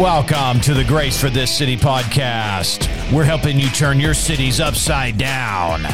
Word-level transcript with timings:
Welcome 0.00 0.62
to 0.62 0.72
the 0.72 0.82
Grace 0.82 1.20
for 1.20 1.28
This 1.28 1.54
City 1.54 1.76
podcast. 1.76 2.88
We're 3.12 3.24
helping 3.24 3.60
you 3.60 3.68
turn 3.68 4.00
your 4.00 4.14
cities 4.14 4.58
upside 4.58 5.18
down. 5.18 5.84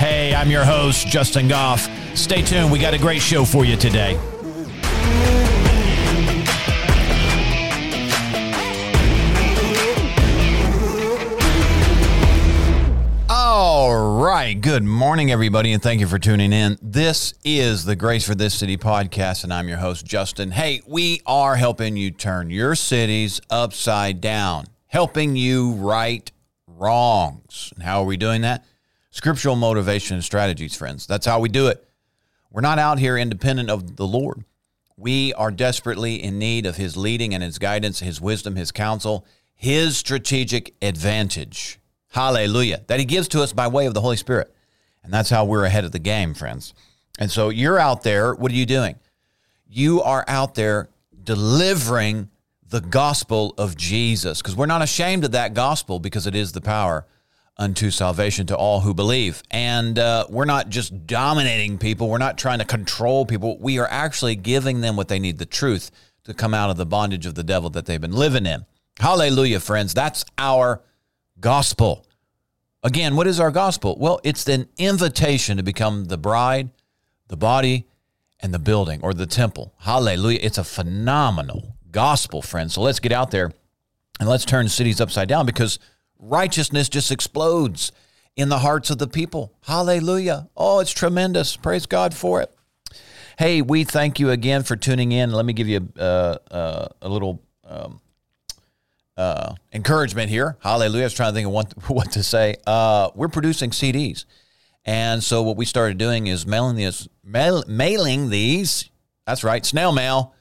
Hey, 0.00 0.34
I'm 0.34 0.50
your 0.50 0.64
host, 0.64 1.06
Justin 1.06 1.46
Goff. 1.46 1.88
Stay 2.16 2.42
tuned, 2.42 2.72
we 2.72 2.80
got 2.80 2.94
a 2.94 2.98
great 2.98 3.22
show 3.22 3.44
for 3.44 3.64
you 3.64 3.76
today. 3.76 4.18
Right. 14.48 14.62
Good 14.62 14.82
morning, 14.82 15.30
everybody, 15.30 15.74
and 15.74 15.82
thank 15.82 16.00
you 16.00 16.06
for 16.06 16.18
tuning 16.18 16.54
in. 16.54 16.78
This 16.80 17.34
is 17.44 17.84
the 17.84 17.94
Grace 17.94 18.26
for 18.26 18.34
This 18.34 18.54
City 18.54 18.78
podcast, 18.78 19.44
and 19.44 19.52
I'm 19.52 19.68
your 19.68 19.76
host, 19.76 20.06
Justin. 20.06 20.52
Hey, 20.52 20.80
we 20.86 21.20
are 21.26 21.54
helping 21.54 21.98
you 21.98 22.10
turn 22.10 22.48
your 22.48 22.74
cities 22.74 23.42
upside 23.50 24.22
down, 24.22 24.64
helping 24.86 25.36
you 25.36 25.72
right 25.72 26.32
wrongs. 26.66 27.74
And 27.74 27.84
how 27.84 28.00
are 28.00 28.06
we 28.06 28.16
doing 28.16 28.40
that? 28.40 28.64
Scriptural 29.10 29.54
motivation 29.54 30.14
and 30.14 30.24
strategies, 30.24 30.74
friends. 30.74 31.06
That's 31.06 31.26
how 31.26 31.40
we 31.40 31.50
do 31.50 31.66
it. 31.66 31.86
We're 32.50 32.62
not 32.62 32.78
out 32.78 32.98
here 32.98 33.18
independent 33.18 33.68
of 33.68 33.96
the 33.96 34.06
Lord. 34.06 34.44
We 34.96 35.34
are 35.34 35.50
desperately 35.50 36.22
in 36.22 36.38
need 36.38 36.64
of 36.64 36.76
His 36.76 36.96
leading 36.96 37.34
and 37.34 37.42
His 37.42 37.58
guidance, 37.58 38.00
His 38.00 38.18
wisdom, 38.18 38.56
His 38.56 38.72
counsel, 38.72 39.26
His 39.54 39.98
strategic 39.98 40.72
advantage. 40.80 41.80
Hallelujah. 42.18 42.82
That 42.88 42.98
He 42.98 43.04
gives 43.04 43.28
to 43.28 43.42
us 43.44 43.52
by 43.52 43.68
way 43.68 43.86
of 43.86 43.94
the 43.94 44.00
Holy 44.00 44.16
Spirit. 44.16 44.52
And 45.04 45.12
that's 45.12 45.30
how 45.30 45.44
we're 45.44 45.64
ahead 45.64 45.84
of 45.84 45.92
the 45.92 46.00
game, 46.00 46.34
friends. 46.34 46.74
And 47.16 47.30
so 47.30 47.48
you're 47.48 47.78
out 47.78 48.02
there. 48.02 48.34
What 48.34 48.50
are 48.50 48.56
you 48.56 48.66
doing? 48.66 48.96
You 49.68 50.02
are 50.02 50.24
out 50.26 50.56
there 50.56 50.88
delivering 51.22 52.28
the 52.68 52.80
gospel 52.80 53.54
of 53.56 53.76
Jesus 53.76 54.42
because 54.42 54.56
we're 54.56 54.66
not 54.66 54.82
ashamed 54.82 55.26
of 55.26 55.30
that 55.30 55.54
gospel 55.54 56.00
because 56.00 56.26
it 56.26 56.34
is 56.34 56.50
the 56.50 56.60
power 56.60 57.06
unto 57.56 57.88
salvation 57.88 58.48
to 58.48 58.56
all 58.56 58.80
who 58.80 58.94
believe. 58.94 59.44
And 59.52 59.96
uh, 59.96 60.26
we're 60.28 60.44
not 60.44 60.70
just 60.70 61.06
dominating 61.06 61.78
people, 61.78 62.08
we're 62.08 62.18
not 62.18 62.36
trying 62.36 62.58
to 62.58 62.64
control 62.64 63.26
people. 63.26 63.58
We 63.60 63.78
are 63.78 63.88
actually 63.88 64.34
giving 64.34 64.80
them 64.80 64.96
what 64.96 65.06
they 65.06 65.20
need 65.20 65.38
the 65.38 65.46
truth 65.46 65.92
to 66.24 66.34
come 66.34 66.52
out 66.52 66.68
of 66.68 66.78
the 66.78 66.84
bondage 66.84 67.26
of 67.26 67.36
the 67.36 67.44
devil 67.44 67.70
that 67.70 67.86
they've 67.86 68.00
been 68.00 68.10
living 68.10 68.44
in. 68.44 68.66
Hallelujah, 68.98 69.60
friends. 69.60 69.94
That's 69.94 70.24
our 70.36 70.82
gospel. 71.38 72.04
Again, 72.82 73.16
what 73.16 73.26
is 73.26 73.40
our 73.40 73.50
gospel? 73.50 73.96
Well, 73.98 74.20
it's 74.22 74.48
an 74.48 74.68
invitation 74.78 75.56
to 75.56 75.62
become 75.62 76.04
the 76.04 76.18
bride, 76.18 76.70
the 77.26 77.36
body, 77.36 77.88
and 78.40 78.54
the 78.54 78.58
building 78.58 79.00
or 79.02 79.12
the 79.12 79.26
temple. 79.26 79.74
Hallelujah. 79.78 80.38
It's 80.42 80.58
a 80.58 80.64
phenomenal 80.64 81.76
gospel, 81.90 82.40
friends. 82.40 82.74
So 82.74 82.82
let's 82.82 83.00
get 83.00 83.12
out 83.12 83.32
there 83.32 83.50
and 84.20 84.28
let's 84.28 84.44
turn 84.44 84.68
cities 84.68 85.00
upside 85.00 85.28
down 85.28 85.44
because 85.44 85.78
righteousness 86.18 86.88
just 86.88 87.10
explodes 87.10 87.90
in 88.36 88.48
the 88.48 88.60
hearts 88.60 88.90
of 88.90 88.98
the 88.98 89.08
people. 89.08 89.52
Hallelujah. 89.62 90.48
Oh, 90.56 90.78
it's 90.78 90.92
tremendous. 90.92 91.56
Praise 91.56 91.86
God 91.86 92.14
for 92.14 92.40
it. 92.40 92.54
Hey, 93.38 93.62
we 93.62 93.84
thank 93.84 94.20
you 94.20 94.30
again 94.30 94.62
for 94.62 94.76
tuning 94.76 95.12
in. 95.12 95.32
Let 95.32 95.44
me 95.44 95.52
give 95.52 95.68
you 95.68 95.88
uh, 95.98 96.38
uh, 96.50 96.88
a 97.02 97.08
little 97.08 97.42
um, 97.64 98.00
uh, 99.18 99.54
encouragement 99.72 100.30
here. 100.30 100.56
Hallelujah. 100.60 101.02
I 101.02 101.06
was 101.06 101.14
trying 101.14 101.32
to 101.32 101.34
think 101.34 101.46
of 101.48 101.52
what, 101.52 101.72
what 101.88 102.12
to 102.12 102.22
say. 102.22 102.56
Uh, 102.66 103.10
we're 103.14 103.28
producing 103.28 103.70
CDs. 103.70 104.24
And 104.86 105.22
so 105.22 105.42
what 105.42 105.56
we 105.56 105.66
started 105.66 105.98
doing 105.98 106.28
is 106.28 106.46
mailing 106.46 106.76
these, 106.76 107.08
mail, 107.22 107.64
mailing 107.66 108.30
these, 108.30 108.88
that's 109.26 109.44
right, 109.44 109.66
snail 109.66 109.92
mail, 109.92 110.34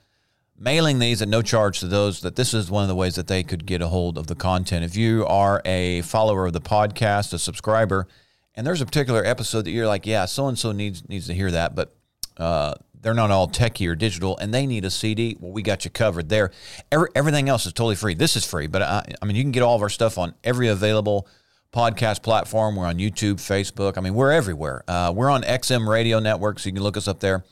mailing 0.57 0.99
these 0.99 1.21
at 1.21 1.27
no 1.27 1.41
charge 1.41 1.79
to 1.81 1.87
those 1.87 2.21
that 2.21 2.35
this 2.35 2.53
is 2.53 2.71
one 2.71 2.83
of 2.83 2.87
the 2.87 2.95
ways 2.95 3.15
that 3.15 3.27
they 3.27 3.43
could 3.43 3.65
get 3.65 3.81
a 3.81 3.87
hold 3.87 4.17
of 4.17 4.27
the 4.27 4.35
content. 4.35 4.85
If 4.85 4.95
you 4.95 5.25
are 5.25 5.61
a 5.65 6.01
follower 6.03 6.45
of 6.45 6.53
the 6.53 6.61
podcast, 6.61 7.33
a 7.33 7.39
subscriber, 7.39 8.07
and 8.55 8.65
there's 8.65 8.81
a 8.81 8.85
particular 8.85 9.25
episode 9.25 9.65
that 9.65 9.71
you're 9.71 9.87
like, 9.87 10.05
yeah, 10.05 10.25
so 10.25 10.47
and 10.47 10.57
so 10.57 10.71
needs 10.71 11.07
needs 11.09 11.27
to 11.27 11.33
hear 11.33 11.51
that, 11.51 11.75
but 11.75 11.95
uh, 12.37 12.73
they're 13.07 13.13
not 13.13 13.31
all 13.31 13.47
techie 13.47 13.87
or 13.87 13.95
digital, 13.95 14.37
and 14.37 14.53
they 14.53 14.67
need 14.67 14.83
a 14.83 14.91
CD. 14.91 15.37
Well, 15.39 15.53
we 15.53 15.61
got 15.61 15.85
you 15.85 15.91
covered 15.91 16.27
there. 16.27 16.51
Every, 16.91 17.07
everything 17.15 17.47
else 17.47 17.65
is 17.65 17.71
totally 17.71 17.95
free. 17.95 18.15
This 18.15 18.35
is 18.35 18.45
free, 18.45 18.67
but 18.67 18.81
I, 18.81 19.13
I 19.21 19.25
mean, 19.25 19.37
you 19.37 19.43
can 19.43 19.53
get 19.53 19.63
all 19.63 19.77
of 19.77 19.81
our 19.81 19.87
stuff 19.87 20.17
on 20.17 20.33
every 20.43 20.67
available 20.67 21.25
podcast 21.71 22.21
platform. 22.21 22.75
We're 22.75 22.85
on 22.85 22.97
YouTube, 22.97 23.35
Facebook. 23.35 23.97
I 23.97 24.01
mean, 24.01 24.13
we're 24.13 24.33
everywhere. 24.33 24.83
Uh, 24.89 25.13
we're 25.15 25.29
on 25.29 25.43
XM 25.43 25.87
Radio 25.87 26.19
Network, 26.19 26.59
so 26.59 26.67
you 26.67 26.73
can 26.73 26.83
look 26.83 26.97
us 26.97 27.07
up 27.07 27.21
there. 27.21 27.45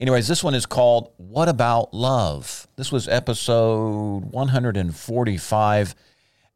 Anyways, 0.00 0.26
this 0.26 0.42
one 0.42 0.54
is 0.54 0.64
called 0.64 1.12
What 1.18 1.50
About 1.50 1.92
Love? 1.92 2.66
This 2.76 2.90
was 2.90 3.06
episode 3.06 4.20
145. 4.32 5.94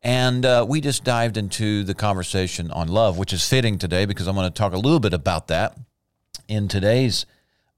And 0.01 0.47
uh, 0.47 0.65
we 0.67 0.81
just 0.81 1.05
dived 1.05 1.37
into 1.37 1.85
the 1.85 1.93
conversation 1.93 2.71
on 2.71 2.89
love, 2.89 3.19
which 3.19 3.35
is 3.35 3.47
fitting 3.47 3.77
today 3.77 4.07
because 4.07 4.27
I'm 4.27 4.37
going 4.37 4.51
to 4.51 4.59
talk 4.59 4.73
a 4.73 4.79
little 4.79 5.01
bit 5.01 5.13
about 5.13 5.49
that 5.49 5.77
in 6.49 6.67
today's 6.67 7.27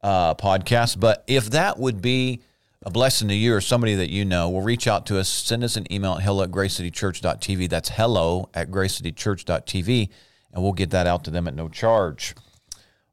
uh, 0.03 0.35
podcast. 0.35 1.01
But 1.01 1.25
if 1.27 1.51
that 1.51 1.79
would 1.79 2.01
be 2.01 2.43
a 2.83 2.91
blessing 2.91 3.29
to 3.29 3.35
you 3.35 3.55
or 3.55 3.61
somebody 3.61 3.95
that 3.97 4.11
you 4.11 4.25
know, 4.25 4.49
will 4.49 4.63
reach 4.63 4.87
out 4.87 5.07
to 5.07 5.19
us. 5.19 5.29
Send 5.29 5.63
us 5.63 5.77
an 5.77 5.91
email 5.93 6.15
at 6.15 6.23
hello 6.23 6.45
at 6.45 6.51
gracecitychurch.tv. 6.51 7.69
That's 7.69 7.91
hello 7.91 8.49
at 8.55 8.71
gracecitychurch.tv, 8.71 10.09
and 10.53 10.63
we'll 10.63 10.73
get 10.73 10.91
that 10.91 11.07
out 11.07 11.25
to 11.25 11.31
them 11.31 11.47
at 11.47 11.55
no 11.55 11.69
charge. 11.69 12.35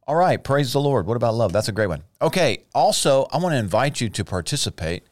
All 0.08 0.16
right, 0.16 0.42
praise 0.42 0.72
the 0.72 0.80
Lord. 0.80 1.06
What 1.06 1.18
about 1.18 1.36
love? 1.36 1.52
That's 1.52 1.68
a 1.68 1.74
great 1.74 1.88
one. 1.88 2.04
Okay, 2.22 2.64
also, 2.74 3.28
I 3.32 3.40
want 3.40 3.54
to 3.54 3.58
invite 3.58 4.00
you 4.00 4.08
to 4.10 4.24
participate 4.24 5.04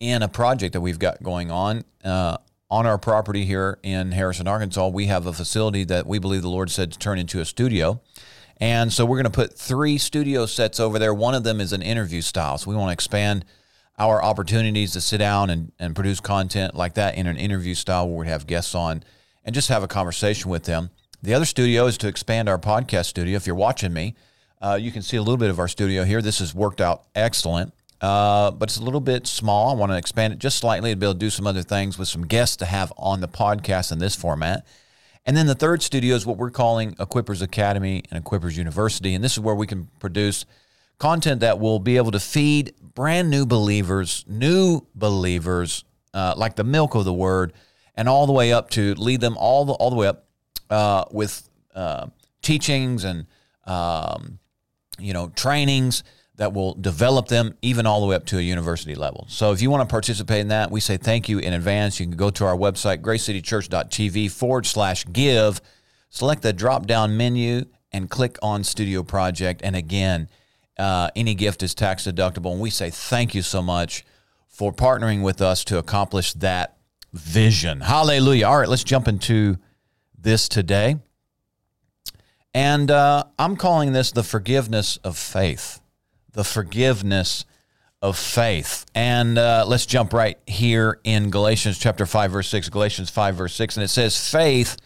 in 0.00 0.22
a 0.22 0.28
project 0.28 0.72
that 0.72 0.80
we've 0.80 0.98
got 0.98 1.22
going 1.22 1.50
on. 1.50 1.84
Uh, 2.02 2.38
on 2.68 2.86
our 2.86 2.96
property 2.96 3.44
here 3.44 3.78
in 3.82 4.12
Harrison, 4.12 4.48
Arkansas, 4.48 4.88
we 4.88 5.04
have 5.04 5.26
a 5.26 5.32
facility 5.34 5.84
that 5.84 6.06
we 6.06 6.18
believe 6.18 6.40
the 6.40 6.48
Lord 6.48 6.70
said 6.70 6.90
to 6.90 6.98
turn 6.98 7.18
into 7.18 7.38
a 7.38 7.44
studio. 7.44 8.00
And 8.62 8.92
so 8.92 9.04
we're 9.04 9.16
going 9.16 9.24
to 9.24 9.30
put 9.30 9.58
three 9.58 9.98
studio 9.98 10.46
sets 10.46 10.78
over 10.78 11.00
there. 11.00 11.12
One 11.12 11.34
of 11.34 11.42
them 11.42 11.60
is 11.60 11.72
an 11.72 11.82
interview 11.82 12.22
style. 12.22 12.58
So 12.58 12.70
we 12.70 12.76
want 12.76 12.90
to 12.90 12.92
expand 12.92 13.44
our 13.98 14.22
opportunities 14.22 14.92
to 14.92 15.00
sit 15.00 15.18
down 15.18 15.50
and, 15.50 15.72
and 15.80 15.96
produce 15.96 16.20
content 16.20 16.76
like 16.76 16.94
that 16.94 17.16
in 17.16 17.26
an 17.26 17.36
interview 17.36 17.74
style 17.74 18.08
where 18.08 18.20
we 18.20 18.28
have 18.28 18.46
guests 18.46 18.76
on 18.76 19.02
and 19.44 19.52
just 19.52 19.68
have 19.68 19.82
a 19.82 19.88
conversation 19.88 20.48
with 20.48 20.62
them. 20.62 20.90
The 21.24 21.34
other 21.34 21.44
studio 21.44 21.86
is 21.86 21.98
to 21.98 22.06
expand 22.06 22.48
our 22.48 22.56
podcast 22.56 23.06
studio. 23.06 23.34
If 23.34 23.48
you're 23.48 23.56
watching 23.56 23.92
me, 23.92 24.14
uh, 24.60 24.78
you 24.80 24.92
can 24.92 25.02
see 25.02 25.16
a 25.16 25.22
little 25.22 25.38
bit 25.38 25.50
of 25.50 25.58
our 25.58 25.66
studio 25.66 26.04
here. 26.04 26.22
This 26.22 26.38
has 26.38 26.54
worked 26.54 26.80
out 26.80 27.02
excellent, 27.16 27.74
uh, 28.00 28.52
but 28.52 28.68
it's 28.68 28.78
a 28.78 28.84
little 28.84 29.00
bit 29.00 29.26
small. 29.26 29.72
I 29.72 29.74
want 29.74 29.90
to 29.90 29.98
expand 29.98 30.34
it 30.34 30.38
just 30.38 30.58
slightly 30.58 30.92
to 30.92 30.96
be 30.96 31.04
able 31.04 31.14
to 31.14 31.18
do 31.18 31.30
some 31.30 31.48
other 31.48 31.62
things 31.64 31.98
with 31.98 32.06
some 32.06 32.28
guests 32.28 32.58
to 32.58 32.66
have 32.66 32.92
on 32.96 33.20
the 33.22 33.28
podcast 33.28 33.90
in 33.90 33.98
this 33.98 34.14
format. 34.14 34.64
And 35.24 35.36
then 35.36 35.46
the 35.46 35.54
third 35.54 35.82
studio 35.82 36.16
is 36.16 36.26
what 36.26 36.36
we're 36.36 36.50
calling 36.50 36.94
Equippers 36.96 37.42
Academy 37.42 38.02
and 38.10 38.22
Equippers 38.22 38.56
University. 38.56 39.14
And 39.14 39.22
this 39.22 39.32
is 39.32 39.40
where 39.40 39.54
we 39.54 39.66
can 39.66 39.88
produce 40.00 40.44
content 40.98 41.40
that 41.40 41.60
will 41.60 41.78
be 41.78 41.96
able 41.96 42.10
to 42.10 42.20
feed 42.20 42.74
brand 42.94 43.30
new 43.30 43.46
believers, 43.46 44.24
new 44.26 44.86
believers, 44.94 45.84
uh, 46.12 46.34
like 46.36 46.56
the 46.56 46.64
milk 46.64 46.94
of 46.94 47.04
the 47.04 47.12
word, 47.12 47.52
and 47.94 48.08
all 48.08 48.26
the 48.26 48.32
way 48.32 48.52
up 48.52 48.70
to 48.70 48.94
lead 48.94 49.20
them 49.20 49.36
all 49.36 49.64
the, 49.64 49.72
all 49.74 49.90
the 49.90 49.96
way 49.96 50.08
up 50.08 50.26
uh, 50.70 51.04
with 51.10 51.48
uh, 51.74 52.06
teachings 52.42 53.04
and 53.04 53.26
um, 53.64 54.38
you 54.98 55.12
know 55.12 55.28
trainings 55.28 56.02
that 56.36 56.52
will 56.52 56.74
develop 56.74 57.28
them 57.28 57.54
even 57.60 57.86
all 57.86 58.00
the 58.00 58.06
way 58.06 58.16
up 58.16 58.24
to 58.26 58.38
a 58.38 58.40
university 58.40 58.94
level. 58.94 59.26
So 59.28 59.52
if 59.52 59.60
you 59.60 59.70
want 59.70 59.86
to 59.86 59.90
participate 59.90 60.40
in 60.40 60.48
that, 60.48 60.70
we 60.70 60.80
say 60.80 60.96
thank 60.96 61.28
you 61.28 61.38
in 61.38 61.52
advance. 61.52 62.00
You 62.00 62.06
can 62.06 62.16
go 62.16 62.30
to 62.30 62.44
our 62.44 62.56
website, 62.56 62.98
gracecitychurch.tv 62.98 64.30
forward 64.30 64.66
slash 64.66 65.04
give, 65.12 65.60
select 66.08 66.42
the 66.42 66.52
drop 66.52 66.86
down 66.86 67.16
menu, 67.16 67.66
and 67.92 68.08
click 68.08 68.38
on 68.42 68.64
Studio 68.64 69.02
Project. 69.02 69.60
And 69.62 69.76
again, 69.76 70.28
uh, 70.78 71.10
any 71.14 71.34
gift 71.34 71.62
is 71.62 71.74
tax 71.74 72.04
deductible. 72.04 72.52
And 72.52 72.60
we 72.60 72.70
say 72.70 72.88
thank 72.88 73.34
you 73.34 73.42
so 73.42 73.60
much 73.60 74.04
for 74.48 74.72
partnering 74.72 75.22
with 75.22 75.42
us 75.42 75.64
to 75.64 75.78
accomplish 75.78 76.32
that 76.34 76.78
vision. 77.12 77.82
Hallelujah. 77.82 78.46
All 78.46 78.58
right, 78.58 78.68
let's 78.68 78.84
jump 78.84 79.06
into 79.06 79.58
this 80.18 80.48
today. 80.48 80.96
And 82.54 82.90
uh, 82.90 83.24
I'm 83.38 83.56
calling 83.56 83.92
this 83.92 84.12
the 84.12 84.22
forgiveness 84.22 84.98
of 84.98 85.18
faith. 85.18 85.81
The 86.32 86.44
forgiveness 86.44 87.44
of 88.00 88.18
faith. 88.18 88.84
And 88.94 89.38
uh, 89.38 89.64
let's 89.66 89.86
jump 89.86 90.12
right 90.12 90.36
here 90.46 90.98
in 91.04 91.30
Galatians 91.30 91.78
chapter 91.78 92.04
5, 92.04 92.32
verse 92.32 92.48
6. 92.48 92.68
Galatians 92.68 93.10
5, 93.10 93.36
verse 93.36 93.54
6. 93.54 93.76
And 93.76 93.84
it 93.84 93.88
says, 93.88 94.30
faith 94.30 94.76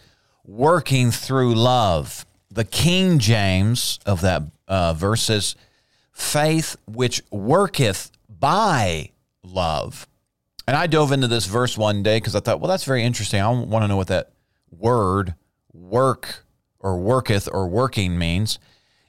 working 0.45 1.11
through 1.11 1.55
love. 1.55 2.25
The 2.51 2.63
King 2.63 3.19
James 3.19 3.99
of 4.05 4.21
that 4.21 4.43
uh, 4.67 4.93
verse 4.93 5.23
says, 5.23 5.55
faith 6.11 6.75
which 6.85 7.21
worketh 7.31 8.11
by 8.29 9.11
love. 9.43 10.07
And 10.67 10.75
I 10.75 10.87
dove 10.87 11.11
into 11.11 11.27
this 11.27 11.45
verse 11.45 11.77
one 11.77 12.03
day 12.03 12.17
because 12.17 12.35
I 12.35 12.39
thought, 12.39 12.59
well, 12.59 12.69
that's 12.69 12.83
very 12.83 13.03
interesting. 13.03 13.41
I 13.41 13.49
want 13.49 13.83
to 13.83 13.87
know 13.87 13.97
what 13.97 14.07
that 14.07 14.31
word 14.69 15.35
work 15.73 16.45
or 16.79 16.97
worketh 16.97 17.47
or 17.51 17.67
working 17.67 18.17
means. 18.17 18.59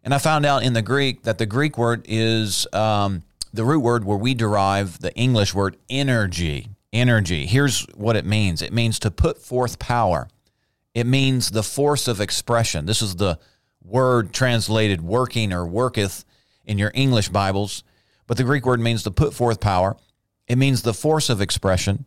And 0.05 0.15
I 0.15 0.19
found 0.19 0.47
out 0.47 0.62
in 0.62 0.73
the 0.73 0.83
Greek 0.83 1.25
that 1.25 1.39
the 1.39 1.47
Greek 1.47 1.77
word 1.77 2.05
is 2.09 2.67
um, 2.73 3.23
the 3.53 3.65
root 3.65 3.81
word 3.81 4.05
where 4.05 4.17
we 4.17 4.35
derive 4.35 5.00
the 5.00 5.15
English 5.15 5.55
word 5.55 5.77
energy. 5.91 6.69
energy. 6.93 7.47
Here's 7.47 7.83
what 7.95 8.17
it 8.17 8.25
means 8.25 8.62
it 8.62 8.73
means 8.73 8.99
to 9.00 9.11
put 9.11 9.39
forth 9.39 9.79
power, 9.79 10.29
it 10.95 11.06
means 11.06 11.50
the 11.50 11.62
force 11.62 12.09
of 12.09 12.21
expression. 12.21 12.87
This 12.87 13.03
is 13.03 13.17
the 13.17 13.39
word 13.83 14.33
translated 14.33 15.00
working 15.00 15.53
or 15.53 15.67
worketh 15.67 16.25
in 16.65 16.79
your 16.79 16.93
English 16.94 17.31
Bibles, 17.31 17.83
but 18.27 18.37
the 18.37 18.44
Greek 18.44 18.67
word 18.67 18.81
means 18.81 19.03
to 19.05 19.11
put 19.11 19.35
forth 19.35 19.61
power. 19.61 19.97
It 20.47 20.56
means 20.56 20.83
the 20.83 20.94
force 20.94 21.31
of 21.31 21.41
expression. 21.41 22.06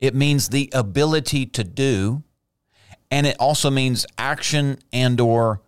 It 0.00 0.14
means 0.14 0.48
the 0.48 0.70
ability 0.72 1.46
to 1.46 1.64
do, 1.64 2.22
and 3.10 3.26
it 3.26 3.36
also 3.38 3.70
means 3.70 4.06
action 4.18 4.78
and 4.92 5.20
or 5.20 5.62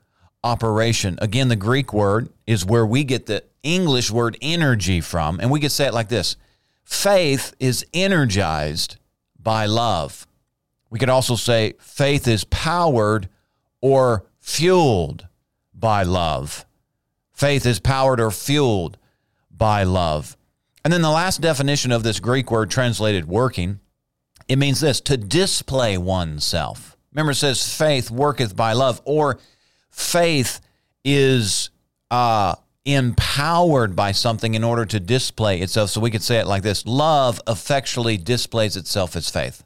operation. 0.44 1.18
Again, 1.20 1.48
the 1.48 1.56
Greek 1.56 1.92
word 1.92 2.30
is 2.46 2.64
where 2.64 2.86
we 2.86 3.04
get 3.04 3.26
the 3.26 3.44
English 3.62 4.10
word 4.10 4.36
energy 4.40 5.00
from, 5.00 5.40
and 5.40 5.50
we 5.50 5.60
could 5.60 5.72
say 5.72 5.86
it 5.86 5.94
like 5.94 6.08
this 6.08 6.36
faith 6.84 7.54
is 7.60 7.84
energized 7.92 8.96
by 9.38 9.66
love. 9.66 10.26
We 10.90 10.98
could 10.98 11.10
also 11.10 11.36
say 11.36 11.74
faith 11.80 12.26
is 12.26 12.44
powered 12.44 13.28
or 13.80 14.24
fueled 14.40 15.26
by 15.74 16.02
love. 16.02 16.64
Faith 17.32 17.66
is 17.66 17.78
powered 17.78 18.20
or 18.20 18.30
fueled 18.30 18.96
by 19.50 19.82
love. 19.82 20.36
And 20.84 20.92
then 20.92 21.02
the 21.02 21.10
last 21.10 21.40
definition 21.40 21.92
of 21.92 22.02
this 22.02 22.20
Greek 22.20 22.50
word 22.50 22.70
translated 22.70 23.26
working, 23.26 23.80
it 24.48 24.56
means 24.56 24.80
this 24.80 25.00
to 25.02 25.16
display 25.16 25.98
oneself. 25.98 26.96
Remember, 27.12 27.32
it 27.32 27.36
says 27.36 27.76
faith 27.76 28.10
worketh 28.10 28.56
by 28.56 28.72
love, 28.72 29.02
or 29.04 29.38
faith 29.98 30.60
is 31.04 31.70
uh, 32.10 32.54
empowered 32.84 33.96
by 33.96 34.12
something 34.12 34.54
in 34.54 34.62
order 34.62 34.86
to 34.86 35.00
display 35.00 35.60
itself. 35.60 35.90
So 35.90 36.00
we 36.00 36.10
could 36.10 36.22
say 36.22 36.38
it 36.38 36.46
like 36.46 36.62
this 36.62 36.86
love 36.86 37.40
effectually 37.48 38.16
displays 38.16 38.76
itself 38.76 39.16
as 39.16 39.28
faith. 39.28 39.64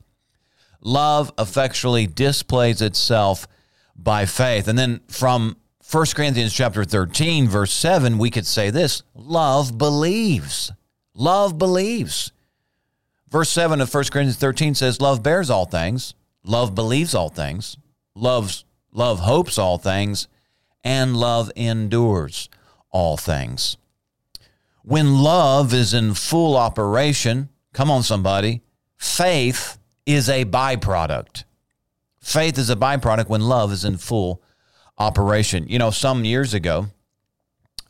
Love 0.80 1.30
effectually 1.38 2.06
displays 2.06 2.80
itself 2.80 3.46
by 3.94 4.24
faith. 4.26 4.66
And 4.66 4.78
then 4.78 5.00
from 5.06 5.56
1 5.90 6.06
Corinthians 6.16 6.52
chapter 6.52 6.84
13 6.84 7.46
verse 7.46 7.72
7 7.72 8.16
we 8.18 8.30
could 8.30 8.46
say 8.46 8.70
this, 8.70 9.02
love 9.14 9.76
believes. 9.76 10.72
Love 11.14 11.58
believes. 11.58 12.32
Verse 13.28 13.50
7 13.50 13.80
of 13.80 13.92
1 13.92 14.04
Corinthians 14.04 14.38
13 14.38 14.74
says 14.74 15.00
love 15.00 15.22
bears 15.22 15.50
all 15.50 15.66
things, 15.66 16.14
love 16.42 16.74
believes 16.74 17.14
all 17.14 17.28
things, 17.28 17.76
loves 18.14 18.64
love 18.92 19.20
hopes 19.20 19.58
all 19.58 19.78
things, 19.78 20.28
and 20.84 21.16
love 21.16 21.50
endures 21.56 22.48
all 22.90 23.16
things. 23.16 23.76
When 24.82 25.18
love 25.18 25.72
is 25.72 25.94
in 25.94 26.14
full 26.14 26.56
operation, 26.56 27.48
come 27.72 27.90
on, 27.90 28.02
somebody, 28.02 28.62
faith 28.96 29.78
is 30.06 30.28
a 30.28 30.44
byproduct. 30.44 31.44
Faith 32.20 32.58
is 32.58 32.70
a 32.70 32.76
byproduct 32.76 33.28
when 33.28 33.40
love 33.40 33.72
is 33.72 33.84
in 33.84 33.96
full 33.96 34.42
operation. 34.98 35.66
You 35.68 35.78
know, 35.78 35.90
some 35.90 36.24
years 36.24 36.54
ago, 36.54 36.88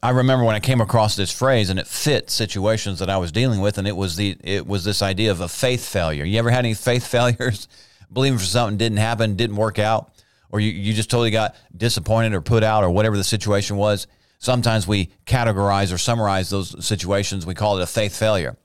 I 0.02 0.10
remember 0.10 0.44
when 0.44 0.56
I 0.56 0.60
came 0.60 0.80
across 0.80 1.14
this 1.14 1.30
phrase 1.30 1.70
and 1.70 1.78
it 1.78 1.86
fit 1.86 2.28
situations 2.28 2.98
that 2.98 3.08
I 3.08 3.18
was 3.18 3.30
dealing 3.30 3.60
with, 3.60 3.78
and 3.78 3.86
it 3.86 3.96
was 3.96 4.16
the 4.16 4.36
it 4.42 4.66
was 4.66 4.84
this 4.84 5.00
idea 5.00 5.30
of 5.30 5.40
a 5.40 5.48
faith 5.48 5.86
failure. 5.86 6.24
You 6.24 6.38
ever 6.38 6.50
had 6.50 6.64
any 6.64 6.74
faith 6.74 7.06
failures? 7.16 7.68
Believing 8.12 8.38
for 8.38 8.44
something 8.44 8.76
didn't 8.76 8.98
happen, 8.98 9.36
didn't 9.36 9.56
work 9.56 9.78
out, 9.78 10.12
or 10.52 10.60
you, 10.60 10.70
you 10.70 10.92
just 10.92 11.10
totally 11.10 11.30
got 11.30 11.56
disappointed 11.76 12.34
or 12.34 12.40
put 12.40 12.62
out 12.62 12.84
or 12.84 12.90
whatever 12.90 13.16
the 13.16 13.24
situation 13.24 13.76
was. 13.76 14.06
Sometimes 14.38 14.86
we 14.86 15.10
categorize 15.26 15.92
or 15.92 15.98
summarize 15.98 16.50
those 16.50 16.84
situations. 16.84 17.46
We 17.46 17.54
call 17.54 17.78
it 17.78 17.82
a 17.82 17.86
faith 17.86 18.16
failure. 18.16 18.56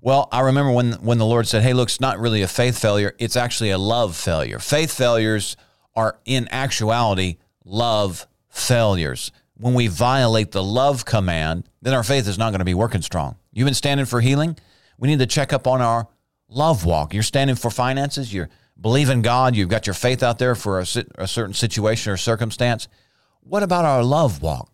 Well, 0.00 0.28
I 0.32 0.40
remember 0.40 0.72
when 0.72 0.92
when 0.94 1.18
the 1.18 1.26
Lord 1.26 1.46
said, 1.46 1.62
"Hey, 1.62 1.72
look, 1.72 1.88
it's 1.88 2.00
not 2.00 2.18
really 2.18 2.42
a 2.42 2.48
faith 2.48 2.78
failure; 2.78 3.14
it's 3.18 3.36
actually 3.36 3.70
a 3.70 3.78
love 3.78 4.16
failure." 4.16 4.58
Faith 4.58 4.92
failures 4.92 5.56
are, 5.96 6.18
in 6.24 6.46
actuality, 6.52 7.38
love 7.64 8.26
failures. 8.48 9.32
When 9.56 9.74
we 9.74 9.88
violate 9.88 10.52
the 10.52 10.62
love 10.62 11.04
command, 11.04 11.68
then 11.82 11.94
our 11.94 12.04
faith 12.04 12.28
is 12.28 12.38
not 12.38 12.50
going 12.50 12.60
to 12.60 12.64
be 12.64 12.74
working 12.74 13.02
strong. 13.02 13.36
You've 13.52 13.66
been 13.66 13.74
standing 13.74 14.06
for 14.06 14.20
healing. 14.20 14.56
We 14.98 15.08
need 15.08 15.18
to 15.18 15.26
check 15.26 15.52
up 15.52 15.66
on 15.66 15.82
our 15.82 16.06
love 16.48 16.84
walk. 16.84 17.12
You're 17.12 17.24
standing 17.24 17.56
for 17.56 17.70
finances. 17.70 18.32
You're 18.32 18.50
believing 18.80 19.22
God. 19.22 19.56
You've 19.56 19.68
got 19.68 19.86
your 19.86 19.94
faith 19.94 20.22
out 20.22 20.38
there 20.38 20.54
for 20.54 20.80
a, 20.80 20.86
a 21.16 21.26
certain 21.26 21.54
situation 21.54 22.12
or 22.12 22.16
circumstance. 22.16 22.88
What 23.40 23.62
about 23.62 23.84
our 23.84 24.02
love 24.02 24.42
walk? 24.42 24.70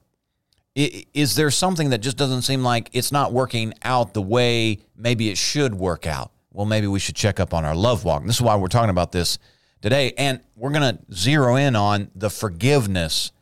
is 0.76 1.36
there 1.36 1.50
something 1.50 1.90
that 1.90 1.98
just 1.98 2.16
doesn't 2.16 2.42
seem 2.42 2.64
like 2.64 2.90
it's 2.92 3.12
not 3.12 3.32
working 3.32 3.72
out 3.82 4.12
the 4.12 4.22
way 4.22 4.80
maybe 4.96 5.30
it 5.30 5.38
should 5.38 5.74
work 5.74 6.06
out? 6.06 6.32
Well, 6.52 6.66
maybe 6.66 6.86
we 6.86 6.98
should 6.98 7.16
check 7.16 7.38
up 7.38 7.54
on 7.54 7.64
our 7.64 7.74
love 7.76 8.04
walk. 8.04 8.24
This 8.24 8.36
is 8.36 8.42
why 8.42 8.56
we're 8.56 8.68
talking 8.68 8.90
about 8.90 9.12
this 9.12 9.38
today. 9.80 10.14
And 10.18 10.40
we're 10.56 10.72
going 10.72 10.96
to 10.96 11.14
zero 11.14 11.56
in 11.56 11.76
on 11.76 12.10
the 12.14 12.30
forgiveness 12.30 13.32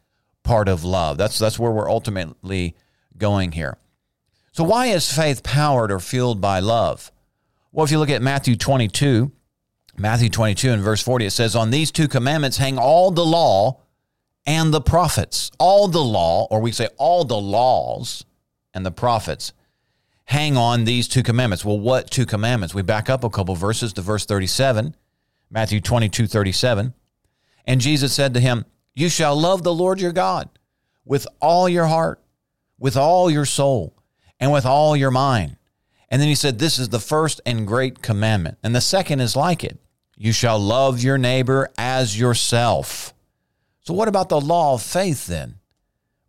part 0.42 0.68
of 0.68 0.84
love. 0.84 1.16
That's, 1.16 1.38
that's 1.38 1.58
where 1.58 1.70
we're 1.70 1.90
ultimately 1.90 2.76
going 3.16 3.52
here. 3.52 3.78
So, 4.52 4.64
why 4.64 4.86
is 4.86 5.10
faith 5.10 5.42
powered 5.42 5.90
or 5.90 6.00
fueled 6.00 6.40
by 6.40 6.60
love? 6.60 7.10
Well, 7.70 7.84
if 7.84 7.90
you 7.90 7.98
look 7.98 8.10
at 8.10 8.20
Matthew 8.20 8.56
22, 8.56 9.32
Matthew 9.98 10.30
22 10.30 10.70
and 10.70 10.82
verse 10.82 11.02
40, 11.02 11.26
it 11.26 11.30
says, 11.30 11.54
On 11.54 11.70
these 11.70 11.90
two 11.90 12.08
commandments 12.08 12.56
hang 12.56 12.78
all 12.78 13.10
the 13.10 13.24
law 13.24 13.80
and 14.46 14.72
the 14.72 14.80
prophets. 14.80 15.50
All 15.58 15.88
the 15.88 16.02
law, 16.02 16.46
or 16.50 16.60
we 16.60 16.72
say 16.72 16.88
all 16.96 17.24
the 17.24 17.38
laws 17.38 18.24
and 18.74 18.86
the 18.86 18.90
prophets, 18.90 19.52
hang 20.24 20.56
on 20.56 20.84
these 20.84 21.08
two 21.08 21.22
commandments. 21.22 21.64
Well, 21.64 21.78
what 21.78 22.10
two 22.10 22.26
commandments? 22.26 22.74
We 22.74 22.82
back 22.82 23.10
up 23.10 23.22
a 23.22 23.30
couple 23.30 23.54
verses 23.54 23.92
to 23.94 24.00
verse 24.00 24.24
37, 24.24 24.94
Matthew 25.50 25.80
22, 25.80 26.26
37. 26.26 26.94
And 27.66 27.80
Jesus 27.80 28.12
said 28.12 28.34
to 28.34 28.40
him, 28.40 28.64
You 28.94 29.08
shall 29.08 29.36
love 29.36 29.62
the 29.62 29.74
Lord 29.74 30.00
your 30.00 30.12
God 30.12 30.48
with 31.04 31.26
all 31.40 31.68
your 31.68 31.86
heart, 31.86 32.20
with 32.78 32.96
all 32.96 33.30
your 33.30 33.44
soul, 33.44 33.94
and 34.40 34.50
with 34.50 34.64
all 34.64 34.96
your 34.96 35.10
mind. 35.10 35.56
And 36.08 36.20
then 36.20 36.28
he 36.28 36.34
said, 36.34 36.58
This 36.58 36.78
is 36.78 36.88
the 36.88 36.98
first 36.98 37.40
and 37.46 37.66
great 37.66 38.02
commandment. 38.02 38.58
And 38.62 38.74
the 38.74 38.80
second 38.80 39.20
is 39.20 39.36
like 39.36 39.62
it 39.62 39.78
you 40.22 40.30
shall 40.30 40.60
love 40.60 41.02
your 41.02 41.18
neighbor 41.18 41.68
as 41.76 42.16
yourself. 42.16 43.12
So 43.80 43.92
what 43.92 44.06
about 44.06 44.28
the 44.28 44.40
law 44.40 44.74
of 44.74 44.80
faith 44.80 45.26
then? 45.26 45.56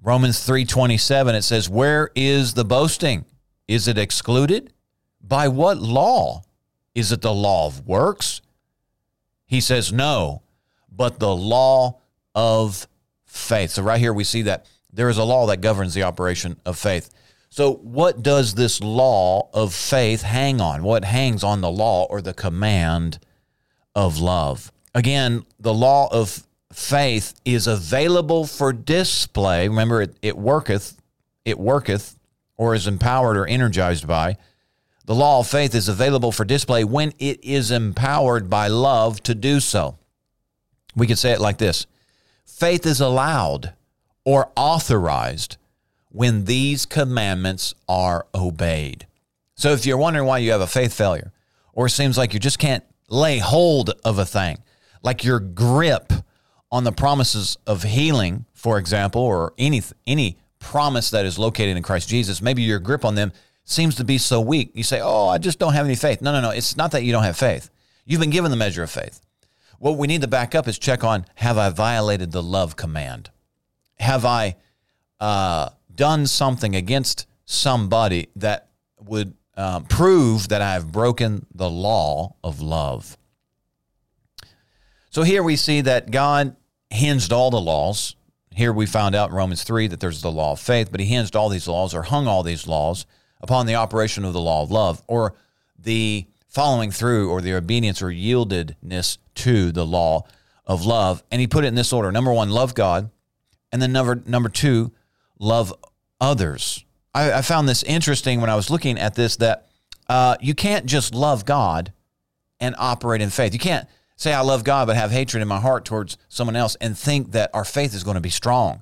Romans 0.01 0.40
3:27 0.40 1.36
it 1.36 1.44
says, 1.44 1.69
"Where 1.69 2.10
is 2.16 2.56
the 2.56 2.65
boasting? 2.65 3.24
Is 3.67 3.88
it 3.88 4.00
excluded? 4.00 4.74
By 5.22 5.48
what 5.48 5.77
law? 5.77 6.41
Is 6.96 7.12
it 7.12 7.22
the 7.22 7.36
law 7.36 7.67
of 7.67 7.86
works?" 7.86 8.41
He 9.46 9.62
says, 9.62 9.94
"No, 9.94 10.41
but 10.91 11.20
the 11.20 11.36
law 11.36 11.98
of 12.34 12.88
faith." 13.27 13.74
So 13.74 13.84
right 13.84 14.00
here 14.00 14.12
we 14.12 14.24
see 14.24 14.41
that 14.41 14.65
there 14.91 15.10
is 15.10 15.20
a 15.20 15.24
law 15.24 15.46
that 15.46 15.62
governs 15.62 15.94
the 15.94 16.01
operation 16.01 16.60
of 16.65 16.79
faith. 16.79 17.12
So 17.51 17.75
what 17.75 18.24
does 18.24 18.56
this 18.56 18.82
law 18.82 19.50
of 19.53 19.72
faith 19.72 20.24
hang 20.24 20.60
on? 20.60 20.82
What 20.82 21.06
hangs 21.06 21.44
on 21.44 21.62
the 21.62 21.70
law 21.70 22.06
or 22.06 22.24
the 22.24 22.34
command 22.34 23.20
of 23.95 24.19
love? 24.19 24.71
Again, 24.95 25.45
the 25.59 25.73
law 25.73 26.07
of 26.12 26.43
faith 26.71 27.33
is 27.45 27.67
available 27.67 28.45
for 28.45 28.73
display. 28.73 29.67
Remember, 29.67 30.01
it, 30.01 30.15
it 30.21 30.38
worketh, 30.38 31.01
it 31.45 31.59
worketh, 31.59 32.17
or 32.57 32.75
is 32.75 32.88
empowered 32.88 33.38
or 33.38 33.47
energized 33.47 34.07
by. 34.07 34.38
The 35.05 35.15
law 35.15 35.39
of 35.39 35.47
faith 35.47 35.75
is 35.75 35.89
available 35.89 36.31
for 36.31 36.45
display 36.45 36.83
when 36.83 37.13
it 37.19 37.43
is 37.43 37.71
empowered 37.71 38.50
by 38.50 38.67
love 38.67 39.21
to 39.23 39.35
do 39.35 39.59
so. 39.59 39.97
We 40.95 41.07
could 41.07 41.17
say 41.17 41.31
it 41.31 41.41
like 41.41 41.57
this 41.57 41.88
faith 42.45 42.85
is 42.85 43.01
allowed 43.01 43.73
or 44.23 44.51
authorized 44.55 45.57
when 46.09 46.45
these 46.45 46.85
commandments 46.85 47.73
are 47.89 48.27
obeyed. 48.33 49.07
So 49.55 49.71
if 49.71 49.85
you're 49.85 49.97
wondering 49.97 50.25
why 50.25 50.38
you 50.38 50.51
have 50.51 50.62
a 50.62 50.67
faith 50.67 50.93
failure, 50.93 51.31
or 51.73 51.88
it 51.88 51.91
seems 51.91 52.17
like 52.17 52.33
you 52.33 52.39
just 52.39 52.59
can't 52.59 52.83
lay 53.13 53.38
hold 53.38 53.91
of 54.03 54.17
a 54.17 54.25
thing, 54.25 54.58
like 55.01 55.24
your 55.24 55.39
grip 55.39 56.12
on 56.72 56.84
the 56.84 56.91
promises 56.91 57.58
of 57.67 57.84
healing, 57.84 58.46
for 58.53 58.77
example, 58.77 59.22
or 59.22 59.53
any 59.58 59.82
any 60.08 60.38
promise 60.60 61.12
that 61.12 61.25
is 61.25 61.38
located 61.38 61.77
in 61.77 61.84
Christ 61.84 62.10
Jesus, 62.10 62.41
maybe 62.41 62.63
your 62.63 62.79
grip 62.79 63.05
on 63.05 63.15
them 63.15 63.32
seems 63.65 63.96
to 63.96 64.03
be 64.03 64.17
so 64.17 64.41
weak. 64.41 64.72
You 64.74 64.84
say, 64.84 65.00
"Oh, 65.01 65.27
I 65.27 65.38
just 65.38 65.60
don't 65.60 65.74
have 65.74 65.86
any 65.86 65.96
faith." 65.96 66.22
No, 66.22 66.32
no, 66.32 66.41
no. 66.41 66.50
It's 66.50 66.75
not 66.75 66.91
that 66.91 67.03
you 67.03 67.12
don't 67.12 67.24
have 67.24 67.38
faith. 67.38 67.70
You've 68.05 68.20
been 68.20 68.32
given 68.32 68.51
the 68.51 68.58
measure 68.58 68.84
of 68.84 68.89
faith. 68.89 69.22
What 69.77 69.98
we 69.98 70.08
need 70.08 70.22
to 70.22 70.27
back 70.27 70.55
up 70.55 70.67
is 70.67 70.79
check 70.79 71.03
on: 71.03 71.25
Have 71.36 71.58
I 71.58 71.70
violated 71.70 72.32
the 72.32 72.43
love 72.43 72.75
command? 72.75 73.29
Have 74.00 74.25
I 74.25 74.55
uh, 75.20 75.70
done 75.93 76.25
something 76.25 76.75
against 76.75 77.27
somebody 77.46 78.29
that 78.36 78.70
would 79.00 79.36
uh, 79.55 79.81
prove 79.81 80.50
that 80.50 80.62
I 80.62 80.74
have 80.74 80.91
broken 80.91 81.45
the 81.53 81.69
law 81.69 82.36
of 82.43 82.62
love? 82.62 83.17
So 85.10 85.24
here 85.24 85.43
we 85.43 85.55
see 85.55 85.81
that 85.81 86.12
God 86.12 86.55
hinged 86.89 87.31
all 87.31 87.51
the 87.51 87.62
laws. 87.62 88.15
Here 88.51 88.74
we 88.74 88.86
found 88.86 89.15
out 89.15 89.29
in 89.29 89.36
Romans 89.36 89.63
3 89.63 89.88
that 89.88 90.00
there's 90.00 90.22
the 90.22 90.31
law 90.31 90.53
of 90.53 90.60
faith, 90.60 90.89
but 90.91 91.00
he 91.00 91.05
hinged 91.07 91.36
all 91.36 91.50
these 91.50 91.67
laws 91.67 91.93
or 91.93 92.03
hung 92.03 92.27
all 92.27 92.43
these 92.43 92.67
laws 92.67 93.05
upon 93.41 93.65
the 93.65 93.75
operation 93.75 94.25
of 94.25 94.33
the 94.33 94.41
law 94.41 94.63
of 94.63 94.72
love 94.72 95.03
or 95.07 95.36
the 95.77 96.25
following 96.48 96.91
through 96.91 97.29
or 97.29 97.41
the 97.41 97.53
obedience 97.53 98.01
or 98.01 98.07
yieldedness 98.07 99.17
to 99.36 99.72
the 99.72 99.86
law 99.86 100.24
of 100.65 100.86
love. 100.86 101.24
And 101.31 101.41
he 101.41 101.48
put 101.48 101.63
it 101.63 101.67
in 101.67 101.75
this 101.75 101.93
order 101.93 102.12
number 102.12 102.31
one, 102.31 102.50
love 102.50 102.74
God. 102.74 103.10
And 103.72 103.81
then 103.81 103.91
number, 103.91 104.22
number 104.25 104.50
two, 104.50 104.91
love 105.39 105.74
others. 106.22 106.86
I, 107.13 107.34
I 107.34 107.41
found 107.41 107.70
this 107.70 107.84
interesting 107.84 108.41
when 108.41 108.50
I 108.50 108.55
was 108.55 108.70
looking 108.70 108.98
at 108.98 109.15
this 109.15 109.36
that 109.38 109.67
uh, 110.10 110.36
you 110.41 110.55
can't 110.55 110.86
just 110.86 111.13
love 111.13 111.46
God 111.46 111.93
and 112.60 112.75
operate 112.77 113.22
in 113.22 113.29
faith. 113.29 113.53
You 113.53 113.60
can't 113.60 113.88
say, 114.15 114.34
I 114.34 114.41
love 114.41 114.63
God, 114.63 114.88
but 114.88 114.96
have 114.96 115.12
hatred 115.12 115.41
in 115.41 115.48
my 115.48 115.60
heart 115.60 115.86
towards 115.86 116.17
someone 116.29 116.55
else 116.55 116.75
and 116.82 116.98
think 116.98 117.32
that 117.32 117.51
our 117.53 117.65
faith 117.65 117.93
is 117.93 118.03
going 118.03 118.15
to 118.15 118.22
be 118.22 118.29
strong. 118.29 118.82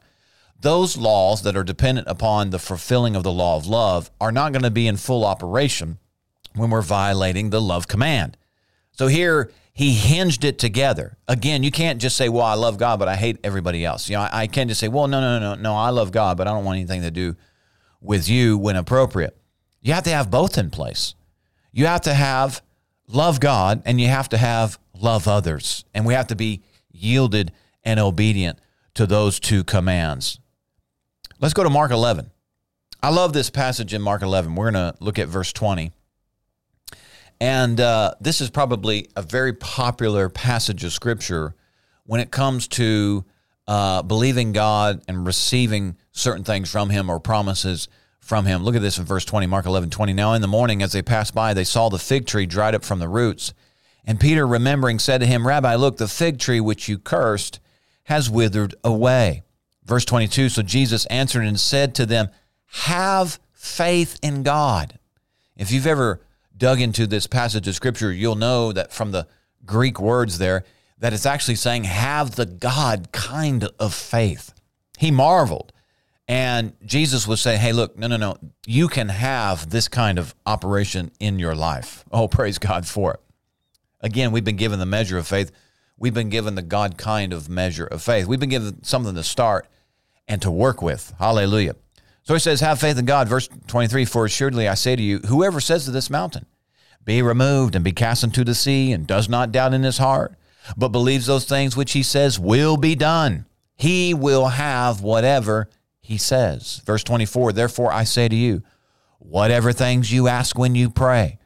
Those 0.60 0.98
laws 0.98 1.42
that 1.42 1.58
are 1.58 1.64
dependent 1.64 2.08
upon 2.08 2.52
the 2.52 2.60
fulfilling 2.60 3.16
of 3.16 3.24
the 3.24 3.32
law 3.32 3.58
of 3.58 3.66
love 3.66 4.12
are 4.22 4.32
not 4.32 4.54
going 4.54 4.64
to 4.64 4.70
be 4.70 4.88
in 4.88 4.98
full 4.98 5.26
operation 5.26 5.98
when 6.56 6.70
we're 6.70 6.82
violating 6.82 7.50
the 7.50 7.62
love 7.62 7.88
command. 7.88 8.38
So 8.92 9.08
here, 9.08 9.52
he 9.74 9.94
hinged 9.94 10.44
it 10.44 10.60
together. 10.60 11.18
Again, 11.28 11.64
you 11.64 11.72
can't 11.72 12.00
just 12.00 12.18
say, 12.18 12.30
"Well, 12.30 12.46
I 12.46 12.54
love 12.54 12.78
God, 12.78 13.00
but 13.00 13.08
I 13.08 13.16
hate 13.16 13.40
everybody 13.44 13.84
else." 13.86 14.10
You 14.10 14.18
know, 14.18 14.24
I, 14.24 14.42
I 14.42 14.48
can't 14.48 14.70
just 14.70 14.80
say, 14.80 14.90
"Well, 14.90 15.08
no, 15.08 15.22
no, 15.22 15.40
no, 15.40 15.56
no, 15.56 15.76
I 15.76 15.90
love 15.90 16.12
God, 16.12 16.38
but 16.38 16.48
I 16.48 16.52
don't 16.52 16.66
want 16.66 16.76
anything 16.76 17.02
to 17.02 17.10
do 17.10 17.36
with 18.02 18.28
you 18.28 18.58
when 18.58 18.76
appropriate." 18.76 19.38
You 19.82 19.94
have 19.94 20.04
to 20.04 20.12
have 20.12 20.30
both 20.30 20.58
in 20.58 20.70
place. 20.70 21.16
You 21.72 21.88
have 21.88 22.02
to 22.02 22.14
have 22.14 22.62
love 23.08 23.40
God 23.40 23.82
and 23.86 24.00
you 24.00 24.08
have 24.08 24.30
to 24.30 24.38
have 24.38 24.80
love 24.98 25.28
others. 25.28 25.84
And 25.94 26.06
we 26.06 26.14
have 26.14 26.28
to 26.28 26.36
be 26.36 26.62
yielded 26.92 27.52
and 27.84 28.00
obedient 28.00 28.60
to 28.94 29.08
those 29.08 29.40
two 29.40 29.64
commands. 29.64 30.40
Let's 31.40 31.54
go 31.54 31.64
to 31.64 31.70
Mark 31.70 31.92
11. 31.92 32.30
I 33.02 33.10
love 33.10 33.34
this 33.34 33.50
passage 33.50 33.94
in 33.94 34.02
Mark 34.02 34.22
11. 34.22 34.54
We're 34.54 34.72
going 34.72 34.94
to 34.94 34.96
look 35.04 35.18
at 35.18 35.28
verse 35.28 35.52
20. 35.52 35.92
And 37.40 37.80
uh, 37.80 38.14
this 38.22 38.40
is 38.42 38.52
probably 38.52 39.10
a 39.16 39.24
very 39.24 39.54
popular 39.54 40.30
passage 40.30 40.84
of 40.84 40.94
scripture 40.94 41.56
when 42.06 42.22
it 42.22 42.30
comes 42.30 42.68
to 42.68 43.26
uh, 43.68 44.04
believing 44.04 44.52
God 44.52 45.02
and 45.08 45.26
receiving 45.26 45.98
certain 46.12 46.44
things 46.44 46.70
from 46.70 46.90
Him 46.90 47.10
or 47.10 47.20
promises 47.20 47.88
from 48.20 48.46
Him. 48.46 48.64
Look 48.64 48.76
at 48.76 48.82
this 48.82 48.98
in 48.98 49.06
verse 49.06 49.26
20, 49.26 49.48
Mark 49.48 49.66
11 49.66 49.90
20. 49.90 50.14
Now 50.14 50.34
in 50.34 50.42
the 50.42 50.48
morning, 50.48 50.82
as 50.82 50.92
they 50.92 51.02
passed 51.02 51.34
by, 51.34 51.54
they 51.54 51.64
saw 51.64 51.90
the 51.90 52.00
fig 52.00 52.26
tree 52.28 52.46
dried 52.46 52.76
up 52.76 52.84
from 52.84 53.00
the 53.00 53.10
roots. 53.10 53.54
And 54.06 54.20
Peter, 54.20 54.48
remembering, 54.48 55.00
said 55.00 55.20
to 55.20 55.28
him, 55.28 55.46
Rabbi, 55.46 55.76
look, 55.76 55.98
the 55.98 56.08
fig 56.08 56.40
tree 56.40 56.60
which 56.60 56.90
you 56.90 56.98
cursed 56.98 57.60
has 58.06 58.30
withered 58.30 58.76
away. 58.84 59.44
Verse 59.86 60.06
22 60.06 60.50
So 60.50 60.62
Jesus 60.62 61.06
answered 61.08 61.46
and 61.46 61.60
said 61.60 61.96
to 61.96 62.06
them, 62.06 62.30
Have 62.68 63.40
faith 63.54 64.20
in 64.22 64.44
God. 64.44 64.98
If 65.56 65.72
you've 65.72 65.88
ever 65.88 66.22
dug 66.58 66.82
into 66.82 67.08
this 67.08 67.28
passage 67.28 67.68
of 67.68 67.76
scripture, 67.76 68.12
you'll 68.12 68.36
know 68.36 68.72
that 68.72 68.92
from 68.92 69.12
the 69.12 69.28
Greek 69.66 70.00
words 70.00 70.38
there, 70.38 70.64
that 71.00 71.14
it's 71.14 71.26
actually 71.26 71.56
saying, 71.56 71.84
Have 71.86 72.36
the 72.36 72.46
God 72.46 73.12
kind 73.12 73.68
of 73.80 73.94
faith. 73.94 74.54
He 74.98 75.12
marveled. 75.12 75.72
And 76.32 76.72
Jesus 76.86 77.28
was 77.28 77.42
saying, 77.42 77.60
Hey, 77.60 77.74
look, 77.74 78.00
no, 78.00 78.08
no, 78.08 78.16
no, 78.16 78.38
you 78.66 78.88
can 78.88 79.10
have 79.10 79.70
this 79.70 79.90
kind 79.90 80.18
of 80.18 80.34
operation 80.46 81.12
in 81.20 81.40
your 81.40 81.56
life. 81.56 82.06
Oh, 82.10 82.28
praise 82.30 82.58
God 82.58 82.88
for 82.88 83.16
it. 83.16 83.20
Again, 84.00 84.32
we've 84.32 84.46
been 84.46 84.56
given 84.56 84.80
the 84.80 84.86
measure 84.86 85.18
of 85.18 85.28
faith. 85.28 85.52
We've 85.98 86.14
been 86.14 86.30
given 86.30 86.56
the 86.56 86.62
God 86.62 86.98
kind 86.98 87.34
of 87.34 87.50
measure 87.50 87.86
of 87.86 88.02
faith. 88.02 88.28
We've 88.28 88.40
been 88.40 88.48
given 88.48 88.82
something 88.82 89.14
to 89.16 89.24
start 89.24 89.68
and 90.26 90.42
to 90.42 90.50
work 90.50 90.82
with. 90.82 91.14
Hallelujah. 91.20 91.76
So 92.24 92.34
he 92.34 92.40
says, 92.40 92.62
Have 92.62 92.80
faith 92.80 92.98
in 92.98 93.04
God. 93.04 93.28
Verse 93.28 93.50
23 93.68 94.06
For 94.06 94.24
assuredly 94.24 94.70
I 94.70 94.76
say 94.76 94.96
to 94.96 95.04
you, 95.04 95.18
whoever 95.20 95.60
says 95.60 95.84
to 95.84 95.92
this 95.92 96.10
mountain, 96.10 96.46
Be 97.04 97.22
removed 97.22 97.76
and 97.76 97.84
be 97.84 97.92
cast 97.92 98.24
into 98.24 98.46
the 98.46 98.56
sea, 98.56 98.94
and 98.94 99.06
does 99.06 99.28
not 99.28 99.52
doubt 99.52 99.74
in 99.74 99.84
his 99.84 99.98
heart, 99.98 100.36
but 100.78 100.94
believes 100.94 101.26
those 101.26 101.44
things 101.44 101.76
which 101.76 101.92
he 101.92 102.04
says 102.04 102.40
will 102.40 102.78
be 102.78 102.96
done, 102.96 103.48
he 103.76 104.14
will 104.14 104.48
have 104.48 105.02
whatever 105.02 105.68
he 106.02 106.18
says. 106.18 106.82
Verse 106.86 107.04
24 107.04 107.54
Therefore 107.54 107.92
I 107.92 108.04
say 108.04 108.28
to 108.28 108.36
you, 108.36 108.64
whatever 109.20 109.72
things 109.72 110.12
you 110.12 110.28
ask 110.28 110.58
when 110.58 110.76
you 110.76 110.90
pray, 110.90 111.40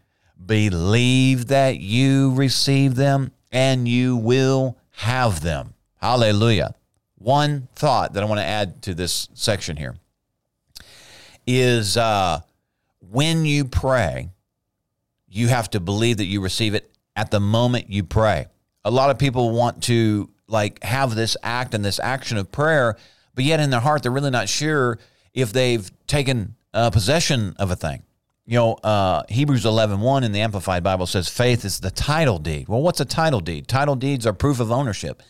believe 0.43 1.47
that 1.47 1.79
you 1.79 2.33
receive 2.33 2.95
them 2.95 3.31
and 3.51 3.87
you 3.87 4.17
will 4.17 4.77
have 4.91 5.41
them. 5.41 5.73
Hallelujah. 5.97 6.73
One 7.17 7.67
thought 7.75 8.13
that 8.13 8.23
I 8.23 8.25
want 8.25 8.39
to 8.39 8.45
add 8.45 8.81
to 8.83 8.93
this 8.93 9.29
section 9.33 9.77
here 9.77 9.95
is 11.47 11.97
uh, 11.97 12.41
when 12.99 13.45
you 13.45 13.65
pray, 13.65 14.29
you 15.27 15.47
have 15.47 15.69
to 15.71 15.79
believe 15.79 16.17
that 16.17 16.25
you 16.25 16.41
receive 16.41 16.75
it 16.75 16.91
at 17.15 17.31
the 17.31 17.39
moment 17.39 17.89
you 17.89 18.03
pray. 18.03 18.47
A 18.83 18.91
lot 18.91 19.09
of 19.09 19.17
people 19.17 19.51
want 19.51 19.83
to 19.83 20.29
like 20.47 20.83
have 20.83 21.15
this 21.15 21.35
act 21.41 21.73
and 21.73 21.83
this 21.83 21.99
action 21.99 22.37
of 22.37 22.51
prayer, 22.51 22.97
but 23.35 23.43
yet 23.43 23.59
in 23.59 23.69
their 23.69 23.79
heart 23.79 24.03
they're 24.03 24.11
really 24.11 24.31
not 24.31 24.49
sure 24.49 24.97
if 25.33 25.53
they've 25.53 25.91
taken 26.07 26.55
uh, 26.73 26.89
possession 26.89 27.55
of 27.59 27.69
a 27.69 27.75
thing. 27.75 28.03
You 28.45 28.57
know, 28.57 28.73
uh, 28.75 29.23
Hebrews 29.27 29.65
11, 29.65 29.99
1 29.99 30.23
in 30.23 30.31
the 30.31 30.41
Amplified 30.41 30.83
Bible 30.83 31.07
says 31.07 31.27
faith 31.27 31.65
is 31.65 31.79
the 31.79 31.89
title 31.89 32.37
deed. 32.37 32.67
Well, 32.67 32.81
what's 32.81 32.99
a 32.99 33.05
title 33.05 33.39
deed? 33.39 33.67
Title 33.67 33.95
deeds 33.95 34.25
are 34.27 34.33
proof 34.33 34.59
of 34.59 34.71
ownership. 34.71 35.23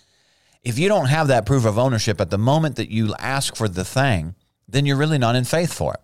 If 0.64 0.78
you 0.78 0.90
don't 0.90 1.06
have 1.06 1.28
that 1.28 1.46
proof 1.46 1.66
of 1.66 1.78
ownership 1.78 2.20
at 2.20 2.30
the 2.30 2.38
moment 2.38 2.76
that 2.76 2.90
you 2.90 3.14
ask 3.20 3.56
for 3.56 3.70
the 3.70 3.86
thing, 3.86 4.36
then 4.68 4.86
you're 4.86 4.98
really 4.98 5.18
not 5.18 5.36
in 5.36 5.46
faith 5.46 5.74
for 5.74 5.94
it. 5.94 6.02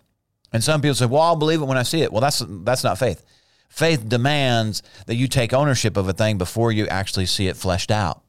And 0.54 0.64
some 0.64 0.82
people 0.82 0.96
say, 0.96 1.06
"Well, 1.06 1.22
I'll 1.22 1.36
believe 1.36 1.62
it 1.62 1.66
when 1.66 1.78
I 1.78 1.84
see 1.84 2.02
it." 2.02 2.12
Well, 2.12 2.22
that's 2.22 2.44
that's 2.48 2.84
not 2.84 3.00
faith. 3.00 3.24
Faith 3.70 4.08
demands 4.08 4.84
that 5.08 5.16
you 5.16 5.28
take 5.28 5.54
ownership 5.54 5.98
of 5.98 6.08
a 6.08 6.14
thing 6.14 6.38
before 6.38 6.72
you 6.72 6.88
actually 6.88 7.26
see 7.26 7.48
it 7.48 7.56
fleshed 7.56 7.90
out. 7.90 8.22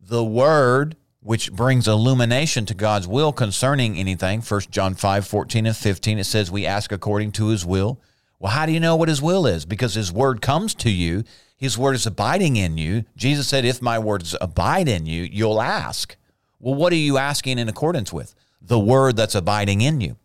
The 0.00 0.22
word 0.22 0.96
which 1.24 1.50
brings 1.50 1.88
illumination 1.88 2.66
to 2.66 2.74
God's 2.74 3.08
will 3.08 3.32
concerning 3.32 3.96
anything, 3.96 4.42
1 4.42 4.60
John 4.70 4.94
5, 4.94 5.26
14 5.26 5.64
and 5.64 5.74
15, 5.74 6.18
it 6.18 6.24
says, 6.24 6.50
We 6.50 6.66
ask 6.66 6.92
according 6.92 7.32
to 7.32 7.48
his 7.48 7.64
will. 7.64 7.98
Well, 8.38 8.52
how 8.52 8.66
do 8.66 8.72
you 8.72 8.78
know 8.78 8.94
what 8.94 9.08
his 9.08 9.22
will 9.22 9.46
is? 9.46 9.64
Because 9.64 9.94
his 9.94 10.12
word 10.12 10.42
comes 10.42 10.74
to 10.74 10.90
you, 10.90 11.24
his 11.56 11.78
word 11.78 11.94
is 11.94 12.04
abiding 12.04 12.56
in 12.56 12.76
you. 12.76 13.06
Jesus 13.16 13.48
said, 13.48 13.64
If 13.64 13.80
my 13.80 13.98
words 13.98 14.36
abide 14.38 14.86
in 14.86 15.06
you, 15.06 15.22
you'll 15.22 15.62
ask. 15.62 16.14
Well, 16.60 16.74
what 16.74 16.92
are 16.92 16.96
you 16.96 17.16
asking 17.16 17.58
in 17.58 17.70
accordance 17.70 18.12
with? 18.12 18.34
The 18.60 18.78
word 18.78 19.16
that's 19.16 19.34
abiding 19.34 19.80
in 19.80 20.02
you. 20.02 20.18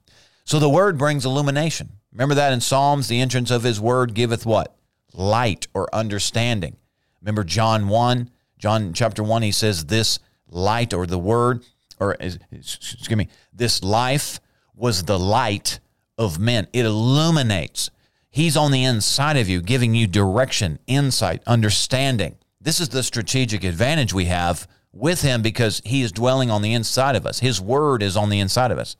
So 0.44 0.60
the 0.60 0.70
word 0.70 0.98
brings 0.98 1.26
illumination. 1.26 1.92
Remember 2.12 2.36
that 2.36 2.52
in 2.52 2.60
Psalms, 2.60 3.08
the 3.08 3.22
entrance 3.22 3.52
of 3.52 3.64
his 3.64 3.80
word 3.80 4.14
giveth 4.14 4.46
what? 4.46 4.76
Light 5.14 5.68
or 5.74 5.88
understanding. 5.96 6.76
Remember 7.22 7.46
John 7.46 7.88
1, 7.88 8.30
John 8.58 8.92
chapter 8.92 9.24
1, 9.24 9.44
he 9.44 9.54
says, 9.54 9.86
This 9.86 10.20
light 10.50 10.94
or 10.94 11.06
the 11.06 11.20
word, 11.20 11.64
or 12.00 12.16
excuse 12.20 13.10
me, 13.16 13.30
this 13.54 13.84
life 13.84 14.40
was 14.76 15.04
the 15.04 15.20
light 15.20 15.80
of 16.18 16.40
men. 16.40 16.68
It 16.74 16.86
illuminates. 16.86 17.92
He's 18.30 18.56
on 18.56 18.72
the 18.72 18.84
inside 18.84 19.38
of 19.38 19.50
you, 19.50 19.62
giving 19.62 19.96
you 19.96 20.08
direction, 20.08 20.80
insight, 20.88 21.42
understanding. 21.48 22.38
This 22.62 22.80
is 22.80 22.90
the 22.90 23.04
strategic 23.04 23.64
advantage 23.64 24.14
we 24.14 24.26
have 24.26 24.68
with 24.92 25.22
him 25.22 25.42
because 25.42 25.82
he 25.86 26.02
is 26.02 26.12
dwelling 26.12 26.52
on 26.52 26.62
the 26.62 26.74
inside 26.74 27.16
of 27.16 27.26
us. 27.26 27.40
His 27.40 27.62
word 27.62 28.04
is 28.04 28.18
on 28.18 28.30
the 28.30 28.40
inside 28.40 28.72
of 28.72 28.78
us. 28.78 28.96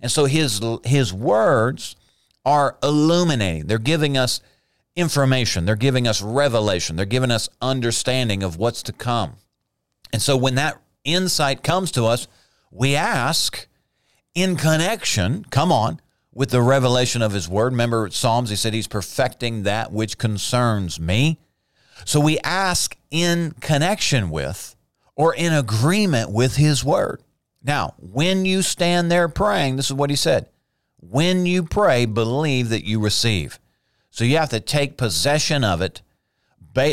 And 0.00 0.10
so 0.10 0.26
his 0.26 0.60
his 0.84 1.12
words 1.12 1.96
are 2.44 2.76
illuminating. 2.82 3.66
They're 3.66 3.78
giving 3.78 4.16
us 4.16 4.40
information. 4.94 5.64
They're 5.64 5.76
giving 5.76 6.06
us 6.06 6.22
revelation. 6.22 6.96
They're 6.96 7.04
giving 7.06 7.30
us 7.30 7.48
understanding 7.60 8.42
of 8.42 8.56
what's 8.56 8.82
to 8.84 8.92
come. 8.92 9.36
And 10.12 10.22
so 10.22 10.36
when 10.36 10.54
that 10.54 10.80
insight 11.12 11.62
comes 11.62 11.90
to 11.92 12.04
us, 12.04 12.28
we 12.70 12.94
ask 12.94 13.66
in 14.34 14.56
connection, 14.56 15.44
come 15.50 15.72
on, 15.72 16.00
with 16.32 16.50
the 16.50 16.62
revelation 16.62 17.22
of 17.22 17.32
his 17.32 17.48
word. 17.48 17.72
Remember 17.72 18.08
Psalms, 18.10 18.50
he 18.50 18.56
said 18.56 18.72
he's 18.72 18.86
perfecting 18.86 19.64
that 19.64 19.90
which 19.92 20.18
concerns 20.18 21.00
me. 21.00 21.38
So 22.04 22.20
we 22.20 22.38
ask 22.40 22.96
in 23.10 23.52
connection 23.60 24.30
with 24.30 24.76
or 25.16 25.34
in 25.34 25.52
agreement 25.52 26.30
with 26.30 26.56
his 26.56 26.84
word. 26.84 27.22
Now, 27.62 27.94
when 27.98 28.44
you 28.44 28.62
stand 28.62 29.10
there 29.10 29.28
praying, 29.28 29.76
this 29.76 29.86
is 29.86 29.94
what 29.94 30.10
he 30.10 30.16
said. 30.16 30.48
When 31.00 31.44
you 31.44 31.64
pray, 31.64 32.06
believe 32.06 32.68
that 32.68 32.84
you 32.84 33.00
receive. 33.00 33.58
So 34.10 34.24
you 34.24 34.36
have 34.36 34.50
to 34.50 34.60
take 34.60 34.96
possession 34.96 35.64
of 35.64 35.82
it 35.82 36.02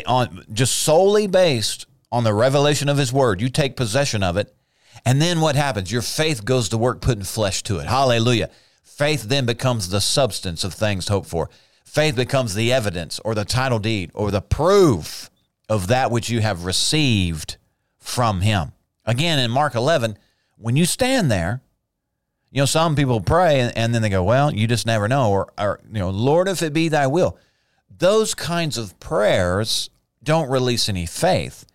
on 0.08 0.44
just 0.52 0.76
solely 0.80 1.28
based 1.28 1.86
on 2.16 2.24
the 2.24 2.34
revelation 2.34 2.88
of 2.88 2.98
his 2.98 3.12
word. 3.12 3.42
You 3.42 3.50
take 3.50 3.76
possession 3.76 4.24
of 4.24 4.38
it. 4.38 4.56
And 5.06 5.22
then 5.22 5.42
what 5.42 5.58
happens? 5.58 5.92
Your 5.92 6.02
faith 6.02 6.46
goes 6.46 6.70
to 6.70 6.78
work 6.78 7.02
putting 7.02 7.26
flesh 7.26 7.62
to 7.64 7.80
it. 7.80 7.88
Hallelujah. 7.88 8.50
Faith 8.84 9.24
then 9.24 9.46
becomes 9.46 9.90
the 9.90 10.00
substance 10.00 10.64
of 10.64 10.74
things 10.74 11.10
hoped 11.10 11.28
for. 11.28 11.50
Faith 11.84 12.16
becomes 12.16 12.56
the 12.56 12.72
evidence 12.72 13.20
or 13.26 13.36
the 13.36 13.44
title 13.44 13.80
deed 13.80 14.12
or 14.14 14.32
the 14.32 14.42
proof 14.42 15.30
of 15.68 15.88
that 15.88 16.10
which 16.10 16.30
you 16.30 16.40
have 16.40 16.64
received 16.64 17.58
from 18.00 18.40
him. 18.40 18.72
Again, 19.04 19.38
in 19.38 19.52
Mark 19.52 19.76
11, 19.76 20.18
when 20.58 20.78
you 20.78 20.86
stand 20.86 21.30
there, 21.30 21.60
you 22.50 22.62
know, 22.62 22.66
some 22.66 22.96
people 22.96 23.20
pray 23.20 23.60
and, 23.60 23.78
and 23.78 23.94
then 23.94 24.02
they 24.02 24.10
go, 24.10 24.24
well, 24.24 24.54
you 24.54 24.68
just 24.68 24.86
never 24.86 25.10
know. 25.10 25.32
Or, 25.32 25.52
or, 25.58 25.82
you 25.92 26.00
know, 26.00 26.12
Lord, 26.12 26.48
if 26.48 26.64
it 26.64 26.72
be 26.72 26.88
thy 26.88 27.08
will. 27.08 27.38
those 27.90 28.34
kinds 28.34 28.78
of 28.78 28.98
prayers 29.02 29.90
don't 30.24 30.50
release 30.50 30.88
any 30.88 31.06
faith 31.06 31.66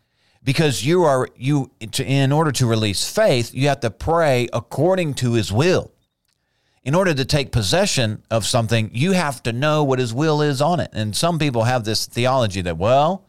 because 0.42 0.84
you 0.84 1.04
are 1.04 1.28
you 1.36 1.70
to, 1.92 2.04
in 2.04 2.32
order 2.32 2.52
to 2.52 2.66
release 2.66 3.10
faith 3.10 3.54
you 3.54 3.68
have 3.68 3.80
to 3.80 3.90
pray 3.90 4.48
according 4.52 5.14
to 5.14 5.34
his 5.34 5.52
will. 5.52 5.92
In 6.82 6.94
order 6.94 7.12
to 7.12 7.24
take 7.26 7.52
possession 7.52 8.22
of 8.30 8.46
something 8.46 8.90
you 8.92 9.12
have 9.12 9.42
to 9.42 9.52
know 9.52 9.84
what 9.84 9.98
his 9.98 10.14
will 10.14 10.40
is 10.40 10.62
on 10.62 10.80
it. 10.80 10.90
And 10.92 11.14
some 11.14 11.38
people 11.38 11.64
have 11.64 11.84
this 11.84 12.06
theology 12.06 12.62
that 12.62 12.78
well 12.78 13.26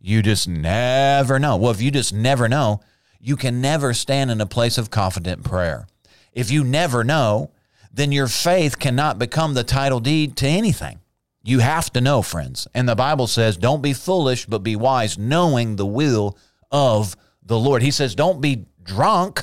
you 0.00 0.22
just 0.22 0.48
never 0.48 1.38
know. 1.38 1.56
Well 1.56 1.70
if 1.70 1.80
you 1.80 1.90
just 1.90 2.12
never 2.12 2.48
know 2.48 2.80
you 3.20 3.36
can 3.36 3.60
never 3.60 3.92
stand 3.94 4.30
in 4.30 4.40
a 4.40 4.46
place 4.46 4.78
of 4.78 4.90
confident 4.90 5.44
prayer. 5.44 5.86
If 6.32 6.50
you 6.50 6.64
never 6.64 7.04
know 7.04 7.50
then 7.92 8.12
your 8.12 8.28
faith 8.28 8.78
cannot 8.78 9.18
become 9.18 9.54
the 9.54 9.64
title 9.64 10.00
deed 10.00 10.36
to 10.36 10.46
anything. 10.46 11.00
You 11.42 11.60
have 11.60 11.90
to 11.94 12.00
know, 12.00 12.22
friends. 12.22 12.68
And 12.74 12.88
the 12.88 12.94
Bible 12.94 13.26
says, 13.26 13.56
don't 13.56 13.82
be 13.82 13.94
foolish, 13.94 14.44
but 14.46 14.62
be 14.62 14.76
wise, 14.76 15.16
knowing 15.18 15.76
the 15.76 15.86
will 15.86 16.36
of 16.70 17.16
the 17.42 17.58
Lord. 17.58 17.82
He 17.82 17.90
says, 17.90 18.14
don't 18.14 18.40
be 18.40 18.66
drunk, 18.82 19.42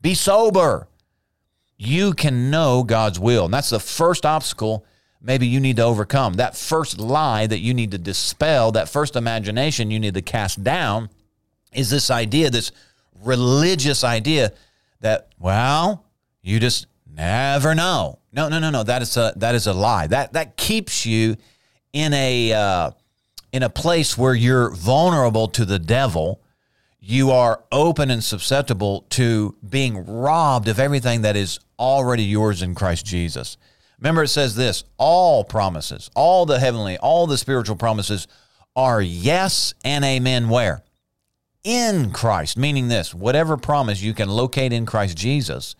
be 0.00 0.14
sober. 0.14 0.88
You 1.76 2.14
can 2.14 2.50
know 2.50 2.82
God's 2.82 3.20
will. 3.20 3.44
And 3.46 3.54
that's 3.54 3.70
the 3.70 3.80
first 3.80 4.24
obstacle 4.24 4.86
maybe 5.20 5.46
you 5.46 5.60
need 5.60 5.76
to 5.76 5.82
overcome. 5.82 6.34
That 6.34 6.56
first 6.56 6.98
lie 6.98 7.46
that 7.46 7.58
you 7.58 7.74
need 7.74 7.90
to 7.90 7.98
dispel, 7.98 8.72
that 8.72 8.88
first 8.88 9.16
imagination 9.16 9.90
you 9.90 9.98
need 9.98 10.14
to 10.14 10.22
cast 10.22 10.62
down 10.62 11.10
is 11.72 11.90
this 11.90 12.10
idea, 12.10 12.48
this 12.48 12.72
religious 13.22 14.04
idea 14.04 14.52
that, 15.00 15.28
well, 15.38 16.04
you 16.42 16.60
just 16.60 16.86
never 17.12 17.74
know. 17.74 18.18
No, 18.32 18.48
no, 18.48 18.58
no, 18.58 18.70
no. 18.70 18.82
That 18.82 19.02
is 19.02 19.16
a 19.16 19.32
that 19.36 19.54
is 19.54 19.66
a 19.66 19.72
lie. 19.72 20.06
That 20.06 20.34
that 20.34 20.56
keeps 20.56 21.06
you 21.06 21.36
in 21.92 22.12
a 22.12 22.52
uh, 22.52 22.90
in 23.52 23.62
a 23.62 23.70
place 23.70 24.16
where 24.16 24.34
you're 24.34 24.70
vulnerable 24.70 25.48
to 25.48 25.64
the 25.64 25.78
devil. 25.78 26.40
You 27.08 27.30
are 27.30 27.62
open 27.70 28.10
and 28.10 28.24
susceptible 28.24 29.06
to 29.10 29.54
being 29.68 30.04
robbed 30.06 30.66
of 30.66 30.80
everything 30.80 31.22
that 31.22 31.36
is 31.36 31.60
already 31.78 32.24
yours 32.24 32.62
in 32.62 32.74
Christ 32.74 33.06
Jesus. 33.06 33.56
Remember, 34.00 34.24
it 34.24 34.28
says 34.28 34.56
this 34.56 34.82
all 34.98 35.44
promises, 35.44 36.10
all 36.16 36.46
the 36.46 36.58
heavenly, 36.58 36.98
all 36.98 37.28
the 37.28 37.38
spiritual 37.38 37.76
promises 37.76 38.26
are 38.74 39.00
yes 39.00 39.72
and 39.84 40.04
amen. 40.04 40.48
Where? 40.48 40.82
In 41.62 42.10
Christ, 42.10 42.56
meaning 42.56 42.88
this 42.88 43.14
whatever 43.14 43.56
promise 43.56 44.02
you 44.02 44.12
can 44.12 44.28
locate 44.28 44.72
in 44.72 44.84
Christ 44.84 45.16
Jesus 45.16 45.76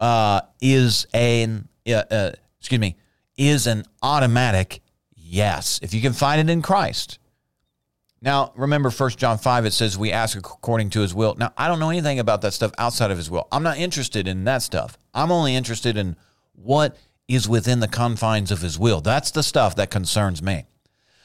uh, 0.00 0.40
is 0.60 1.06
an 1.14 1.68
uh, 1.86 2.32
excuse 2.58 2.80
me, 2.80 2.96
is 3.36 3.68
an 3.68 3.84
automatic 4.02 4.80
yes. 5.14 5.78
If 5.84 5.94
you 5.94 6.02
can 6.02 6.14
find 6.14 6.40
it 6.40 6.52
in 6.52 6.62
Christ. 6.62 7.20
Now, 8.20 8.52
remember 8.56 8.90
1 8.90 9.10
John 9.10 9.38
5, 9.38 9.66
it 9.66 9.72
says 9.72 9.96
we 9.96 10.10
ask 10.10 10.36
according 10.36 10.90
to 10.90 11.00
his 11.00 11.14
will. 11.14 11.36
Now, 11.36 11.52
I 11.56 11.68
don't 11.68 11.78
know 11.78 11.90
anything 11.90 12.18
about 12.18 12.42
that 12.42 12.52
stuff 12.52 12.72
outside 12.76 13.10
of 13.10 13.16
his 13.16 13.30
will. 13.30 13.46
I'm 13.52 13.62
not 13.62 13.78
interested 13.78 14.26
in 14.26 14.44
that 14.44 14.62
stuff. 14.62 14.98
I'm 15.14 15.30
only 15.30 15.54
interested 15.54 15.96
in 15.96 16.16
what 16.54 16.96
is 17.28 17.48
within 17.48 17.78
the 17.80 17.88
confines 17.88 18.50
of 18.50 18.60
his 18.60 18.78
will. 18.78 19.00
That's 19.00 19.30
the 19.30 19.42
stuff 19.42 19.76
that 19.76 19.90
concerns 19.90 20.42
me. 20.42 20.64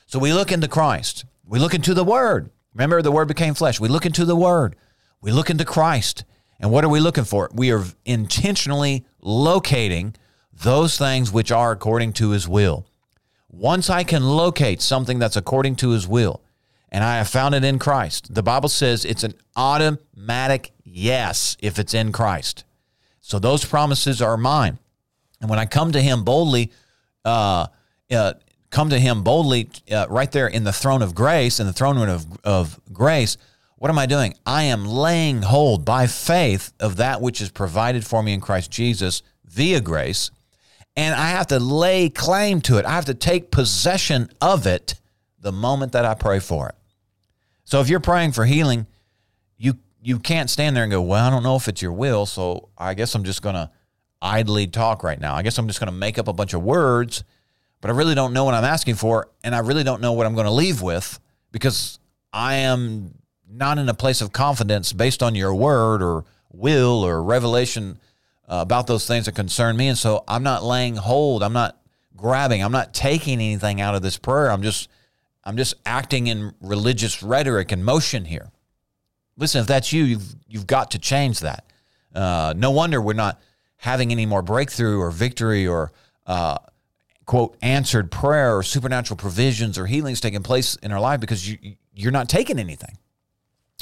So 0.06 0.20
we 0.20 0.34
look 0.34 0.52
into 0.52 0.68
Christ. 0.68 1.26
We 1.46 1.58
look 1.58 1.74
into 1.74 1.96
the 1.96 2.04
Word. 2.04 2.52
Remember, 2.74 3.02
the 3.02 3.12
Word 3.12 3.28
became 3.28 3.56
flesh. 3.56 3.80
We 3.80 3.88
look 3.88 4.06
into 4.06 4.26
the 4.26 4.36
Word. 4.36 4.76
We 5.22 5.32
look 5.32 5.50
into 5.50 5.66
Christ. 5.66 6.26
And 6.60 6.72
what 6.72 6.84
are 6.84 6.90
we 6.90 7.00
looking 7.00 7.24
for? 7.24 7.50
We 7.54 7.72
are 7.72 7.84
intentionally 8.06 9.06
locating 9.22 10.16
those 10.52 10.98
things 10.98 11.32
which 11.32 11.52
are 11.52 11.72
according 11.72 12.14
to 12.14 12.30
his 12.30 12.48
will. 12.48 12.86
Once 13.50 13.90
I 13.90 14.04
can 14.04 14.24
locate 14.24 14.82
something 14.82 15.20
that's 15.20 15.36
according 15.36 15.78
to 15.78 15.90
his 15.90 16.08
will, 16.08 16.42
and 16.94 17.04
I 17.04 17.18
have 17.18 17.28
found 17.28 17.56
it 17.56 17.66
in 17.66 17.80
Christ, 17.80 18.34
the 18.34 18.44
Bible 18.44 18.70
says 18.70 19.04
it's 19.04 19.26
an 19.26 19.34
automatic 19.56 20.72
yes 20.86 21.58
if 21.60 21.78
it's 21.80 21.94
in 21.94 22.14
Christ. 22.14 22.64
So 23.20 23.40
those 23.40 23.66
promises 23.66 24.22
are 24.22 24.38
mine. 24.38 24.80
And 25.42 25.50
when 25.50 25.60
I 25.60 25.66
come 25.66 25.92
to 25.92 26.02
him 26.02 26.24
boldly, 26.24 26.72
uh, 27.26 27.68
uh, 28.10 28.34
come 28.70 28.90
to 28.92 29.00
him 29.00 29.24
boldly 29.24 29.70
uh, 29.92 30.06
right 30.10 30.32
there 30.32 30.48
in 30.48 30.64
the 30.64 30.72
throne 30.72 31.02
of 31.02 31.14
grace, 31.14 31.60
in 31.60 31.68
the 31.68 31.74
throne 31.74 31.98
room 31.98 32.10
of, 32.10 32.26
of 32.46 32.80
grace, 32.94 33.38
what 33.76 33.90
am 33.90 34.00
I 34.00 34.06
doing? 34.06 34.36
I 34.46 34.64
am 34.64 34.86
laying 34.86 35.42
hold 35.42 35.84
by 35.84 36.08
faith 36.08 36.72
of 36.80 36.96
that 36.98 37.20
which 37.20 37.42
is 37.42 37.50
provided 37.50 38.06
for 38.06 38.24
me 38.24 38.34
in 38.34 38.40
Christ 38.40 38.72
Jesus 38.72 39.22
via 39.46 39.82
grace 39.82 40.32
and 40.96 41.16
I 41.16 41.30
have 41.30 41.48
to 41.48 41.60
lay 41.60 42.10
claim 42.10 42.62
to 42.62 42.78
it. 42.78 42.86
I 42.86 42.92
have 42.92 43.06
to 43.06 43.14
take 43.14 43.52
possession 43.52 44.30
of 44.42 44.68
it 44.68 44.96
the 45.40 45.52
moment 45.52 45.94
that 45.94 46.06
I 46.06 46.14
pray 46.14 46.40
for 46.40 46.70
it. 46.70 46.76
So 47.64 47.82
if 47.82 47.90
you're 47.90 48.00
praying 48.00 48.34
for 48.34 48.46
healing, 48.46 48.88
you 49.58 49.78
you 50.02 50.20
can't 50.20 50.50
stand 50.50 50.76
there 50.76 50.84
and 50.84 50.92
go, 50.92 51.02
"Well, 51.02 51.26
I 51.26 51.30
don't 51.30 51.44
know 51.44 51.56
if 51.56 51.68
it's 51.68 51.82
your 51.82 51.94
will, 51.94 52.26
so 52.26 52.70
I 52.78 52.94
guess 52.94 53.16
I'm 53.16 53.24
just 53.24 53.42
going 53.42 53.56
to 53.56 53.70
idly 54.22 54.68
talk 54.68 55.04
right 55.04 55.20
now. 55.20 55.36
I 55.36 55.44
guess 55.44 55.58
I'm 55.58 55.68
just 55.68 55.80
going 55.80 55.92
to 55.92 55.98
make 55.98 56.18
up 56.18 56.28
a 56.28 56.34
bunch 56.34 56.54
of 56.54 56.64
words, 56.64 57.24
but 57.82 57.92
I 57.92 57.94
really 57.94 58.16
don't 58.16 58.34
know 58.34 58.44
what 58.46 58.54
I'm 58.54 58.64
asking 58.64 58.96
for, 58.96 59.30
and 59.44 59.54
I 59.54 59.60
really 59.60 59.84
don't 59.84 60.02
know 60.02 60.14
what 60.14 60.26
I'm 60.26 60.34
going 60.34 60.46
to 60.46 60.52
leave 60.52 60.82
with 60.82 61.20
because 61.52 62.00
I 62.32 62.56
am 62.56 63.14
not 63.50 63.78
in 63.78 63.88
a 63.88 63.94
place 63.94 64.22
of 64.22 64.34
confidence 64.34 64.92
based 64.94 65.22
on 65.22 65.36
your 65.36 65.54
word 65.54 66.02
or 66.02 66.26
will 66.52 67.06
or 67.06 67.22
revelation 67.22 68.00
uh, 68.48 68.60
about 68.62 68.88
those 68.88 69.08
things 69.08 69.26
that 69.26 69.36
concern 69.36 69.78
me. 69.78 69.88
And 69.88 69.98
so 69.98 70.24
I'm 70.28 70.44
not 70.44 70.64
laying 70.64 70.96
hold. 70.96 71.44
I'm 71.44 71.54
not 71.54 71.78
grabbing. 72.16 72.64
I'm 72.64 72.72
not 72.72 72.94
taking 72.94 73.36
anything 73.36 73.82
out 73.82 73.96
of 73.96 74.02
this 74.02 74.18
prayer. 74.18 74.52
I'm 74.52 74.64
just 74.64 74.90
I'm 75.44 75.58
just 75.58 75.76
acting 75.86 76.28
in 76.28 76.54
religious 76.62 77.22
rhetoric 77.22 77.72
and 77.72 77.84
motion 77.84 78.26
here. 78.26 78.52
Listen, 79.36 79.62
if 79.62 79.68
that's 79.68 79.92
you, 79.92 80.04
you've 80.04 80.36
you've 80.48 80.68
got 80.68 80.92
to 80.92 81.00
change 81.00 81.40
that. 81.42 81.66
Uh, 82.14 82.54
no 82.56 82.72
wonder 82.72 83.02
we're 83.02 83.14
not 83.14 83.42
having 83.78 84.12
any 84.12 84.26
more 84.26 84.42
breakthrough 84.42 85.00
or 85.00 85.12
victory 85.12 85.68
or 85.68 85.92
uh, 86.28 86.58
quote 87.26 87.58
answered 87.62 88.12
prayer 88.12 88.56
or 88.56 88.64
supernatural 88.64 89.18
provisions 89.18 89.78
or 89.78 89.88
healings 89.88 90.22
taking 90.22 90.44
place 90.44 90.76
in 90.76 90.92
our 90.92 91.00
life 91.00 91.20
because 91.20 91.50
you 91.50 91.76
you're 91.94 92.12
not 92.12 92.30
taking 92.30 92.60
anything. 92.60 92.98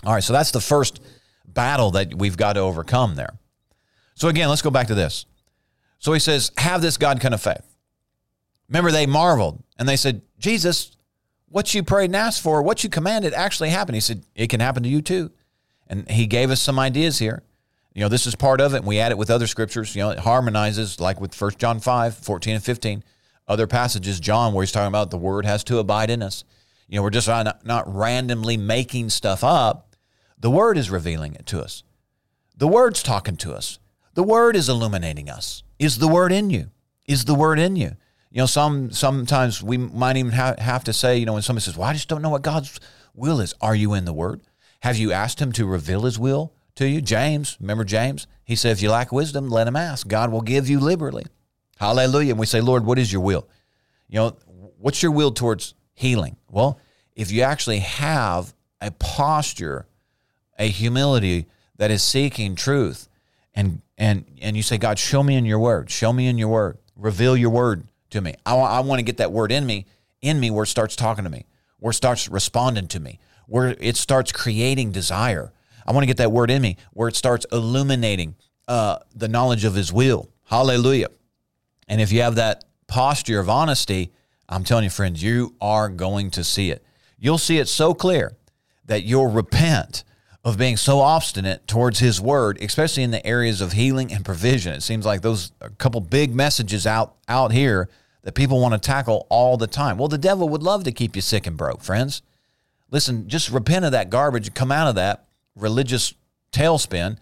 All 0.05 0.13
right, 0.13 0.23
so 0.23 0.33
that's 0.33 0.51
the 0.51 0.61
first 0.61 1.01
battle 1.45 1.91
that 1.91 2.15
we've 2.15 2.37
got 2.37 2.53
to 2.53 2.61
overcome 2.61 3.15
there. 3.15 3.37
So 4.15 4.27
again, 4.27 4.49
let's 4.49 4.61
go 4.61 4.71
back 4.71 4.87
to 4.87 4.95
this. 4.95 5.25
So 5.99 6.13
he 6.13 6.19
says, 6.19 6.51
have 6.57 6.81
this 6.81 6.97
God 6.97 7.21
kind 7.21 7.33
of 7.33 7.41
faith. 7.41 7.61
Remember, 8.67 8.91
they 8.91 9.05
marveled 9.05 9.63
and 9.77 9.87
they 9.87 9.95
said, 9.95 10.21
Jesus, 10.39 10.95
what 11.51 11.73
you 11.73 11.83
prayed 11.83 12.05
and 12.05 12.15
asked 12.15 12.41
for, 12.41 12.61
what 12.61 12.83
you 12.83 12.89
commanded 12.89 13.33
actually 13.33 13.69
happened. 13.69 13.95
He 13.95 14.01
said, 14.01 14.23
it 14.35 14.47
can 14.47 14.59
happen 14.59 14.83
to 14.83 14.89
you 14.89 15.01
too. 15.01 15.31
And 15.87 16.09
he 16.09 16.25
gave 16.25 16.49
us 16.49 16.61
some 16.61 16.79
ideas 16.79 17.19
here. 17.19 17.43
You 17.93 18.01
know, 18.01 18.07
this 18.07 18.25
is 18.25 18.35
part 18.35 18.61
of 18.61 18.73
it. 18.73 18.77
And 18.77 18.87
we 18.87 18.99
add 18.99 19.11
it 19.11 19.17
with 19.17 19.29
other 19.29 19.47
scriptures. 19.47 19.93
You 19.95 20.03
know, 20.03 20.09
it 20.11 20.19
harmonizes 20.19 20.99
like 20.99 21.19
with 21.19 21.39
1 21.39 21.51
John 21.57 21.79
5, 21.81 22.15
14 22.15 22.55
and 22.55 22.63
15. 22.63 23.03
Other 23.47 23.67
passages, 23.67 24.19
John, 24.21 24.53
where 24.53 24.63
he's 24.63 24.71
talking 24.71 24.87
about 24.87 25.11
the 25.11 25.17
word 25.17 25.45
has 25.45 25.63
to 25.65 25.79
abide 25.79 26.09
in 26.09 26.23
us. 26.23 26.45
You 26.87 26.95
know, 26.95 27.03
we're 27.03 27.09
just 27.09 27.27
not, 27.27 27.65
not 27.65 27.93
randomly 27.93 28.55
making 28.55 29.09
stuff 29.09 29.43
up. 29.43 29.95
The 30.39 30.49
word 30.49 30.77
is 30.77 30.89
revealing 30.89 31.35
it 31.35 31.45
to 31.47 31.61
us. 31.61 31.83
The 32.55 32.67
word's 32.67 33.03
talking 33.03 33.35
to 33.37 33.53
us. 33.53 33.79
The 34.13 34.23
word 34.23 34.55
is 34.55 34.69
illuminating 34.69 35.29
us. 35.29 35.63
Is 35.79 35.97
the 35.97 36.07
word 36.07 36.31
in 36.31 36.49
you? 36.49 36.69
Is 37.07 37.25
the 37.25 37.35
word 37.35 37.59
in 37.59 37.75
you? 37.75 37.97
You 38.31 38.39
know, 38.39 38.45
some 38.45 38.91
sometimes 38.91 39.61
we 39.61 39.77
might 39.77 40.15
even 40.15 40.31
ha- 40.31 40.55
have 40.57 40.85
to 40.85 40.93
say, 40.93 41.17
you 41.17 41.25
know, 41.25 41.33
when 41.33 41.41
somebody 41.41 41.63
says, 41.63 41.75
"Well, 41.75 41.89
I 41.89 41.93
just 41.93 42.07
don't 42.07 42.21
know 42.21 42.29
what 42.29 42.41
God's 42.41 42.79
will 43.13 43.41
is," 43.41 43.53
are 43.59 43.75
you 43.75 43.93
in 43.93 44.05
the 44.05 44.13
Word? 44.13 44.41
Have 44.81 44.97
you 44.97 45.11
asked 45.11 45.41
Him 45.41 45.51
to 45.53 45.65
reveal 45.65 46.03
His 46.03 46.17
will 46.17 46.53
to 46.75 46.87
you? 46.87 47.01
James, 47.01 47.57
remember 47.59 47.83
James? 47.83 48.27
He 48.45 48.55
said, 48.55 48.71
"If 48.71 48.81
you 48.81 48.89
lack 48.89 49.11
wisdom, 49.11 49.49
let 49.49 49.67
him 49.67 49.75
ask. 49.75 50.07
God 50.07 50.31
will 50.31 50.41
give 50.41 50.69
you 50.69 50.79
liberally." 50.79 51.25
Hallelujah. 51.77 52.31
And 52.31 52.39
we 52.39 52.45
say, 52.45 52.61
"Lord, 52.61 52.85
what 52.85 52.97
is 52.97 53.11
your 53.11 53.21
will?" 53.21 53.47
You 54.07 54.19
know, 54.19 54.37
what's 54.77 55.03
your 55.03 55.11
will 55.11 55.31
towards 55.31 55.73
healing? 55.93 56.37
Well, 56.49 56.79
if 57.15 57.31
you 57.31 57.41
actually 57.41 57.79
have 57.79 58.53
a 58.79 58.91
posture, 58.91 59.87
a 60.57 60.69
humility 60.69 61.47
that 61.75 61.91
is 61.91 62.01
seeking 62.01 62.55
truth, 62.55 63.09
and 63.53 63.81
and 63.97 64.25
and 64.41 64.55
you 64.55 64.63
say, 64.63 64.77
God, 64.77 64.97
show 64.97 65.21
me 65.21 65.35
in 65.35 65.45
your 65.45 65.59
word, 65.59 65.89
show 65.89 66.13
me 66.13 66.27
in 66.27 66.37
your 66.37 66.47
word, 66.47 66.77
reveal 66.95 67.35
your 67.35 67.49
word 67.49 67.87
to 68.11 68.21
me. 68.21 68.35
I, 68.45 68.55
I 68.55 68.79
want 68.81 68.99
to 68.99 69.03
get 69.03 69.17
that 69.17 69.31
word 69.31 69.51
in 69.51 69.65
me, 69.65 69.85
in 70.21 70.39
me 70.39 70.51
where 70.51 70.63
it 70.63 70.67
starts 70.67 70.95
talking 70.95 71.23
to 71.23 71.29
me, 71.29 71.45
where 71.79 71.91
it 71.91 71.95
starts 71.95 72.29
responding 72.29 72.87
to 72.89 72.99
me, 72.99 73.19
where 73.47 73.75
it 73.79 73.97
starts 73.97 74.31
creating 74.31 74.91
desire. 74.91 75.51
I 75.85 75.91
want 75.91 76.03
to 76.03 76.07
get 76.07 76.17
that 76.17 76.31
word 76.31 76.51
in 76.51 76.61
me 76.61 76.77
where 76.93 77.07
it 77.07 77.15
starts 77.15 77.45
illuminating 77.51 78.35
uh, 78.67 78.99
the 79.15 79.27
knowledge 79.27 79.65
of 79.65 79.75
His 79.75 79.91
will. 79.91 80.29
Hallelujah. 80.45 81.09
And 81.87 81.99
if 81.99 82.11
you 82.11 82.21
have 82.21 82.35
that 82.35 82.63
posture 82.87 83.39
of 83.39 83.49
honesty, 83.49 84.11
I'm 84.47 84.63
telling 84.63 84.83
you, 84.83 84.89
friends, 84.89 85.23
you 85.23 85.55
are 85.59 85.89
going 85.89 86.29
to 86.31 86.43
see 86.43 86.71
it. 86.71 86.85
You'll 87.17 87.37
see 87.37 87.57
it 87.57 87.67
so 87.67 87.93
clear 87.93 88.37
that 88.85 89.03
you'll 89.03 89.27
repent 89.27 90.03
of 90.43 90.57
being 90.57 90.75
so 90.75 90.99
obstinate 90.99 91.67
towards 91.67 91.99
his 91.99 92.19
word, 92.19 92.57
especially 92.61 93.03
in 93.03 93.11
the 93.11 93.25
areas 93.25 93.61
of 93.61 93.73
healing 93.73 94.11
and 94.11 94.25
provision. 94.25 94.73
It 94.73 94.81
seems 94.81 95.05
like 95.05 95.21
those 95.21 95.51
a 95.61 95.69
couple 95.69 96.01
big 96.01 96.33
messages 96.33 96.87
out 96.87 97.15
out 97.27 97.51
here 97.51 97.89
that 98.23 98.33
people 98.33 98.59
want 98.59 98.73
to 98.73 98.79
tackle 98.79 99.25
all 99.29 99.57
the 99.57 99.67
time. 99.67 99.97
Well, 99.97 100.07
the 100.07 100.17
devil 100.17 100.47
would 100.49 100.63
love 100.63 100.83
to 100.83 100.91
keep 100.91 101.15
you 101.15 101.21
sick 101.21 101.47
and 101.47 101.57
broke, 101.57 101.81
friends. 101.81 102.21
Listen, 102.89 103.27
just 103.27 103.49
repent 103.49 103.85
of 103.85 103.93
that 103.93 104.09
garbage, 104.09 104.53
come 104.53 104.71
out 104.71 104.87
of 104.87 104.95
that 104.95 105.25
religious 105.55 106.13
tailspin, 106.51 107.17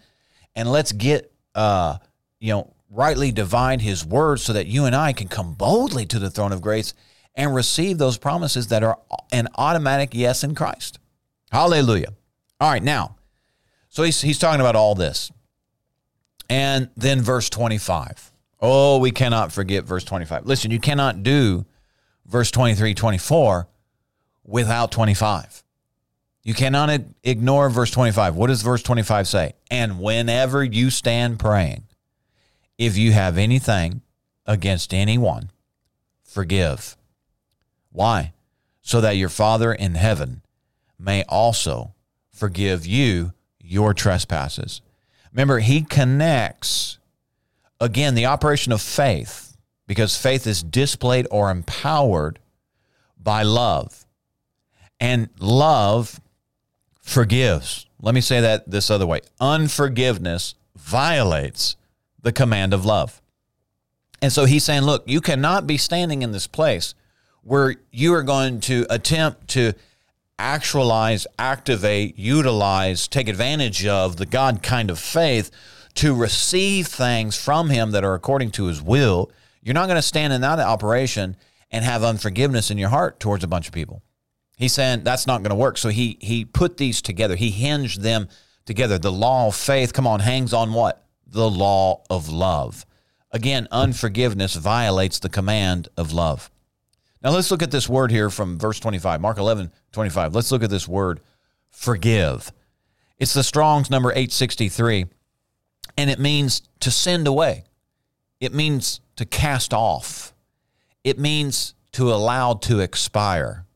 and 0.54 0.70
let's 0.70 0.92
get, 0.92 1.32
uh, 1.54 1.98
you 2.38 2.52
know, 2.52 2.72
rightly 2.90 3.30
divide 3.30 3.80
his 3.80 4.04
word 4.04 4.40
so 4.40 4.52
that 4.52 4.66
you 4.66 4.84
and 4.84 4.96
I 4.96 5.12
can 5.12 5.28
come 5.28 5.54
boldly 5.54 6.06
to 6.06 6.18
the 6.18 6.28
throne 6.28 6.52
of 6.52 6.60
grace 6.60 6.92
and 7.34 7.54
receive 7.54 7.98
those 7.98 8.18
promises 8.18 8.66
that 8.68 8.82
are 8.82 8.98
an 9.32 9.48
automatic 9.56 10.10
yes 10.12 10.42
in 10.42 10.54
Christ. 10.54 10.98
Hallelujah. 11.52 12.14
All 12.60 12.70
right, 12.70 12.82
now, 12.82 13.16
so 13.88 14.02
he's, 14.02 14.20
he's 14.20 14.38
talking 14.38 14.60
about 14.60 14.76
all 14.76 14.94
this. 14.94 15.30
And 16.48 16.90
then 16.96 17.22
verse 17.22 17.48
25. 17.48 18.29
Oh, 18.60 18.98
we 18.98 19.10
cannot 19.10 19.52
forget 19.52 19.84
verse 19.84 20.04
25. 20.04 20.46
Listen, 20.46 20.70
you 20.70 20.80
cannot 20.80 21.22
do 21.22 21.64
verse 22.26 22.50
23, 22.50 22.94
24 22.94 23.68
without 24.44 24.90
25. 24.92 25.64
You 26.42 26.54
cannot 26.54 27.00
ignore 27.22 27.68
verse 27.70 27.90
25. 27.90 28.34
What 28.34 28.48
does 28.48 28.62
verse 28.62 28.82
25 28.82 29.28
say? 29.28 29.54
And 29.70 30.00
whenever 30.00 30.64
you 30.64 30.90
stand 30.90 31.38
praying, 31.38 31.84
if 32.78 32.96
you 32.96 33.12
have 33.12 33.36
anything 33.36 34.00
against 34.46 34.94
anyone, 34.94 35.50
forgive. 36.24 36.96
Why? 37.92 38.32
So 38.80 39.00
that 39.02 39.16
your 39.16 39.28
Father 39.28 39.72
in 39.72 39.94
heaven 39.94 40.42
may 40.98 41.24
also 41.28 41.94
forgive 42.32 42.86
you 42.86 43.32
your 43.60 43.92
trespasses. 43.92 44.80
Remember, 45.32 45.58
he 45.58 45.82
connects, 45.82 46.98
again, 47.80 48.14
the 48.14 48.26
operation 48.26 48.72
of 48.72 48.80
faith, 48.80 49.56
because 49.86 50.16
faith 50.16 50.46
is 50.46 50.62
displayed 50.62 51.26
or 51.30 51.50
empowered 51.50 52.38
by 53.20 53.42
love. 53.42 54.06
And 55.00 55.30
love 55.38 56.20
forgives. 57.00 57.86
Let 58.00 58.14
me 58.14 58.20
say 58.20 58.40
that 58.40 58.70
this 58.70 58.90
other 58.90 59.06
way 59.06 59.20
unforgiveness 59.40 60.54
violates 60.76 61.76
the 62.22 62.32
command 62.32 62.74
of 62.74 62.84
love. 62.84 63.20
And 64.22 64.32
so 64.32 64.44
he's 64.44 64.64
saying, 64.64 64.82
look, 64.82 65.02
you 65.06 65.20
cannot 65.20 65.66
be 65.66 65.78
standing 65.78 66.22
in 66.22 66.32
this 66.32 66.46
place 66.46 66.94
where 67.42 67.76
you 67.90 68.12
are 68.12 68.22
going 68.22 68.60
to 68.60 68.86
attempt 68.90 69.48
to 69.48 69.72
actualize, 70.38 71.26
activate, 71.38 72.18
utilize, 72.18 73.08
take 73.08 73.28
advantage 73.28 73.86
of 73.86 74.16
the 74.16 74.26
God 74.26 74.62
kind 74.62 74.90
of 74.90 74.98
faith 74.98 75.50
to 75.94 76.14
receive 76.14 76.86
things 76.86 77.36
from 77.36 77.70
Him 77.70 77.90
that 77.92 78.04
are 78.04 78.14
according 78.14 78.50
to 78.52 78.66
His 78.66 78.82
will. 78.82 79.30
You're 79.62 79.74
not 79.74 79.86
going 79.86 79.96
to 79.96 80.02
stand 80.02 80.32
in 80.32 80.40
that 80.40 80.58
operation 80.58 81.36
and 81.70 81.84
have 81.84 82.02
unforgiveness 82.02 82.70
in 82.70 82.78
your 82.78 82.88
heart 82.88 83.20
towards 83.20 83.44
a 83.44 83.48
bunch 83.48 83.66
of 83.66 83.74
people. 83.74 84.02
He's 84.56 84.72
saying 84.72 85.04
that's 85.04 85.26
not 85.26 85.42
going 85.42 85.50
to 85.50 85.56
work. 85.56 85.78
So 85.78 85.88
he 85.88 86.18
he 86.20 86.44
put 86.44 86.76
these 86.76 87.00
together. 87.00 87.36
He 87.36 87.50
hinged 87.50 88.02
them 88.02 88.28
together. 88.66 88.98
The 88.98 89.12
law 89.12 89.48
of 89.48 89.56
faith, 89.56 89.92
come 89.92 90.06
on, 90.06 90.20
hangs 90.20 90.52
on 90.52 90.72
what? 90.72 91.06
the 91.30 91.50
law 91.50 92.02
of 92.10 92.28
love. 92.28 92.84
Again, 93.30 93.68
unforgiveness 93.70 94.54
violates 94.56 95.18
the 95.18 95.28
command 95.28 95.88
of 95.96 96.12
love. 96.12 96.50
Now 97.22 97.30
let's 97.30 97.50
look 97.50 97.62
at 97.62 97.70
this 97.70 97.88
word 97.88 98.10
here 98.10 98.30
from 98.30 98.58
verse 98.58 98.80
25, 98.80 99.20
Mark 99.20 99.38
11, 99.38 99.70
25. 99.92 100.34
Let's 100.34 100.50
look 100.50 100.62
at 100.62 100.70
this 100.70 100.88
word, 100.88 101.20
forgive. 101.70 102.52
It's 103.18 103.34
the 103.34 103.44
Strong's 103.44 103.90
number 103.90 104.10
863, 104.10 105.06
and 106.00 106.08
it 106.08 106.18
means 106.18 106.62
to 106.80 106.90
send 106.90 107.26
away. 107.26 107.64
It 108.40 108.54
means 108.54 109.02
to 109.16 109.26
cast 109.26 109.74
off. 109.74 110.32
It 111.04 111.18
means 111.18 111.74
to 111.92 112.10
allow 112.10 112.54
to 112.54 112.80
expire. 112.80 113.66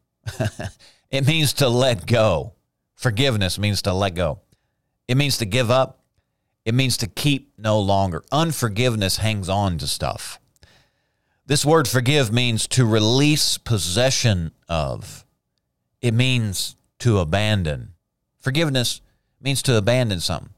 it 1.10 1.26
means 1.26 1.52
to 1.52 1.68
let 1.68 2.06
go. 2.06 2.54
Forgiveness 2.94 3.58
means 3.58 3.82
to 3.82 3.92
let 3.92 4.14
go. 4.14 4.40
It 5.06 5.18
means 5.18 5.36
to 5.36 5.44
give 5.44 5.70
up. 5.70 6.02
It 6.64 6.72
means 6.72 6.96
to 6.96 7.06
keep 7.06 7.52
no 7.58 7.78
longer. 7.78 8.24
Unforgiveness 8.32 9.18
hangs 9.18 9.50
on 9.50 9.76
to 9.76 9.86
stuff. 9.86 10.40
This 11.44 11.66
word 11.66 11.86
forgive 11.86 12.32
means 12.32 12.66
to 12.68 12.86
release 12.86 13.58
possession 13.58 14.52
of. 14.66 15.26
It 16.00 16.14
means 16.14 16.76
to 17.00 17.18
abandon. 17.18 17.92
Forgiveness 18.40 19.02
means 19.42 19.60
to 19.64 19.76
abandon 19.76 20.20
something. 20.20 20.53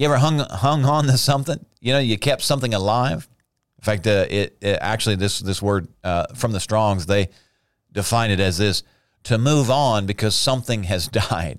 You 0.00 0.06
ever 0.06 0.16
hung 0.16 0.38
hung 0.38 0.86
on 0.86 1.04
to 1.08 1.18
something? 1.18 1.62
You 1.82 1.92
know, 1.92 1.98
you 1.98 2.16
kept 2.16 2.40
something 2.40 2.72
alive. 2.72 3.28
In 3.78 3.84
fact, 3.84 4.06
uh, 4.06 4.24
it, 4.30 4.56
it, 4.62 4.78
actually 4.80 5.16
this 5.16 5.40
this 5.40 5.60
word 5.60 5.88
uh, 6.02 6.24
from 6.34 6.52
the 6.52 6.60
Strong's 6.60 7.04
they 7.04 7.28
define 7.92 8.30
it 8.30 8.40
as 8.40 8.56
this: 8.56 8.82
to 9.24 9.36
move 9.36 9.70
on 9.70 10.06
because 10.06 10.34
something 10.34 10.84
has 10.84 11.06
died. 11.28 11.58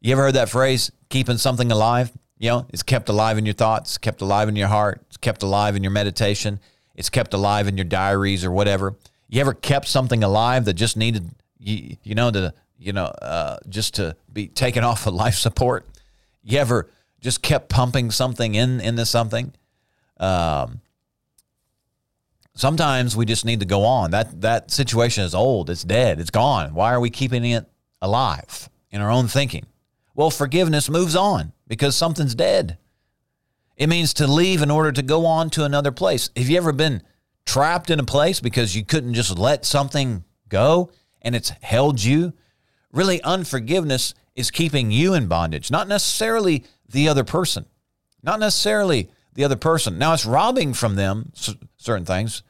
You 0.00 0.12
ever 0.12 0.22
heard 0.22 0.36
that 0.36 0.48
phrase? 0.48 0.90
Keeping 1.10 1.36
something 1.36 1.70
alive. 1.70 2.12
You 2.38 2.48
know, 2.48 2.66
it's 2.70 2.82
kept 2.82 3.10
alive 3.10 3.36
in 3.36 3.44
your 3.44 3.52
thoughts, 3.52 3.98
kept 3.98 4.22
alive 4.22 4.48
in 4.48 4.56
your 4.56 4.68
heart, 4.68 5.02
it's 5.08 5.18
kept 5.18 5.42
alive 5.42 5.76
in 5.76 5.82
your 5.84 5.92
meditation, 5.92 6.60
it's 6.94 7.10
kept 7.10 7.34
alive 7.34 7.68
in 7.68 7.76
your 7.76 7.84
diaries 7.84 8.42
or 8.42 8.50
whatever. 8.50 8.96
You 9.28 9.42
ever 9.42 9.52
kept 9.52 9.86
something 9.86 10.24
alive 10.24 10.64
that 10.64 10.74
just 10.74 10.96
needed, 10.96 11.28
you, 11.58 11.98
you 12.02 12.14
know, 12.14 12.30
to, 12.30 12.54
you 12.78 12.94
know, 12.94 13.04
uh, 13.04 13.58
just 13.68 13.96
to 13.96 14.16
be 14.32 14.48
taken 14.48 14.82
off 14.90 15.06
of 15.06 15.12
life 15.12 15.34
support? 15.34 15.84
You 16.42 16.58
ever 16.58 16.88
just 17.26 17.42
kept 17.42 17.68
pumping 17.68 18.12
something 18.12 18.54
in 18.54 18.80
into 18.80 19.04
something? 19.04 19.52
Um, 20.18 20.80
sometimes 22.54 23.16
we 23.16 23.26
just 23.26 23.44
need 23.44 23.58
to 23.58 23.66
go 23.66 23.84
on. 23.84 24.12
That 24.12 24.40
that 24.42 24.70
situation 24.70 25.24
is 25.24 25.34
old. 25.34 25.68
It's 25.68 25.82
dead. 25.82 26.20
It's 26.20 26.30
gone. 26.30 26.72
Why 26.72 26.94
are 26.94 27.00
we 27.00 27.10
keeping 27.10 27.44
it 27.44 27.66
alive 28.00 28.70
in 28.92 29.00
our 29.00 29.10
own 29.10 29.26
thinking? 29.26 29.66
Well, 30.14 30.30
forgiveness 30.30 30.88
moves 30.88 31.16
on 31.16 31.52
because 31.66 31.96
something's 31.96 32.36
dead. 32.36 32.78
It 33.76 33.88
means 33.88 34.14
to 34.14 34.28
leave 34.28 34.62
in 34.62 34.70
order 34.70 34.92
to 34.92 35.02
go 35.02 35.26
on 35.26 35.50
to 35.50 35.64
another 35.64 35.90
place. 35.90 36.30
Have 36.36 36.48
you 36.48 36.56
ever 36.58 36.72
been 36.72 37.02
trapped 37.44 37.90
in 37.90 37.98
a 37.98 38.04
place 38.04 38.38
because 38.38 38.76
you 38.76 38.84
couldn't 38.84 39.14
just 39.14 39.36
let 39.36 39.64
something 39.64 40.22
go 40.48 40.92
and 41.22 41.34
it's 41.34 41.50
held 41.60 42.04
you? 42.04 42.34
Really, 42.92 43.20
unforgiveness 43.24 44.14
is 44.36 44.52
keeping 44.52 44.92
you 44.92 45.14
in 45.14 45.26
bondage, 45.26 45.72
not 45.72 45.88
necessarily 45.88 46.62
the 46.96 47.08
other 47.08 47.24
person. 47.24 47.66
Not 48.22 48.40
necessarily 48.40 49.10
the 49.34 49.44
other 49.44 49.56
person. 49.56 49.98
Now, 49.98 50.14
it's 50.14 50.24
robbing 50.24 50.72
from 50.72 50.96
them 50.96 51.30
certain 51.76 52.06
things. 52.06 52.42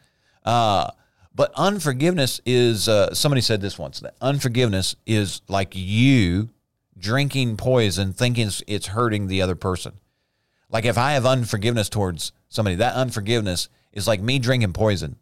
Uh, 0.45 0.91
but 1.35 1.51
unforgiveness 1.57 2.41
is, 2.47 2.89
uh, 2.89 3.13
somebody 3.13 3.43
said 3.43 3.61
this 3.61 3.77
once, 3.77 4.01
that 4.01 4.15
unforgiveness 4.21 4.95
is 5.05 5.43
like 5.49 5.73
you 5.75 6.49
drinking 6.97 7.57
poison 7.57 8.13
thinking 8.13 8.49
it's 8.67 8.87
hurting 8.87 9.27
the 9.27 9.43
other 9.43 9.57
person. 9.57 9.95
Like 10.71 10.85
if 10.85 10.97
I 10.97 11.13
have 11.13 11.27
unforgiveness 11.27 11.89
towards 11.89 12.33
somebody, 12.49 12.77
that 12.77 12.95
unforgiveness 12.95 13.69
is 13.93 14.07
like 14.07 14.21
me 14.21 14.39
drinking 14.39 14.73
poison 14.73 15.17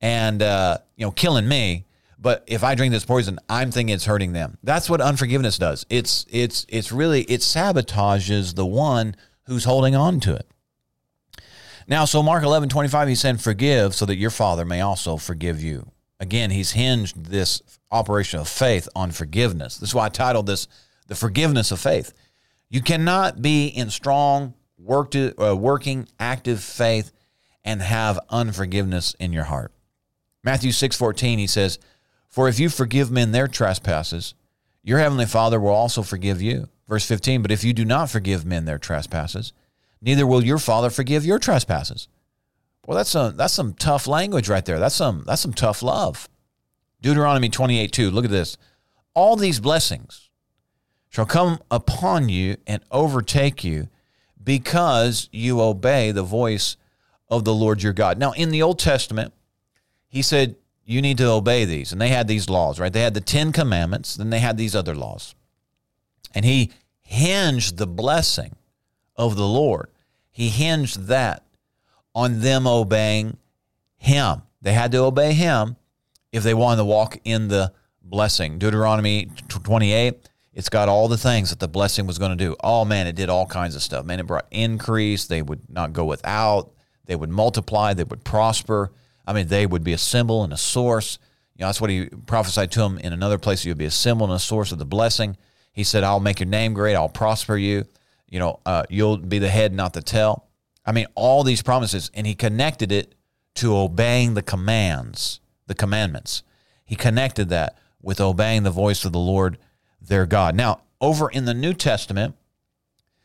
and 0.00 0.42
uh, 0.42 0.78
you 0.96 1.06
know 1.06 1.10
killing 1.10 1.48
me. 1.48 1.84
But 2.18 2.44
if 2.46 2.64
I 2.64 2.74
drink 2.74 2.92
this 2.92 3.04
poison, 3.04 3.38
I'm 3.48 3.70
thinking 3.70 3.94
it's 3.94 4.06
hurting 4.06 4.32
them. 4.32 4.58
That's 4.62 4.88
what 4.88 5.00
unforgiveness 5.00 5.58
does. 5.58 5.84
It's 5.90 6.24
it's 6.30 6.64
it's 6.68 6.90
really 6.90 7.22
it 7.22 7.40
sabotages 7.40 8.54
the 8.54 8.66
one 8.66 9.16
who's 9.44 9.64
holding 9.64 9.94
on 9.94 10.20
to 10.20 10.34
it. 10.34 10.48
Now, 11.88 12.04
so 12.04 12.22
Mark 12.22 12.42
11, 12.42 12.68
25, 12.68 13.08
he's 13.08 13.20
saying, 13.20 13.36
forgive 13.36 13.94
so 13.94 14.06
that 14.06 14.16
your 14.16 14.30
father 14.30 14.64
may 14.64 14.80
also 14.80 15.16
forgive 15.16 15.62
you. 15.62 15.92
Again, 16.18 16.50
he's 16.50 16.72
hinged 16.72 17.26
this 17.26 17.62
operation 17.92 18.40
of 18.40 18.48
faith 18.48 18.88
on 18.96 19.12
forgiveness. 19.12 19.76
This 19.76 19.90
is 19.90 19.94
why 19.94 20.06
I 20.06 20.08
titled 20.08 20.46
this 20.46 20.66
the 21.06 21.14
forgiveness 21.14 21.70
of 21.70 21.78
faith. 21.78 22.12
You 22.68 22.80
cannot 22.80 23.40
be 23.40 23.68
in 23.68 23.90
strong, 23.90 24.54
work 24.76 25.12
to, 25.12 25.32
uh, 25.40 25.54
working, 25.54 26.08
active 26.18 26.60
faith 26.60 27.12
and 27.64 27.80
have 27.80 28.18
unforgiveness 28.30 29.14
in 29.20 29.32
your 29.32 29.44
heart. 29.44 29.72
Matthew 30.42 30.72
6:14 30.72 31.38
he 31.38 31.46
says, 31.46 31.78
"For 32.36 32.50
if 32.50 32.60
you 32.60 32.68
forgive 32.68 33.10
men 33.10 33.32
their 33.32 33.48
trespasses, 33.48 34.34
your 34.82 34.98
heavenly 34.98 35.24
Father 35.24 35.58
will 35.58 35.70
also 35.70 36.02
forgive 36.02 36.42
you." 36.42 36.68
Verse 36.86 37.06
15, 37.06 37.40
"But 37.40 37.50
if 37.50 37.64
you 37.64 37.72
do 37.72 37.86
not 37.86 38.10
forgive 38.10 38.44
men 38.44 38.66
their 38.66 38.78
trespasses, 38.78 39.54
neither 40.02 40.26
will 40.26 40.44
your 40.44 40.58
Father 40.58 40.90
forgive 40.90 41.24
your 41.24 41.38
trespasses." 41.38 42.08
Well, 42.86 42.98
that's 42.98 43.08
some 43.08 43.38
that's 43.38 43.54
some 43.54 43.72
tough 43.72 44.06
language 44.06 44.50
right 44.50 44.66
there. 44.66 44.78
That's 44.78 44.94
some 44.94 45.24
that's 45.26 45.40
some 45.40 45.54
tough 45.54 45.82
love. 45.82 46.28
Deuteronomy 47.00 47.48
28, 47.48 47.90
2. 47.90 48.10
Look 48.10 48.26
at 48.26 48.30
this. 48.30 48.58
All 49.14 49.36
these 49.36 49.58
blessings 49.58 50.28
shall 51.08 51.24
come 51.24 51.58
upon 51.70 52.28
you 52.28 52.58
and 52.66 52.82
overtake 52.90 53.64
you 53.64 53.88
because 54.44 55.30
you 55.32 55.62
obey 55.62 56.12
the 56.12 56.22
voice 56.22 56.76
of 57.30 57.46
the 57.46 57.54
Lord 57.54 57.82
your 57.82 57.94
God. 57.94 58.18
Now, 58.18 58.32
in 58.32 58.50
the 58.50 58.60
Old 58.60 58.78
Testament, 58.78 59.32
he 60.06 60.20
said, 60.20 60.56
you 60.86 61.02
need 61.02 61.18
to 61.18 61.28
obey 61.28 61.64
these. 61.64 61.92
And 61.92 62.00
they 62.00 62.08
had 62.08 62.28
these 62.28 62.48
laws, 62.48 62.78
right? 62.78 62.92
They 62.92 63.02
had 63.02 63.14
the 63.14 63.20
Ten 63.20 63.52
Commandments, 63.52 64.14
then 64.14 64.30
they 64.30 64.38
had 64.38 64.56
these 64.56 64.74
other 64.74 64.94
laws. 64.94 65.34
And 66.34 66.44
he 66.44 66.70
hinged 67.00 67.76
the 67.76 67.86
blessing 67.86 68.54
of 69.16 69.36
the 69.36 69.46
Lord, 69.46 69.90
he 70.30 70.48
hinged 70.48 71.06
that 71.06 71.42
on 72.14 72.40
them 72.40 72.66
obeying 72.66 73.36
him. 73.96 74.42
They 74.62 74.72
had 74.72 74.92
to 74.92 74.98
obey 74.98 75.32
him 75.32 75.76
if 76.32 76.42
they 76.42 76.54
wanted 76.54 76.78
to 76.78 76.84
walk 76.84 77.18
in 77.24 77.48
the 77.48 77.72
blessing. 78.02 78.58
Deuteronomy 78.58 79.30
28, 79.48 80.28
it's 80.52 80.68
got 80.68 80.88
all 80.88 81.08
the 81.08 81.18
things 81.18 81.50
that 81.50 81.58
the 81.58 81.68
blessing 81.68 82.06
was 82.06 82.18
going 82.18 82.36
to 82.36 82.36
do. 82.36 82.56
Oh 82.62 82.84
man, 82.84 83.06
it 83.06 83.16
did 83.16 83.28
all 83.28 83.46
kinds 83.46 83.74
of 83.74 83.82
stuff. 83.82 84.04
Man, 84.04 84.20
it 84.20 84.26
brought 84.26 84.46
increase. 84.50 85.26
They 85.26 85.42
would 85.42 85.68
not 85.68 85.92
go 85.92 86.04
without. 86.04 86.72
They 87.06 87.16
would 87.16 87.30
multiply. 87.30 87.94
They 87.94 88.04
would 88.04 88.24
prosper. 88.24 88.92
I 89.26 89.32
mean, 89.32 89.48
they 89.48 89.66
would 89.66 89.84
be 89.84 89.92
a 89.92 89.98
symbol 89.98 90.44
and 90.44 90.52
a 90.52 90.56
source. 90.56 91.18
You 91.56 91.62
know, 91.62 91.68
that's 91.68 91.80
what 91.80 91.90
he 91.90 92.06
prophesied 92.26 92.70
to 92.72 92.82
him 92.82 92.98
in 92.98 93.12
another 93.12 93.38
place. 93.38 93.64
You'll 93.64 93.76
be 93.76 93.86
a 93.86 93.90
symbol 93.90 94.26
and 94.26 94.34
a 94.34 94.38
source 94.38 94.72
of 94.72 94.78
the 94.78 94.84
blessing. 94.84 95.36
He 95.72 95.84
said, 95.84 96.04
I'll 96.04 96.20
make 96.20 96.40
your 96.40 96.48
name 96.48 96.74
great. 96.74 96.94
I'll 96.94 97.08
prosper 97.08 97.56
you. 97.56 97.84
You 98.28 98.38
know, 98.38 98.60
uh, 98.66 98.84
you'll 98.88 99.18
be 99.18 99.38
the 99.38 99.48
head, 99.48 99.72
not 99.72 99.92
the 99.92 100.02
tail. 100.02 100.44
I 100.84 100.92
mean, 100.92 101.06
all 101.14 101.42
these 101.42 101.62
promises. 101.62 102.10
And 102.14 102.26
he 102.26 102.34
connected 102.34 102.92
it 102.92 103.14
to 103.56 103.76
obeying 103.76 104.34
the 104.34 104.42
commands, 104.42 105.40
the 105.66 105.74
commandments. 105.74 106.42
He 106.84 106.94
connected 106.94 107.48
that 107.48 107.76
with 108.00 108.20
obeying 108.20 108.62
the 108.62 108.70
voice 108.70 109.04
of 109.04 109.12
the 109.12 109.18
Lord 109.18 109.58
their 110.00 110.26
God. 110.26 110.54
Now, 110.54 110.82
over 111.00 111.28
in 111.28 111.44
the 111.44 111.54
New 111.54 111.74
Testament, 111.74 112.36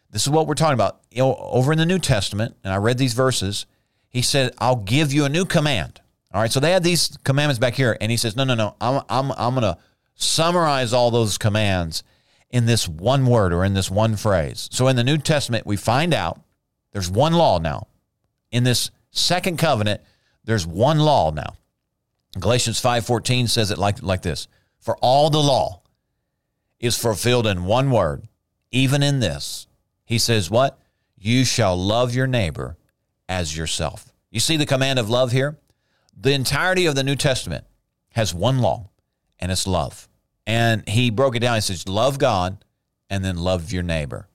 this 0.10 0.24
is 0.24 0.30
what 0.30 0.48
we're 0.48 0.56
talking 0.56 0.74
about. 0.74 1.02
You 1.12 1.24
know, 1.24 1.36
over 1.36 1.72
in 1.72 1.78
the 1.78 1.86
New 1.86 2.00
Testament, 2.00 2.56
and 2.64 2.74
I 2.74 2.78
read 2.78 2.98
these 2.98 3.14
verses, 3.14 3.66
he 4.12 4.22
said, 4.22 4.54
I'll 4.60 4.76
give 4.76 5.14
you 5.14 5.26
a 5.26 5.30
new 5.30 5.46
command. 5.46 6.02
All 6.34 6.42
right, 6.42 6.52
so 6.52 6.60
they 6.60 6.72
had 6.72 6.84
these 6.84 7.18
commandments 7.24 7.60
back 7.60 7.74
here, 7.74 7.98
and 8.00 8.12
he 8.12 8.18
says, 8.18 8.36
No, 8.36 8.44
no, 8.44 8.56
no, 8.56 8.76
I'm, 8.80 9.02
I'm, 9.10 9.32
I'm 9.32 9.56
going 9.56 9.64
to 9.64 9.78
summarize 10.16 10.94
all 10.94 11.12
those 11.12 11.38
commands 11.38 12.04
in 12.50 12.66
this 12.66 12.88
one 12.88 13.26
word 13.26 13.54
or 13.54 13.64
in 13.64 13.74
this 13.74 13.90
one 13.90 14.18
phrase. 14.18 14.70
So 14.72 14.88
in 14.88 14.98
the 14.98 15.04
New 15.04 15.18
Testament, 15.18 15.66
we 15.66 15.78
find 15.78 16.14
out 16.14 16.42
there's 16.92 17.10
one 17.10 17.34
law 17.34 17.60
now. 17.60 17.88
In 18.52 18.66
this 18.66 18.92
second 19.12 19.58
covenant, 19.58 20.02
there's 20.44 20.68
one 20.68 21.00
law 21.00 21.32
now. 21.32 21.56
Galatians 22.40 22.82
5:14 22.82 23.50
says 23.50 23.72
it 23.72 23.78
like, 23.78 24.02
like 24.04 24.22
this. 24.22 24.48
For 24.80 24.98
all 24.98 25.30
the 25.30 25.42
law 25.42 25.82
is 26.80 26.98
fulfilled 26.98 27.48
in 27.48 27.66
one 27.66 27.92
word, 27.92 28.28
even 28.72 29.04
in 29.04 29.20
this. 29.20 29.68
He 30.04 30.18
says, 30.18 30.50
What? 30.50 30.78
You 31.18 31.46
shall 31.46 31.78
love 31.78 32.16
your 32.16 32.28
neighbor 32.28 32.78
as 33.32 33.56
yourself. 33.56 34.12
You 34.30 34.42
see 34.42 34.58
the 34.58 34.66
command 34.66 35.00
of 35.00 35.10
love 35.10 35.32
here? 35.32 35.58
The 36.20 36.34
entirety 36.34 36.86
of 36.86 36.96
the 36.96 37.04
New 37.04 37.16
Testament 37.16 37.64
has 38.10 38.34
one 38.34 38.60
law, 38.60 38.90
and 39.40 39.54
it's 39.54 39.66
love. 39.66 40.10
And 40.46 40.88
he 40.88 41.10
broke 41.10 41.38
it 41.38 41.40
down. 41.40 41.56
He 41.56 41.62
says, 41.62 41.88
Love 41.88 42.20
God 42.20 42.66
and 43.10 43.24
then 43.24 43.38
love 43.38 43.72
your 43.72 43.84
neighbor. 43.84 44.28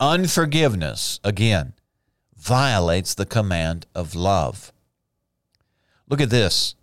Unforgiveness, 0.00 1.20
again, 1.22 1.74
violates 2.34 3.14
the 3.14 3.26
command 3.26 3.86
of 3.94 4.14
love. 4.14 4.72
Look 6.08 6.22
at 6.22 6.30
this. 6.30 6.76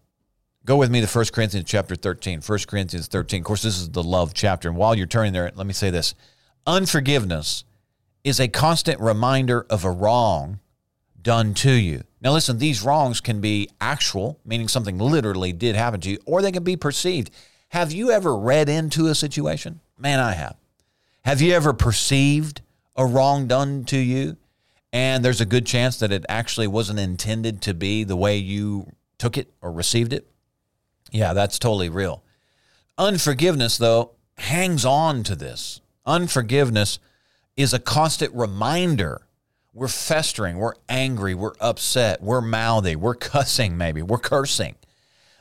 Go 0.64 0.78
with 0.78 0.92
me 0.92 1.02
to 1.02 1.08
1 1.08 1.26
Corinthians 1.34 1.68
chapter 1.68 1.96
13. 1.96 2.42
1 2.42 2.60
Corinthians 2.68 3.08
13. 3.08 3.42
Of 3.42 3.46
course, 3.46 3.64
this 3.64 3.80
is 3.80 3.90
the 3.90 4.04
love 4.04 4.36
chapter. 4.36 4.70
And 4.70 4.78
while 4.78 4.94
you're 4.94 5.08
turning 5.08 5.34
there, 5.34 5.52
let 5.56 5.66
me 5.66 5.74
say 5.74 5.90
this 5.90 6.14
Unforgiveness 6.68 7.64
is 8.24 8.40
a 8.40 8.48
constant 8.48 9.02
reminder 9.02 9.66
of 9.72 9.84
a 9.84 9.92
wrong 9.92 10.60
done 11.24 11.54
to 11.56 11.72
you. 11.72 12.04
Now, 12.22 12.34
listen, 12.34 12.58
these 12.58 12.84
wrongs 12.84 13.22
can 13.22 13.42
be 13.42 13.70
actual, 13.82 14.40
meaning 14.46 14.68
something 14.68 14.98
literally 14.98 15.54
did 15.54 15.76
happen 15.76 16.00
to 16.02 16.12
you, 16.12 16.20
or 16.26 16.42
they 16.42 16.52
can 16.52 16.64
be 16.64 16.78
perceived. 16.78 17.32
Have 17.70 17.92
you 17.92 18.12
ever 18.12 18.36
read 18.38 18.70
into 18.70 19.08
a 19.08 19.16
situation? 19.16 19.80
Man, 19.98 20.20
I 20.20 20.34
have. 20.34 20.56
Have 21.26 21.42
you 21.42 21.54
ever 21.54 21.74
perceived 21.74 22.62
a 22.96 23.06
wrong 23.06 23.48
done 23.48 23.86
to 23.86 23.98
you? 23.98 24.38
And 24.92 25.26
there's 25.26 25.42
a 25.42 25.46
good 25.46 25.66
chance 25.66 25.98
that 25.98 26.12
it 26.12 26.26
actually 26.30 26.68
wasn't 26.68 27.00
intended 27.00 27.62
to 27.64 27.74
be 27.74 28.04
the 28.04 28.16
way 28.16 28.38
you 28.38 28.92
took 29.18 29.38
it 29.38 29.52
or 29.62 29.72
received 29.72 30.14
it? 30.14 30.28
Yeah, 31.12 31.34
that's 31.34 31.58
totally 31.58 31.90
real. 31.90 32.24
Unforgiveness, 32.98 33.78
though, 33.78 34.12
hangs 34.38 34.86
on 34.86 35.24
to 35.24 35.36
this. 35.36 35.82
Unforgiveness 36.06 37.00
is 37.58 37.74
a 37.74 37.80
constant 37.80 38.34
reminder. 38.36 39.22
We're 39.74 39.88
festering, 39.88 40.58
we're 40.58 40.76
angry, 40.88 41.34
we're 41.34 41.56
upset, 41.60 42.22
we're 42.22 42.42
mouthy, 42.42 42.96
we're 42.96 43.16
cussing, 43.16 43.76
maybe, 43.76 44.04
we're 44.04 44.20
cursing. 44.20 44.76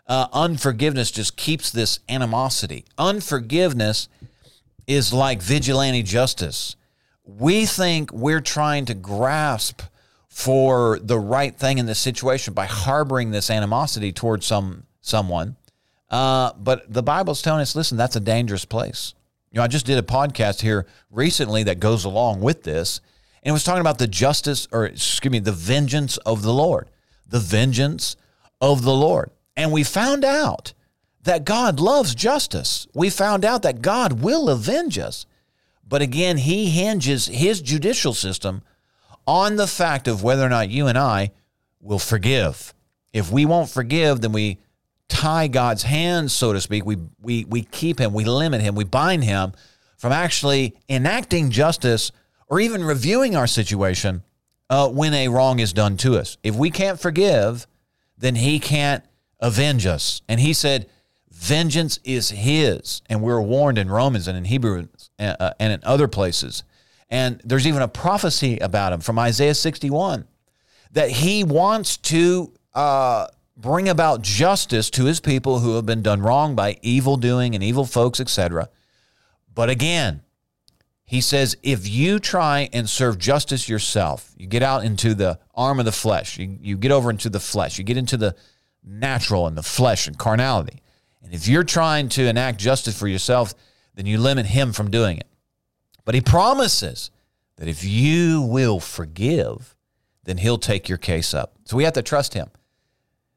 Uh, 0.06 0.26
unforgiveness 0.32 1.10
just 1.10 1.36
keeps 1.36 1.70
this 1.70 2.00
animosity. 2.08 2.86
Unforgiveness 2.96 4.08
is 4.86 5.12
like 5.12 5.42
vigilante 5.42 6.02
justice. 6.02 6.76
We 7.24 7.66
think 7.66 8.10
we're 8.12 8.40
trying 8.40 8.86
to 8.86 8.94
grasp 8.94 9.82
for 10.28 10.98
the 10.98 11.18
right 11.18 11.54
thing 11.54 11.76
in 11.76 11.84
this 11.84 11.98
situation 11.98 12.54
by 12.54 12.64
harboring 12.64 13.30
this 13.32 13.50
animosity 13.50 14.12
towards 14.12 14.46
some 14.46 14.84
someone. 15.02 15.56
Uh, 16.08 16.52
but 16.58 16.90
the 16.90 17.02
Bible's 17.02 17.42
telling 17.42 17.60
us, 17.60 17.76
listen, 17.76 17.98
that's 17.98 18.16
a 18.16 18.20
dangerous 18.20 18.64
place. 18.64 19.12
You 19.50 19.58
know, 19.58 19.64
I 19.64 19.68
just 19.68 19.84
did 19.84 19.98
a 19.98 20.02
podcast 20.02 20.62
here 20.62 20.86
recently 21.10 21.64
that 21.64 21.80
goes 21.80 22.06
along 22.06 22.40
with 22.40 22.62
this, 22.62 23.02
and 23.42 23.50
it 23.50 23.52
was 23.52 23.64
talking 23.64 23.80
about 23.80 23.98
the 23.98 24.06
justice, 24.06 24.68
or 24.70 24.86
excuse 24.86 25.32
me, 25.32 25.40
the 25.40 25.52
vengeance 25.52 26.16
of 26.18 26.42
the 26.42 26.52
Lord, 26.52 26.88
the 27.28 27.40
vengeance 27.40 28.16
of 28.60 28.82
the 28.82 28.94
Lord. 28.94 29.30
And 29.56 29.72
we 29.72 29.82
found 29.82 30.24
out 30.24 30.72
that 31.24 31.44
God 31.44 31.80
loves 31.80 32.14
justice. 32.14 32.86
We 32.94 33.10
found 33.10 33.44
out 33.44 33.62
that 33.62 33.82
God 33.82 34.22
will 34.22 34.48
avenge 34.48 34.98
us. 34.98 35.26
But 35.86 36.02
again, 36.02 36.38
He 36.38 36.70
hinges 36.70 37.26
His 37.26 37.60
judicial 37.60 38.14
system 38.14 38.62
on 39.26 39.56
the 39.56 39.66
fact 39.66 40.08
of 40.08 40.22
whether 40.22 40.44
or 40.44 40.48
not 40.48 40.70
you 40.70 40.86
and 40.86 40.98
I 40.98 41.32
will 41.80 41.98
forgive. 41.98 42.72
If 43.12 43.30
we 43.30 43.44
won't 43.44 43.68
forgive, 43.68 44.20
then 44.20 44.32
we 44.32 44.58
tie 45.08 45.48
God's 45.48 45.82
hands, 45.82 46.32
so 46.32 46.52
to 46.52 46.60
speak. 46.60 46.86
We, 46.86 46.96
we, 47.20 47.44
we 47.44 47.62
keep 47.62 47.98
him, 47.98 48.14
we 48.14 48.24
limit 48.24 48.62
him, 48.62 48.74
we 48.74 48.84
bind 48.84 49.24
him 49.24 49.52
from 49.96 50.12
actually 50.12 50.74
enacting 50.88 51.50
justice 51.50 52.10
or 52.52 52.60
even 52.60 52.84
reviewing 52.84 53.34
our 53.34 53.46
situation 53.46 54.22
uh, 54.68 54.86
when 54.86 55.14
a 55.14 55.28
wrong 55.28 55.58
is 55.58 55.72
done 55.72 55.96
to 55.96 56.18
us. 56.18 56.36
If 56.42 56.54
we 56.54 56.70
can't 56.70 57.00
forgive, 57.00 57.66
then 58.18 58.34
he 58.34 58.58
can't 58.58 59.02
avenge 59.40 59.86
us. 59.86 60.20
And 60.28 60.38
he 60.38 60.52
said, 60.52 60.86
vengeance 61.30 61.98
is 62.04 62.28
his. 62.28 63.00
And 63.08 63.22
we're 63.22 63.40
warned 63.40 63.78
in 63.78 63.88
Romans 63.88 64.28
and 64.28 64.36
in 64.36 64.44
Hebrews 64.44 65.08
uh, 65.18 65.34
uh 65.40 65.52
and 65.58 65.72
in 65.72 65.80
other 65.82 66.08
places. 66.08 66.62
And 67.08 67.40
there's 67.42 67.66
even 67.66 67.80
a 67.80 67.88
prophecy 67.88 68.58
about 68.58 68.92
him 68.92 69.00
from 69.00 69.18
Isaiah 69.18 69.54
61 69.54 70.26
that 70.90 71.08
he 71.08 71.44
wants 71.44 71.96
to 71.96 72.52
uh, 72.74 73.28
bring 73.56 73.88
about 73.88 74.20
justice 74.20 74.90
to 74.90 75.06
his 75.06 75.20
people 75.20 75.60
who 75.60 75.76
have 75.76 75.86
been 75.86 76.02
done 76.02 76.20
wrong 76.20 76.54
by 76.54 76.76
evil 76.82 77.16
doing 77.16 77.54
and 77.54 77.64
evil 77.64 77.86
folks, 77.86 78.20
etc. 78.20 78.68
But 79.54 79.70
again, 79.70 80.20
he 81.12 81.20
says 81.20 81.58
if 81.62 81.86
you 81.86 82.18
try 82.18 82.70
and 82.72 82.88
serve 82.88 83.18
justice 83.18 83.68
yourself, 83.68 84.32
you 84.38 84.46
get 84.46 84.62
out 84.62 84.82
into 84.82 85.12
the 85.12 85.38
arm 85.54 85.78
of 85.78 85.84
the 85.84 85.92
flesh, 85.92 86.38
you, 86.38 86.56
you 86.62 86.78
get 86.78 86.90
over 86.90 87.10
into 87.10 87.28
the 87.28 87.38
flesh, 87.38 87.76
you 87.76 87.84
get 87.84 87.98
into 87.98 88.16
the 88.16 88.34
natural 88.82 89.46
and 89.46 89.54
the 89.54 89.62
flesh 89.62 90.06
and 90.06 90.16
carnality. 90.16 90.80
And 91.22 91.34
if 91.34 91.46
you're 91.46 91.64
trying 91.64 92.08
to 92.10 92.26
enact 92.26 92.58
justice 92.58 92.98
for 92.98 93.06
yourself, 93.06 93.52
then 93.94 94.06
you 94.06 94.16
limit 94.16 94.46
him 94.46 94.72
from 94.72 94.90
doing 94.90 95.18
it. 95.18 95.26
But 96.06 96.14
he 96.14 96.22
promises 96.22 97.10
that 97.56 97.68
if 97.68 97.84
you 97.84 98.40
will 98.40 98.80
forgive, 98.80 99.76
then 100.24 100.38
he'll 100.38 100.56
take 100.56 100.88
your 100.88 100.96
case 100.96 101.34
up. 101.34 101.52
So 101.64 101.76
we 101.76 101.84
have 101.84 101.92
to 101.92 102.02
trust 102.02 102.32
him. 102.32 102.48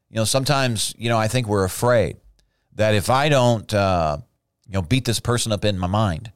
You 0.10 0.16
know, 0.16 0.24
sometimes, 0.24 0.96
you 0.98 1.10
know, 1.10 1.18
I 1.18 1.28
think 1.28 1.46
we're 1.46 1.66
afraid 1.66 2.16
that 2.76 2.96
if 2.96 3.10
I 3.10 3.28
don't, 3.28 3.74
uh, 3.74 4.20
you 4.66 4.72
know, 4.72 4.82
beat 4.82 5.04
this 5.04 5.20
person 5.20 5.52
up 5.52 5.66
in 5.66 5.78
my 5.78 5.88
mind, 5.88 6.32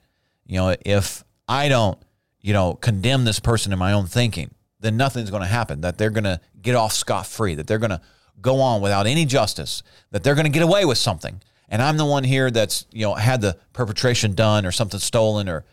you 0.45 0.57
know, 0.57 0.75
if 0.85 1.23
I 1.49 1.67
don't, 1.67 1.97
you 2.39 2.53
know, 2.53 2.75
condemn 2.75 3.25
this 3.25 3.39
person 3.39 3.73
in 3.73 3.79
my 3.79 3.91
own 3.91 4.05
thinking, 4.05 4.51
then 4.79 4.95
nothing's 4.95 5.31
going 5.31 5.41
to 5.41 5.47
happen. 5.47 5.81
That 5.81 5.97
they're 5.97 6.11
going 6.11 6.23
to 6.23 6.39
get 6.61 6.75
off 6.75 6.93
scot 6.93 7.25
free, 7.25 7.55
that 7.55 7.65
they're 7.65 7.79
going 7.79 7.89
to 7.89 8.01
go 8.39 8.61
on 8.61 8.81
without 8.81 9.07
any 9.07 9.25
justice, 9.25 9.83
that 10.11 10.23
they're 10.23 10.35
going 10.35 10.45
to 10.45 10.51
get 10.51 10.61
away 10.61 10.85
with 10.85 10.99
something. 10.99 11.41
And 11.67 11.81
I'm 11.81 11.97
the 11.97 12.05
one 12.05 12.23
here 12.23 12.51
that's, 12.51 12.85
you 12.91 13.01
know, 13.01 13.15
had 13.15 13.41
the 13.41 13.57
perpetration 13.73 14.33
done 14.33 14.65
or 14.65 14.71
something 14.71 14.99
stolen 14.99 15.49
or 15.49 15.65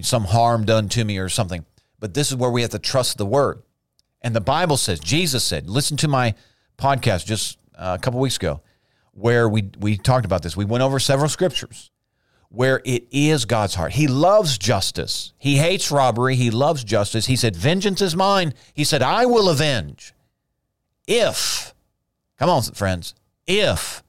some 0.00 0.24
harm 0.24 0.64
done 0.64 0.88
to 0.90 1.04
me 1.04 1.18
or 1.18 1.28
something. 1.28 1.64
But 1.98 2.14
this 2.14 2.30
is 2.30 2.36
where 2.36 2.50
we 2.50 2.62
have 2.62 2.70
to 2.70 2.78
trust 2.78 3.18
the 3.18 3.26
word. 3.26 3.62
And 4.22 4.34
the 4.34 4.40
Bible 4.40 4.76
says, 4.76 5.00
Jesus 5.00 5.44
said, 5.44 5.68
listen 5.68 5.96
to 5.98 6.08
my 6.08 6.34
podcast 6.78 7.26
just 7.26 7.58
uh, 7.76 7.96
a 7.98 8.02
couple 8.02 8.20
weeks 8.20 8.36
ago 8.36 8.62
where 9.12 9.48
we, 9.48 9.70
we 9.78 9.96
talked 9.96 10.24
about 10.24 10.42
this. 10.42 10.56
We 10.56 10.64
went 10.64 10.82
over 10.82 10.98
several 10.98 11.28
scriptures 11.28 11.90
where 12.54 12.80
it 12.84 13.04
is 13.10 13.44
God's 13.44 13.74
heart. 13.74 13.92
He 13.92 14.06
loves 14.06 14.58
justice. 14.58 15.32
He 15.38 15.56
hates 15.56 15.90
robbery. 15.90 16.36
He 16.36 16.50
loves 16.50 16.84
justice. 16.84 17.26
He 17.26 17.36
said, 17.36 17.56
Vengeance 17.56 18.00
is 18.00 18.14
mine. 18.14 18.54
He 18.72 18.84
said, 18.84 19.02
I 19.02 19.26
will 19.26 19.48
avenge. 19.48 20.14
If, 21.06 21.74
come 22.38 22.48
on, 22.48 22.62
friends, 22.62 23.14
if 23.46 24.02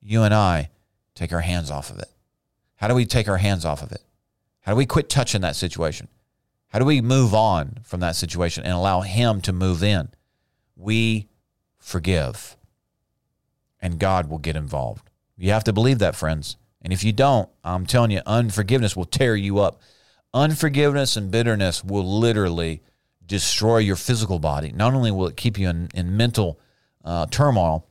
you 0.00 0.22
and 0.22 0.32
I 0.32 0.70
take 1.14 1.32
our 1.32 1.40
hands 1.40 1.70
off 1.70 1.90
of 1.90 1.98
it. 1.98 2.10
How 2.76 2.86
do 2.86 2.94
we 2.94 3.04
take 3.04 3.28
our 3.28 3.38
hands 3.38 3.64
off 3.64 3.82
of 3.82 3.90
it? 3.92 4.02
How 4.60 4.72
do 4.72 4.76
we 4.76 4.86
quit 4.86 5.10
touching 5.10 5.40
that 5.40 5.56
situation? 5.56 6.08
How 6.68 6.78
do 6.78 6.84
we 6.84 7.00
move 7.00 7.34
on 7.34 7.78
from 7.82 8.00
that 8.00 8.14
situation 8.14 8.64
and 8.64 8.72
allow 8.72 9.00
Him 9.00 9.40
to 9.42 9.52
move 9.52 9.82
in? 9.82 10.10
We 10.76 11.26
forgive, 11.78 12.56
and 13.80 13.98
God 13.98 14.30
will 14.30 14.38
get 14.38 14.54
involved. 14.54 15.10
You 15.36 15.50
have 15.50 15.64
to 15.64 15.72
believe 15.72 15.98
that, 15.98 16.14
friends. 16.14 16.56
And 16.82 16.92
if 16.92 17.02
you 17.04 17.12
don't, 17.12 17.48
I'm 17.64 17.86
telling 17.86 18.10
you, 18.10 18.20
unforgiveness 18.26 18.96
will 18.96 19.04
tear 19.04 19.34
you 19.34 19.58
up. 19.58 19.80
Unforgiveness 20.32 21.16
and 21.16 21.30
bitterness 21.30 21.82
will 21.82 22.18
literally 22.20 22.82
destroy 23.26 23.78
your 23.78 23.96
physical 23.96 24.38
body. 24.38 24.72
Not 24.72 24.94
only 24.94 25.10
will 25.10 25.26
it 25.26 25.36
keep 25.36 25.58
you 25.58 25.68
in, 25.68 25.88
in 25.94 26.16
mental 26.16 26.60
uh, 27.04 27.26
turmoil, 27.26 27.86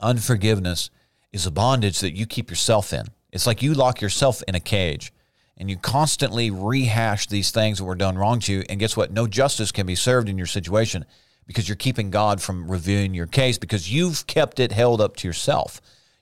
unforgiveness 0.00 0.90
is 1.32 1.46
a 1.46 1.50
bondage 1.50 2.00
that 2.00 2.16
you 2.16 2.26
keep 2.26 2.50
yourself 2.50 2.92
in. 2.92 3.06
It's 3.32 3.46
like 3.46 3.62
you 3.62 3.74
lock 3.74 4.00
yourself 4.00 4.42
in 4.48 4.54
a 4.54 4.60
cage 4.60 5.12
and 5.56 5.70
you 5.70 5.76
constantly 5.76 6.50
rehash 6.50 7.26
these 7.26 7.50
things 7.50 7.78
that 7.78 7.84
were 7.84 7.94
done 7.94 8.18
wrong 8.18 8.40
to 8.40 8.52
you. 8.52 8.64
And 8.68 8.80
guess 8.80 8.96
what? 8.96 9.12
No 9.12 9.26
justice 9.26 9.70
can 9.70 9.86
be 9.86 9.94
served 9.94 10.28
in 10.28 10.38
your 10.38 10.46
situation 10.46 11.04
because 11.46 11.68
you're 11.68 11.76
keeping 11.76 12.10
God 12.10 12.40
from 12.40 12.70
reviewing 12.70 13.14
your 13.14 13.26
case 13.26 13.58
because 13.58 13.92
you've 13.92 14.26
kept 14.26 14.58
it 14.58 14.72
held 14.72 15.00
up 15.00 15.16
to 15.16 15.28
yourself. 15.28 15.80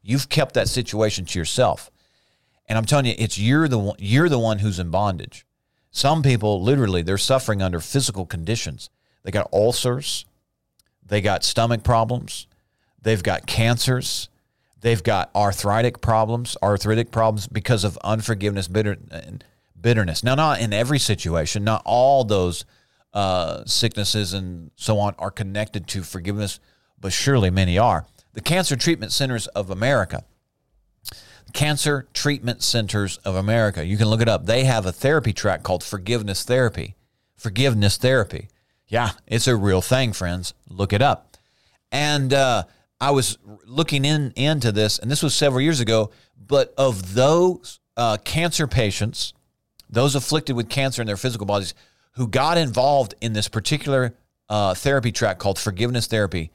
You've 0.08 0.30
kept 0.30 0.54
that 0.54 0.70
situation 0.70 1.26
to 1.26 1.38
yourself. 1.38 1.90
And 2.66 2.78
I'm 2.78 2.86
telling 2.86 3.04
you, 3.04 3.14
it's 3.18 3.38
you're 3.38 3.68
the 3.68 3.78
one, 3.78 3.96
you're 3.98 4.30
the 4.30 4.38
one 4.38 4.60
who's 4.60 4.78
in 4.78 4.90
bondage. 4.90 5.44
Some 5.90 6.22
people 6.22 6.62
literally 6.62 7.02
they're 7.02 7.18
suffering 7.18 7.60
under 7.60 7.78
physical 7.78 8.24
conditions. 8.24 8.88
They 9.22 9.30
got 9.30 9.52
ulcers, 9.52 10.24
they 11.06 11.20
got 11.20 11.44
stomach 11.44 11.82
problems, 11.82 12.46
they've 13.02 13.22
got 13.22 13.46
cancers, 13.46 14.30
they've 14.80 15.02
got 15.02 15.30
arthritic 15.34 16.00
problems, 16.00 16.56
arthritic 16.62 17.10
problems 17.10 17.46
because 17.46 17.84
of 17.84 17.98
unforgiveness, 17.98 18.66
bitter, 18.66 18.96
bitterness. 19.78 20.24
Now, 20.24 20.36
not 20.36 20.60
in 20.60 20.72
every 20.72 20.98
situation, 20.98 21.64
not 21.64 21.82
all 21.84 22.24
those 22.24 22.64
uh, 23.12 23.62
sicknesses 23.66 24.32
and 24.32 24.70
so 24.74 25.00
on 25.00 25.14
are 25.18 25.30
connected 25.30 25.86
to 25.88 26.02
forgiveness, 26.02 26.60
but 26.98 27.12
surely 27.12 27.50
many 27.50 27.76
are. 27.76 28.06
The 28.38 28.44
Cancer 28.44 28.76
Treatment 28.76 29.10
Centers 29.10 29.48
of 29.48 29.68
America 29.68 30.22
Cancer 31.54 32.06
Treatment 32.14 32.62
Centers 32.62 33.16
of 33.24 33.34
America. 33.34 33.84
You 33.84 33.96
can 33.96 34.06
look 34.06 34.20
it 34.20 34.28
up. 34.28 34.46
They 34.46 34.62
have 34.62 34.86
a 34.86 34.92
therapy 34.92 35.32
track 35.32 35.64
called 35.64 35.82
Forgiveness 35.82 36.44
Therapy. 36.44 36.94
Forgiveness 37.36 37.96
Therapy. 37.96 38.46
Yeah, 38.86 39.10
it's 39.26 39.48
a 39.48 39.56
real 39.56 39.82
thing, 39.82 40.12
friends. 40.12 40.54
Look 40.68 40.92
it 40.92 41.02
up. 41.02 41.36
And 41.90 42.32
uh, 42.32 42.62
I 43.00 43.10
was 43.10 43.38
looking 43.66 44.04
in 44.04 44.32
into 44.36 44.70
this, 44.70 45.00
and 45.00 45.10
this 45.10 45.20
was 45.20 45.34
several 45.34 45.60
years 45.60 45.80
ago. 45.80 46.12
But 46.36 46.72
of 46.78 47.14
those 47.14 47.80
uh, 47.96 48.18
cancer 48.18 48.68
patients, 48.68 49.32
those 49.90 50.14
afflicted 50.14 50.54
with 50.54 50.68
cancer 50.68 51.02
in 51.02 51.08
their 51.08 51.16
physical 51.16 51.44
bodies, 51.44 51.74
who 52.12 52.28
got 52.28 52.56
involved 52.56 53.16
in 53.20 53.32
this 53.32 53.48
particular 53.48 54.14
uh, 54.48 54.74
therapy 54.74 55.10
track 55.10 55.40
called 55.40 55.58
Forgiveness 55.58 56.06
Therapy, 56.06 56.52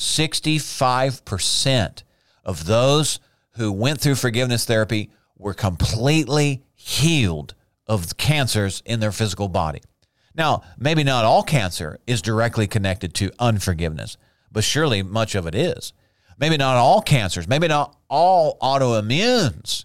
sixty-five 0.00 1.24
percent 1.24 2.04
of 2.44 2.66
those 2.66 3.18
who 3.56 3.72
went 3.72 4.00
through 4.00 4.14
forgiveness 4.14 4.64
therapy 4.64 5.10
were 5.36 5.54
completely 5.54 6.62
healed 6.76 7.54
of 7.88 8.16
cancers 8.16 8.80
in 8.86 9.00
their 9.00 9.10
physical 9.10 9.48
body. 9.48 9.80
Now, 10.34 10.62
maybe 10.78 11.02
not 11.02 11.24
all 11.24 11.42
cancer 11.42 11.98
is 12.06 12.22
directly 12.22 12.68
connected 12.68 13.12
to 13.14 13.32
unforgiveness, 13.40 14.16
but 14.52 14.62
surely 14.62 15.02
much 15.02 15.34
of 15.34 15.46
it 15.48 15.54
is. 15.56 15.92
Maybe 16.38 16.56
not 16.56 16.76
all 16.76 17.02
cancers, 17.02 17.48
maybe 17.48 17.66
not 17.66 17.96
all 18.08 18.56
autoimmunes 18.62 19.84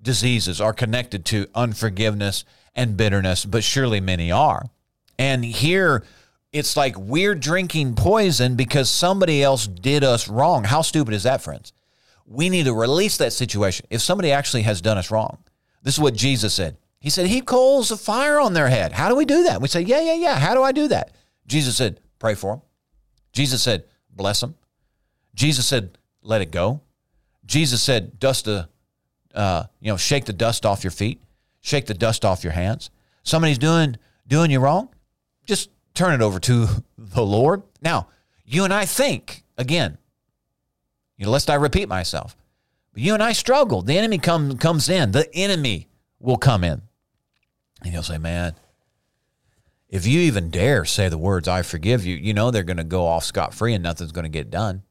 diseases 0.00 0.58
are 0.58 0.72
connected 0.72 1.26
to 1.26 1.46
unforgiveness 1.54 2.46
and 2.74 2.96
bitterness, 2.96 3.44
but 3.44 3.62
surely 3.62 4.00
many 4.00 4.32
are. 4.32 4.70
And 5.18 5.44
here, 5.44 6.02
it's 6.52 6.76
like 6.76 6.96
we're 6.96 7.34
drinking 7.34 7.94
poison 7.94 8.56
because 8.56 8.90
somebody 8.90 9.42
else 9.42 9.66
did 9.66 10.04
us 10.04 10.28
wrong. 10.28 10.64
How 10.64 10.82
stupid 10.82 11.14
is 11.14 11.22
that, 11.22 11.42
friends? 11.42 11.72
we 12.30 12.48
need 12.48 12.66
to 12.66 12.72
release 12.72 13.16
that 13.16 13.32
situation. 13.32 13.86
If 13.90 14.00
somebody 14.00 14.30
actually 14.30 14.62
has 14.62 14.80
done 14.80 14.96
us 14.96 15.10
wrong, 15.10 15.38
this 15.82 15.94
is 15.94 16.00
what 16.00 16.14
Jesus 16.14 16.54
said. 16.54 16.76
He 17.00 17.10
said, 17.10 17.26
He 17.26 17.40
coals 17.40 17.90
of 17.90 18.00
fire 18.00 18.38
on 18.38 18.54
their 18.54 18.68
head. 18.68 18.92
How 18.92 19.08
do 19.08 19.16
we 19.16 19.24
do 19.24 19.42
that? 19.44 19.60
We 19.60 19.66
say, 19.66 19.80
Yeah, 19.80 20.00
yeah, 20.00 20.14
yeah. 20.14 20.38
How 20.38 20.54
do 20.54 20.62
I 20.62 20.70
do 20.70 20.86
that? 20.88 21.10
Jesus 21.46 21.76
said, 21.76 22.00
Pray 22.20 22.34
for 22.34 22.54
them. 22.54 22.62
Jesus 23.32 23.62
said, 23.62 23.84
Bless 24.14 24.40
them. 24.40 24.54
Jesus 25.34 25.66
said, 25.66 25.98
Let 26.22 26.40
it 26.40 26.52
go. 26.52 26.82
Jesus 27.44 27.82
said, 27.82 28.20
Dust 28.20 28.44
the, 28.44 28.68
uh, 29.34 29.64
you 29.80 29.90
know, 29.90 29.96
shake 29.96 30.26
the 30.26 30.32
dust 30.32 30.64
off 30.64 30.84
your 30.84 30.92
feet, 30.92 31.20
shake 31.60 31.86
the 31.86 31.94
dust 31.94 32.24
off 32.24 32.44
your 32.44 32.52
hands. 32.52 32.90
Somebody's 33.24 33.58
doing 33.58 33.96
doing 34.28 34.52
you 34.52 34.60
wrong, 34.60 34.88
just 35.46 35.68
turn 35.94 36.14
it 36.14 36.22
over 36.22 36.38
to 36.40 36.68
the 36.96 37.24
Lord. 37.24 37.62
Now, 37.82 38.08
you 38.44 38.64
and 38.64 38.72
I 38.72 38.84
think 38.84 39.44
again, 39.56 39.98
you 41.16 41.26
know, 41.26 41.32
lest 41.32 41.50
I 41.50 41.54
repeat 41.54 41.88
myself. 41.88 42.36
But 42.92 43.02
you 43.02 43.14
and 43.14 43.22
I 43.22 43.32
struggle. 43.32 43.82
The 43.82 43.98
enemy 43.98 44.18
come, 44.18 44.56
comes 44.58 44.88
in. 44.88 45.12
The 45.12 45.32
enemy 45.34 45.88
will 46.18 46.38
come 46.38 46.64
in. 46.64 46.82
And 47.82 47.92
he'll 47.92 48.02
say, 48.02 48.18
Man, 48.18 48.54
if 49.88 50.06
you 50.06 50.20
even 50.20 50.50
dare 50.50 50.84
say 50.84 51.08
the 51.08 51.18
words, 51.18 51.48
I 51.48 51.62
forgive 51.62 52.04
you, 52.04 52.16
you 52.16 52.34
know 52.34 52.50
they're 52.50 52.62
going 52.62 52.76
to 52.76 52.84
go 52.84 53.06
off 53.06 53.24
scot 53.24 53.54
free 53.54 53.74
and 53.74 53.82
nothing's 53.82 54.12
going 54.12 54.24
to 54.24 54.28
get 54.30 54.50
done. 54.50 54.82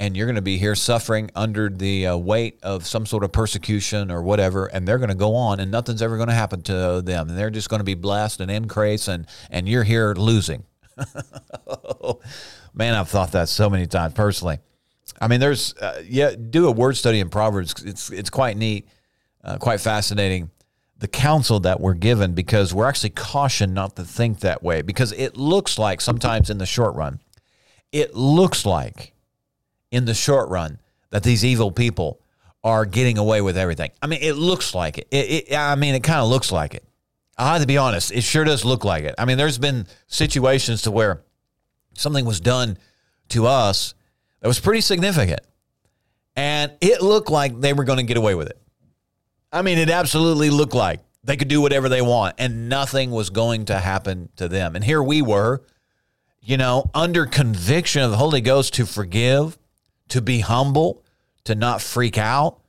And 0.00 0.16
you're 0.16 0.26
going 0.26 0.36
to 0.36 0.42
be 0.42 0.58
here 0.58 0.76
suffering 0.76 1.30
under 1.34 1.68
the 1.68 2.06
uh, 2.06 2.16
weight 2.16 2.60
of 2.62 2.86
some 2.86 3.04
sort 3.04 3.24
of 3.24 3.32
persecution 3.32 4.12
or 4.12 4.22
whatever, 4.22 4.66
and 4.66 4.86
they're 4.86 4.98
going 4.98 5.08
to 5.08 5.16
go 5.16 5.34
on, 5.34 5.58
and 5.58 5.72
nothing's 5.72 6.02
ever 6.02 6.16
going 6.16 6.28
to 6.28 6.34
happen 6.34 6.62
to 6.62 7.02
them. 7.02 7.28
And 7.28 7.36
they're 7.36 7.50
just 7.50 7.68
going 7.68 7.80
to 7.80 7.84
be 7.84 7.94
blessed 7.94 8.40
and 8.40 8.48
increase, 8.48 9.08
and, 9.08 9.26
and 9.50 9.68
you're 9.68 9.82
here 9.82 10.14
losing. 10.14 10.64
Man, 12.74 12.94
I've 12.94 13.08
thought 13.08 13.32
that 13.32 13.48
so 13.48 13.68
many 13.68 13.86
times 13.86 14.14
personally. 14.14 14.60
I 15.20 15.28
mean, 15.28 15.40
there's 15.40 15.74
uh, 15.74 16.02
yeah, 16.06 16.34
do 16.36 16.68
a 16.68 16.70
word 16.70 16.96
study 16.96 17.20
in 17.20 17.28
Proverbs. 17.28 17.74
It's 17.84 18.10
it's 18.10 18.30
quite 18.30 18.56
neat, 18.56 18.88
uh, 19.42 19.58
quite 19.58 19.80
fascinating. 19.80 20.50
The 20.98 21.08
counsel 21.08 21.60
that 21.60 21.80
we're 21.80 21.94
given 21.94 22.34
because 22.34 22.74
we're 22.74 22.88
actually 22.88 23.10
cautioned 23.10 23.72
not 23.72 23.96
to 23.96 24.04
think 24.04 24.40
that 24.40 24.62
way 24.62 24.82
because 24.82 25.12
it 25.12 25.36
looks 25.36 25.78
like 25.78 26.00
sometimes 26.00 26.50
in 26.50 26.58
the 26.58 26.66
short 26.66 26.94
run, 26.96 27.20
it 27.92 28.14
looks 28.14 28.66
like 28.66 29.12
in 29.90 30.04
the 30.04 30.14
short 30.14 30.48
run 30.48 30.78
that 31.10 31.22
these 31.22 31.44
evil 31.44 31.70
people 31.70 32.20
are 32.64 32.84
getting 32.84 33.18
away 33.18 33.40
with 33.40 33.56
everything. 33.56 33.90
I 34.02 34.06
mean, 34.06 34.20
it 34.22 34.34
looks 34.34 34.74
like 34.74 34.98
it. 34.98 35.08
it, 35.10 35.48
it 35.50 35.56
I 35.56 35.74
mean, 35.76 35.94
it 35.94 36.02
kind 36.02 36.20
of 36.20 36.28
looks 36.28 36.52
like 36.52 36.74
it. 36.74 36.84
I 37.36 37.52
have 37.52 37.60
to 37.60 37.66
be 37.66 37.78
honest. 37.78 38.10
It 38.10 38.22
sure 38.22 38.44
does 38.44 38.64
look 38.64 38.84
like 38.84 39.04
it. 39.04 39.14
I 39.16 39.24
mean, 39.24 39.38
there's 39.38 39.58
been 39.58 39.86
situations 40.08 40.82
to 40.82 40.90
where 40.90 41.22
something 41.94 42.24
was 42.24 42.40
done 42.40 42.78
to 43.30 43.46
us 43.46 43.94
that 44.40 44.48
was 44.48 44.58
pretty 44.58 44.80
significant. 44.80 45.40
And 46.34 46.72
it 46.80 47.00
looked 47.00 47.30
like 47.30 47.60
they 47.60 47.72
were 47.72 47.84
going 47.84 47.98
to 47.98 48.04
get 48.04 48.16
away 48.16 48.34
with 48.34 48.48
it. 48.48 48.60
I 49.52 49.62
mean, 49.62 49.78
it 49.78 49.90
absolutely 49.90 50.50
looked 50.50 50.74
like 50.74 51.00
they 51.24 51.36
could 51.36 51.48
do 51.48 51.60
whatever 51.60 51.88
they 51.88 52.02
want 52.02 52.36
and 52.38 52.68
nothing 52.68 53.10
was 53.10 53.30
going 53.30 53.66
to 53.66 53.78
happen 53.78 54.28
to 54.36 54.48
them. 54.48 54.76
And 54.76 54.84
here 54.84 55.02
we 55.02 55.22
were, 55.22 55.62
you 56.40 56.56
know, 56.56 56.90
under 56.94 57.26
conviction 57.26 58.02
of 58.02 58.10
the 58.10 58.16
Holy 58.16 58.40
Ghost 58.40 58.74
to 58.74 58.86
forgive, 58.86 59.58
to 60.08 60.22
be 60.22 60.40
humble, 60.40 61.04
to 61.44 61.54
not 61.54 61.80
freak 61.80 62.18
out. 62.18 62.60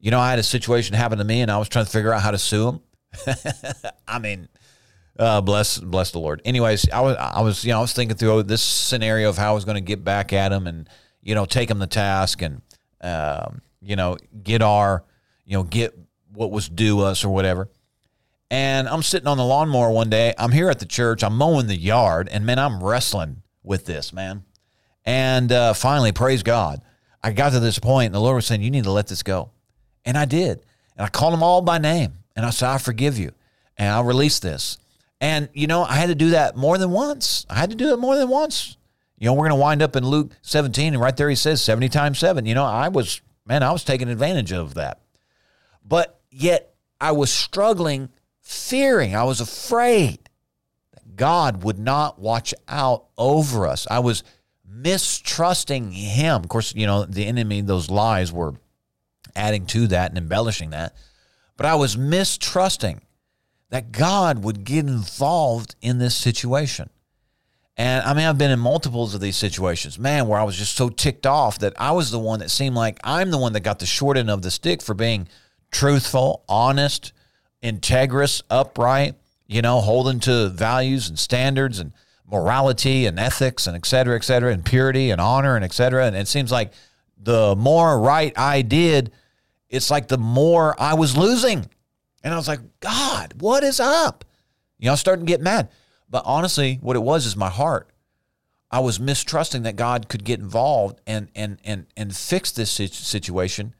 You 0.00 0.10
know, 0.10 0.20
I 0.20 0.30
had 0.30 0.38
a 0.38 0.44
situation 0.44 0.94
happen 0.94 1.18
to 1.18 1.24
me 1.24 1.40
and 1.40 1.50
I 1.50 1.58
was 1.58 1.68
trying 1.68 1.86
to 1.86 1.90
figure 1.90 2.12
out 2.12 2.22
how 2.22 2.30
to 2.30 2.38
sue 2.38 2.68
him. 2.68 2.80
I 4.08 4.18
mean, 4.18 4.48
uh, 5.18 5.40
bless, 5.40 5.78
bless 5.78 6.10
the 6.10 6.18
Lord. 6.18 6.42
Anyways, 6.44 6.90
I 6.90 7.00
was, 7.00 7.16
I 7.16 7.40
was, 7.40 7.64
you 7.64 7.72
know, 7.72 7.78
I 7.78 7.80
was 7.80 7.92
thinking 7.92 8.16
through 8.16 8.42
this 8.44 8.62
scenario 8.62 9.28
of 9.28 9.38
how 9.38 9.52
I 9.52 9.54
was 9.54 9.64
going 9.64 9.76
to 9.76 9.80
get 9.80 10.04
back 10.04 10.32
at 10.32 10.52
him 10.52 10.66
and, 10.66 10.88
you 11.22 11.34
know, 11.34 11.46
take 11.46 11.70
him 11.70 11.78
the 11.78 11.86
task 11.86 12.42
and, 12.42 12.60
um, 13.00 13.62
you 13.80 13.96
know, 13.96 14.16
get 14.42 14.62
our, 14.62 15.04
you 15.44 15.56
know, 15.56 15.62
get 15.62 15.96
what 16.32 16.50
was 16.50 16.68
due 16.68 17.00
us 17.00 17.24
or 17.24 17.32
whatever. 17.32 17.68
And 18.50 18.88
I'm 18.88 19.02
sitting 19.02 19.26
on 19.26 19.36
the 19.36 19.44
lawnmower 19.44 19.90
one 19.90 20.10
day. 20.10 20.34
I'm 20.38 20.52
here 20.52 20.68
at 20.68 20.78
the 20.78 20.86
church. 20.86 21.24
I'm 21.24 21.36
mowing 21.36 21.66
the 21.66 21.76
yard, 21.76 22.28
and 22.30 22.44
man, 22.46 22.58
I'm 22.58 22.82
wrestling 22.82 23.42
with 23.62 23.86
this, 23.86 24.12
man. 24.12 24.44
And 25.04 25.52
uh, 25.52 25.74
finally, 25.74 26.12
praise 26.12 26.42
God, 26.42 26.80
I 27.22 27.32
got 27.32 27.52
to 27.52 27.60
this 27.60 27.78
point, 27.78 28.06
and 28.06 28.14
the 28.14 28.20
Lord 28.20 28.36
was 28.36 28.46
saying, 28.46 28.62
"You 28.62 28.70
need 28.70 28.84
to 28.84 28.92
let 28.92 29.06
this 29.06 29.22
go," 29.22 29.50
and 30.04 30.16
I 30.16 30.24
did. 30.24 30.64
And 30.96 31.04
I 31.04 31.08
called 31.08 31.32
them 31.32 31.42
all 31.42 31.60
by 31.60 31.78
name, 31.78 32.14
and 32.36 32.46
I 32.46 32.50
said, 32.50 32.68
"I 32.68 32.78
forgive 32.78 33.18
you," 33.18 33.32
and 33.76 33.88
I'll 33.92 34.04
release 34.04 34.38
this. 34.38 34.78
And, 35.20 35.48
you 35.54 35.66
know, 35.66 35.84
I 35.84 35.94
had 35.94 36.08
to 36.08 36.14
do 36.14 36.30
that 36.30 36.54
more 36.54 36.76
than 36.76 36.90
once. 36.90 37.46
I 37.48 37.54
had 37.54 37.70
to 37.70 37.76
do 37.76 37.92
it 37.92 37.98
more 37.98 38.16
than 38.16 38.28
once. 38.28 38.76
You 39.16 39.26
know, 39.26 39.32
we're 39.32 39.48
going 39.48 39.50
to 39.50 39.56
wind 39.56 39.80
up 39.80 39.96
in 39.96 40.06
Luke 40.06 40.32
17, 40.42 40.92
and 40.92 41.02
right 41.02 41.16
there 41.16 41.30
he 41.30 41.34
says 41.34 41.62
70 41.62 41.88
times 41.88 42.18
seven. 42.18 42.44
You 42.44 42.54
know, 42.54 42.64
I 42.64 42.88
was, 42.88 43.22
man, 43.46 43.62
I 43.62 43.72
was 43.72 43.84
taking 43.84 44.08
advantage 44.08 44.52
of 44.52 44.74
that. 44.74 45.00
But 45.82 46.20
yet 46.30 46.74
I 47.00 47.12
was 47.12 47.32
struggling, 47.32 48.10
fearing, 48.42 49.16
I 49.16 49.24
was 49.24 49.40
afraid 49.40 50.28
that 50.92 51.16
God 51.16 51.62
would 51.62 51.78
not 51.78 52.18
watch 52.18 52.52
out 52.68 53.06
over 53.16 53.66
us. 53.66 53.86
I 53.90 54.00
was 54.00 54.24
mistrusting 54.66 55.92
Him. 55.92 56.42
Of 56.42 56.48
course, 56.48 56.74
you 56.74 56.86
know, 56.86 57.04
the 57.04 57.26
enemy, 57.26 57.60
those 57.60 57.90
lies 57.90 58.32
were 58.32 58.54
adding 59.36 59.66
to 59.66 59.86
that 59.88 60.10
and 60.10 60.18
embellishing 60.18 60.70
that. 60.70 60.94
But 61.56 61.66
I 61.66 61.74
was 61.74 61.96
mistrusting 61.96 63.02
that 63.70 63.92
God 63.92 64.44
would 64.44 64.64
get 64.64 64.86
involved 64.86 65.74
in 65.80 65.98
this 65.98 66.14
situation. 66.14 66.90
And 67.76 68.04
I 68.04 68.14
mean, 68.14 68.26
I've 68.26 68.38
been 68.38 68.52
in 68.52 68.60
multiples 68.60 69.14
of 69.14 69.20
these 69.20 69.36
situations, 69.36 69.98
man, 69.98 70.28
where 70.28 70.38
I 70.38 70.44
was 70.44 70.56
just 70.56 70.76
so 70.76 70.88
ticked 70.88 71.26
off 71.26 71.58
that 71.58 71.72
I 71.76 71.90
was 71.90 72.10
the 72.10 72.20
one 72.20 72.38
that 72.38 72.50
seemed 72.50 72.76
like 72.76 73.00
I'm 73.02 73.30
the 73.30 73.38
one 73.38 73.52
that 73.54 73.60
got 73.60 73.80
the 73.80 73.86
short 73.86 74.16
end 74.16 74.30
of 74.30 74.42
the 74.42 74.50
stick 74.50 74.80
for 74.80 74.94
being 74.94 75.28
truthful, 75.72 76.44
honest, 76.48 77.12
integrous, 77.62 78.42
upright, 78.48 79.16
you 79.48 79.60
know, 79.60 79.80
holding 79.80 80.20
to 80.20 80.50
values 80.50 81.08
and 81.08 81.18
standards 81.18 81.80
and 81.80 81.92
morality 82.34 83.06
and 83.06 83.18
ethics 83.18 83.66
and 83.66 83.76
et 83.76 83.86
cetera, 83.86 84.16
et 84.16 84.24
cetera, 84.24 84.52
and 84.52 84.64
purity 84.64 85.10
and 85.10 85.20
honor 85.20 85.54
and 85.56 85.64
et 85.64 85.72
cetera. 85.72 86.04
And 86.06 86.16
it 86.16 86.28
seems 86.28 86.50
like 86.50 86.72
the 87.16 87.54
more 87.56 87.98
right 87.98 88.32
I 88.36 88.62
did, 88.62 89.12
it's 89.68 89.90
like 89.90 90.08
the 90.08 90.18
more 90.18 90.74
I 90.78 90.94
was 90.94 91.16
losing. 91.16 91.66
And 92.22 92.34
I 92.34 92.36
was 92.36 92.48
like, 92.48 92.60
God, 92.80 93.34
what 93.40 93.62
is 93.62 93.80
up? 93.80 94.24
You 94.78 94.86
know, 94.86 94.92
I 94.92 94.96
started 94.96 95.20
to 95.22 95.26
get 95.26 95.40
mad. 95.40 95.68
But 96.10 96.24
honestly, 96.26 96.78
what 96.82 96.96
it 96.96 97.02
was 97.02 97.26
is 97.26 97.36
my 97.36 97.50
heart. 97.50 97.88
I 98.70 98.80
was 98.80 98.98
mistrusting 98.98 99.62
that 99.62 99.76
God 99.76 100.08
could 100.08 100.24
get 100.24 100.40
involved 100.40 101.00
and 101.06 101.28
and 101.34 101.58
and 101.64 101.86
and 101.96 102.16
fix 102.16 102.50
this 102.50 102.70
situation 102.70 103.74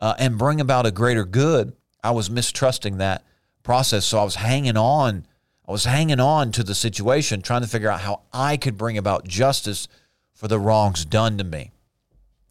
uh, 0.00 0.14
and 0.18 0.36
bring 0.36 0.60
about 0.60 0.86
a 0.86 0.90
greater 0.90 1.24
good. 1.24 1.76
I 2.02 2.10
was 2.10 2.28
mistrusting 2.28 2.98
that 2.98 3.24
process, 3.62 4.04
so 4.04 4.18
I 4.18 4.24
was 4.24 4.34
hanging 4.34 4.76
on. 4.76 5.26
I 5.66 5.72
was 5.72 5.84
hanging 5.84 6.20
on 6.20 6.52
to 6.52 6.62
the 6.62 6.74
situation, 6.74 7.40
trying 7.40 7.62
to 7.62 7.68
figure 7.68 7.90
out 7.90 8.00
how 8.00 8.22
I 8.32 8.56
could 8.56 8.76
bring 8.76 8.98
about 8.98 9.26
justice 9.26 9.88
for 10.34 10.48
the 10.48 10.58
wrongs 10.58 11.04
done 11.04 11.38
to 11.38 11.44
me. 11.44 11.70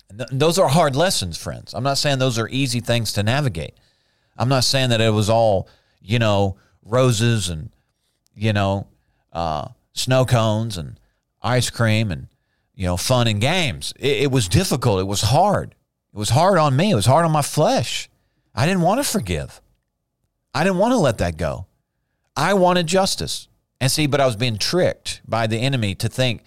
And 0.09 0.19
th- 0.19 0.29
those 0.31 0.57
are 0.57 0.67
hard 0.69 0.95
lessons, 0.95 1.37
friends. 1.37 1.73
I'm 1.73 1.83
not 1.83 1.97
saying 1.97 2.19
those 2.19 2.39
are 2.39 2.49
easy 2.49 2.79
things 2.79 3.13
to 3.13 3.23
navigate. 3.23 3.75
I'm 4.37 4.49
not 4.49 4.63
saying 4.63 4.89
that 4.89 5.01
it 5.01 5.11
was 5.11 5.29
all, 5.29 5.67
you 6.01 6.17
know, 6.17 6.57
roses 6.83 7.49
and, 7.49 7.69
you 8.35 8.51
know, 8.51 8.87
uh, 9.31 9.69
snow 9.93 10.25
cones 10.25 10.77
and 10.77 10.99
ice 11.41 11.69
cream 11.69 12.11
and 12.11 12.27
you 12.75 12.85
know 12.85 12.97
fun 12.97 13.27
and 13.27 13.41
games. 13.41 13.93
It, 13.99 14.23
it 14.23 14.31
was 14.31 14.47
difficult. 14.47 14.99
It 14.99 15.07
was 15.07 15.21
hard. 15.21 15.75
It 16.13 16.17
was 16.17 16.29
hard 16.29 16.57
on 16.57 16.75
me. 16.75 16.91
It 16.91 16.95
was 16.95 17.05
hard 17.05 17.25
on 17.25 17.31
my 17.31 17.41
flesh. 17.41 18.09
I 18.55 18.65
didn't 18.65 18.81
want 18.81 19.03
to 19.03 19.09
forgive. 19.09 19.61
I 20.53 20.63
didn't 20.63 20.77
want 20.77 20.91
to 20.91 20.97
let 20.97 21.17
that 21.17 21.37
go. 21.37 21.65
I 22.35 22.53
wanted 22.53 22.87
justice. 22.87 23.47
And 23.79 23.91
see, 23.91 24.07
but 24.07 24.21
I 24.21 24.25
was 24.25 24.35
being 24.35 24.57
tricked 24.57 25.21
by 25.27 25.45
the 25.47 25.57
enemy 25.57 25.93
to 25.95 26.07
think 26.07 26.43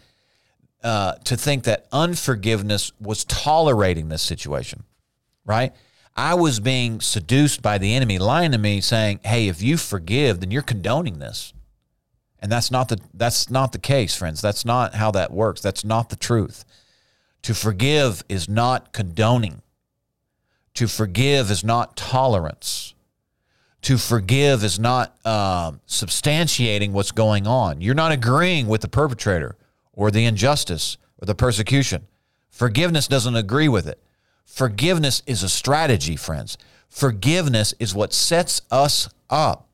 uh, 0.83 1.15
to 1.25 1.37
think 1.37 1.65
that 1.65 1.87
unforgiveness 1.91 2.93
was 3.01 3.25
tolerating 3.25 4.09
this 4.09 4.23
situation, 4.23 4.85
right? 5.45 5.75
I 6.15 6.35
was 6.35 6.61
being 6.61 7.01
seduced 7.01 7.61
by 7.61 7.79
the 7.79 7.95
enemy, 7.95 8.19
lying 8.19 8.53
to 8.53 8.59
me, 8.59 8.81
saying, 8.81 9.21
"Hey, 9.25 9.49
if 9.49 9.61
you 9.61 9.77
forgive, 9.77 10.41
then 10.41 10.51
you're 10.51 10.63
condoning 10.63 11.19
this." 11.19 11.53
And 12.39 12.51
that's 12.51 12.71
not 12.71 12.89
the 12.89 13.01
that's 13.13 13.51
not 13.51 13.73
the 13.73 13.79
case, 13.79 14.15
friends. 14.17 14.41
That's 14.41 14.65
not 14.65 14.95
how 14.95 15.11
that 15.11 15.33
works. 15.33 15.61
That's 15.61 15.85
not 15.85 16.09
the 16.09 16.17
truth. 16.17 16.65
To 17.43 17.55
forgive 17.55 18.25
is 18.29 18.49
not 18.49 18.93
condoning. 18.93 19.63
To 20.75 20.89
forgive 20.89 21.51
is 21.51 21.65
not 21.65 21.97
tolerance. 21.97 22.95
To 23.87 23.99
forgive 23.99 24.65
is 24.65 24.81
not 24.81 25.15
um, 25.25 25.81
substantiating 25.87 26.91
what's 26.91 27.13
going 27.13 27.47
on. 27.47 27.81
You're 27.81 27.95
not 27.95 28.11
agreeing 28.11 28.67
with 28.67 28.81
the 28.81 28.89
perpetrator 28.89 29.55
or 29.93 30.11
the 30.11 30.25
injustice 30.25 30.97
or 31.23 31.27
the 31.27 31.37
persecution. 31.37 32.09
Forgiveness 32.51 33.07
doesn't 33.07 33.37
agree 33.37 33.69
with 33.69 33.87
it. 33.87 34.03
Forgiveness 34.45 35.23
is 35.25 35.45
a 35.45 35.49
strategy, 35.49 36.17
friends. 36.17 36.59
Forgiveness 36.89 37.75
is 37.79 37.95
what 37.95 38.13
sets 38.13 38.63
us 38.73 39.09
up 39.31 39.69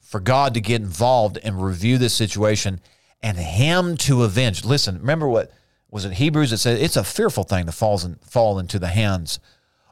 for 0.00 0.18
God 0.18 0.54
to 0.54 0.60
get 0.60 0.80
involved 0.80 1.38
and 1.44 1.62
review 1.62 1.98
this 1.98 2.14
situation 2.14 2.80
and 3.22 3.38
Him 3.38 3.96
to 3.98 4.24
avenge. 4.24 4.64
Listen, 4.64 4.98
remember 4.98 5.28
what 5.28 5.52
was 5.88 6.04
it 6.04 6.14
Hebrews 6.14 6.50
that 6.50 6.58
said 6.58 6.80
it's 6.80 6.96
a 6.96 7.04
fearful 7.04 7.44
thing 7.44 7.66
to 7.66 7.72
fall, 7.72 8.04
in, 8.04 8.16
fall 8.28 8.58
into 8.58 8.80
the 8.80 8.88
hands 8.88 9.38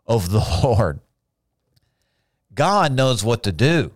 of 0.08 0.32
the 0.32 0.40
Lord. 0.64 0.98
God 2.60 2.92
knows 2.92 3.24
what 3.24 3.42
to 3.44 3.52
do. 3.52 3.92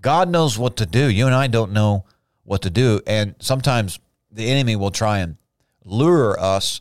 God 0.00 0.28
knows 0.28 0.58
what 0.58 0.76
to 0.78 0.86
do. 0.86 1.08
You 1.08 1.26
and 1.26 1.34
I 1.36 1.46
don't 1.46 1.70
know 1.70 2.04
what 2.42 2.62
to 2.62 2.70
do. 2.70 3.00
And 3.06 3.36
sometimes 3.38 4.00
the 4.28 4.50
enemy 4.50 4.74
will 4.74 4.90
try 4.90 5.20
and 5.20 5.36
lure 5.84 6.36
us 6.40 6.80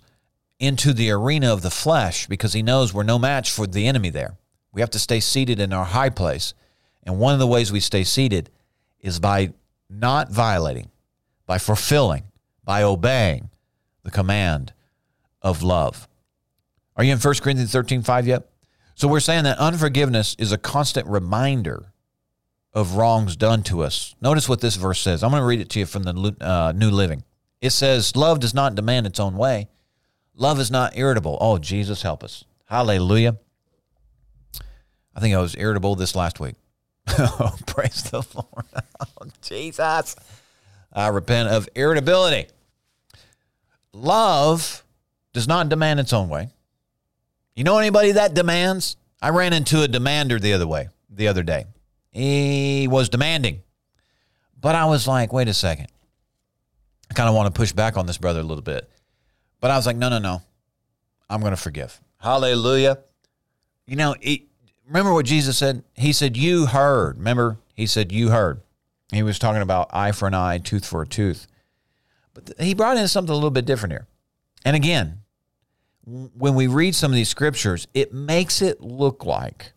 into 0.58 0.92
the 0.92 1.12
arena 1.12 1.54
of 1.54 1.62
the 1.62 1.70
flesh 1.70 2.26
because 2.26 2.54
he 2.54 2.64
knows 2.64 2.92
we're 2.92 3.04
no 3.04 3.20
match 3.20 3.52
for 3.52 3.68
the 3.68 3.86
enemy 3.86 4.10
there. 4.10 4.40
We 4.72 4.82
have 4.82 4.90
to 4.90 4.98
stay 4.98 5.20
seated 5.20 5.60
in 5.60 5.74
our 5.74 5.86
high 5.86 6.10
place 6.10 6.56
and 7.04 7.20
one 7.20 7.34
of 7.34 7.40
the 7.40 7.46
ways 7.46 7.72
we 7.72 7.82
stay 7.82 8.04
seated 8.04 8.50
is 9.00 9.20
by 9.20 9.54
not 9.92 10.32
violating, 10.32 10.90
by 11.46 11.60
fulfilling, 11.60 12.24
by 12.64 12.82
obeying 12.82 13.52
the 14.02 14.10
command 14.10 14.74
of 15.44 15.62
love. 15.62 16.08
Are 16.96 17.04
you 17.04 17.12
in 17.12 17.20
1 17.20 17.36
Corinthians 17.44 17.72
13 17.72 18.02
5 18.02 18.26
yet? 18.26 18.50
So 19.00 19.08
we're 19.08 19.22
saying 19.22 19.46
that 19.46 19.58
unforgiveness 19.60 20.36
is 20.38 20.52
a 20.52 20.58
constant 20.58 21.08
reminder 21.08 21.94
of 22.74 22.96
wrongs 22.96 23.38
done 23.38 23.64
to 23.64 23.82
us. 23.82 24.14
Notice 24.20 24.50
what 24.50 24.60
this 24.60 24.76
verse 24.76 25.00
says. 25.00 25.24
I'm 25.24 25.32
going 25.32 25.40
to 25.42 25.46
read 25.46 25.62
it 25.62 25.70
to 25.70 25.80
you 25.80 25.86
from 25.86 26.04
the 26.04 26.36
uh, 26.42 26.74
New 26.76 26.92
Living. 26.92 27.24
It 27.62 27.70
says, 27.70 28.18
Love 28.18 28.42
does 28.42 28.54
not 28.54 28.76
demand 28.76 29.08
its 29.08 29.18
own 29.18 29.38
way. 29.38 29.70
Love 30.36 30.60
is 30.60 30.70
not 30.70 30.98
irritable. 30.98 31.38
Oh, 31.40 31.58
Jesus, 31.58 32.02
help 32.02 32.26
us. 32.26 32.44
Hallelujah. 32.66 33.38
I 35.16 35.22
think 35.22 35.34
I 35.34 35.40
was 35.40 35.56
irritable 35.56 35.96
this 35.96 36.14
last 36.14 36.42
week. 36.42 36.56
Oh, 37.18 37.56
praise 37.68 38.04
the 38.04 38.28
Lord. 38.36 38.66
Oh, 39.00 39.28
Jesus. 39.42 40.18
I 40.92 41.08
repent 41.08 41.48
of 41.48 41.70
irritability. 41.74 42.50
Love 43.94 44.84
does 45.32 45.48
not 45.48 45.70
demand 45.70 46.02
its 46.02 46.12
own 46.12 46.28
way. 46.28 46.50
You 47.60 47.66
know 47.66 47.78
anybody 47.78 48.14
that 48.14 48.34
demands? 48.34 48.96
I 49.22 49.32
ran 49.32 49.52
into 49.52 49.82
a 49.82 49.88
demander 49.90 50.40
the 50.40 50.54
other 50.54 50.66
way, 50.66 50.88
the 51.10 51.28
other 51.28 51.44
day. 51.44 51.66
He 52.10 52.88
was 52.88 53.10
demanding. 53.10 53.64
But 54.62 54.76
I 54.76 54.86
was 54.86 55.10
like, 55.10 55.34
wait 55.34 55.50
a 55.50 55.54
second. 55.54 55.88
I 57.12 57.16
kind 57.16 57.28
of 57.28 57.36
want 57.36 57.54
to 57.54 57.60
push 57.60 57.74
back 57.74 57.98
on 57.98 58.06
this 58.06 58.18
brother 58.18 58.40
a 58.40 58.44
little 58.44 58.62
bit. 58.62 58.90
But 59.60 59.72
I 59.72 59.76
was 59.76 59.86
like, 59.86 59.98
no, 59.98 60.08
no, 60.08 60.20
no. 60.20 60.42
I'm 61.30 61.42
going 61.42 61.52
to 61.52 61.58
forgive. 61.58 62.00
Hallelujah. 62.22 63.00
You 63.86 63.98
know, 63.98 64.16
it, 64.22 64.44
remember 64.88 65.14
what 65.14 65.26
Jesus 65.26 65.58
said? 65.58 65.84
He 65.96 66.14
said, 66.14 66.38
You 66.38 66.68
heard. 66.68 67.18
Remember? 67.18 67.58
He 67.74 67.88
said, 67.88 68.14
You 68.14 68.30
heard. 68.30 68.62
He 69.12 69.22
was 69.22 69.38
talking 69.38 69.62
about 69.62 69.90
eye 69.92 70.14
for 70.14 70.30
an 70.30 70.34
eye, 70.34 70.60
tooth 70.60 70.86
for 70.86 71.02
a 71.02 71.08
tooth. 71.08 71.46
But 72.34 72.54
he 72.58 72.74
brought 72.74 72.96
in 72.96 73.10
something 73.10 73.34
a 73.34 73.36
little 73.36 73.52
bit 73.52 73.66
different 73.66 73.92
here. 73.92 74.08
And 74.64 74.78
again, 74.78 75.24
when 76.10 76.56
we 76.56 76.68
read 76.68 76.96
some 76.96 77.12
of 77.12 77.16
these 77.16 77.30
scriptures, 77.30 77.88
it 77.94 78.14
makes 78.14 78.62
it 78.62 78.82
look 78.82 79.26
like 79.26 79.74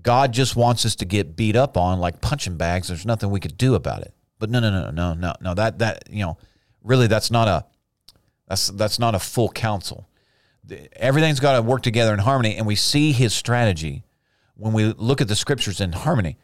God 0.00 0.32
just 0.32 0.54
wants 0.54 0.86
us 0.86 0.94
to 0.96 1.04
get 1.04 1.34
beat 1.34 1.56
up 1.56 1.76
on 1.76 1.98
like 1.98 2.20
punching 2.20 2.56
bags. 2.56 2.88
There's 2.88 3.06
nothing 3.06 3.30
we 3.30 3.40
could 3.40 3.58
do 3.58 3.74
about 3.74 4.02
it. 4.02 4.14
But 4.38 4.50
no, 4.50 4.60
no, 4.60 4.70
no, 4.70 4.90
no, 4.90 5.14
no, 5.14 5.34
no. 5.40 5.54
That 5.54 5.78
that 5.80 6.04
you 6.10 6.24
know, 6.24 6.38
really, 6.82 7.06
that's 7.06 7.30
not 7.30 7.48
a 7.48 7.64
that's 8.46 8.68
that's 8.68 8.98
not 8.98 9.14
a 9.14 9.18
full 9.18 9.48
counsel. 9.48 10.08
Everything's 10.96 11.40
got 11.40 11.56
to 11.56 11.62
work 11.62 11.82
together 11.82 12.12
in 12.12 12.20
harmony, 12.20 12.56
and 12.56 12.66
we 12.66 12.76
see 12.76 13.12
His 13.12 13.32
strategy 13.32 14.04
when 14.54 14.72
we 14.72 14.92
look 14.92 15.20
at 15.20 15.28
the 15.28 15.36
scriptures 15.36 15.80
in 15.80 15.92
harmony. 15.92 16.38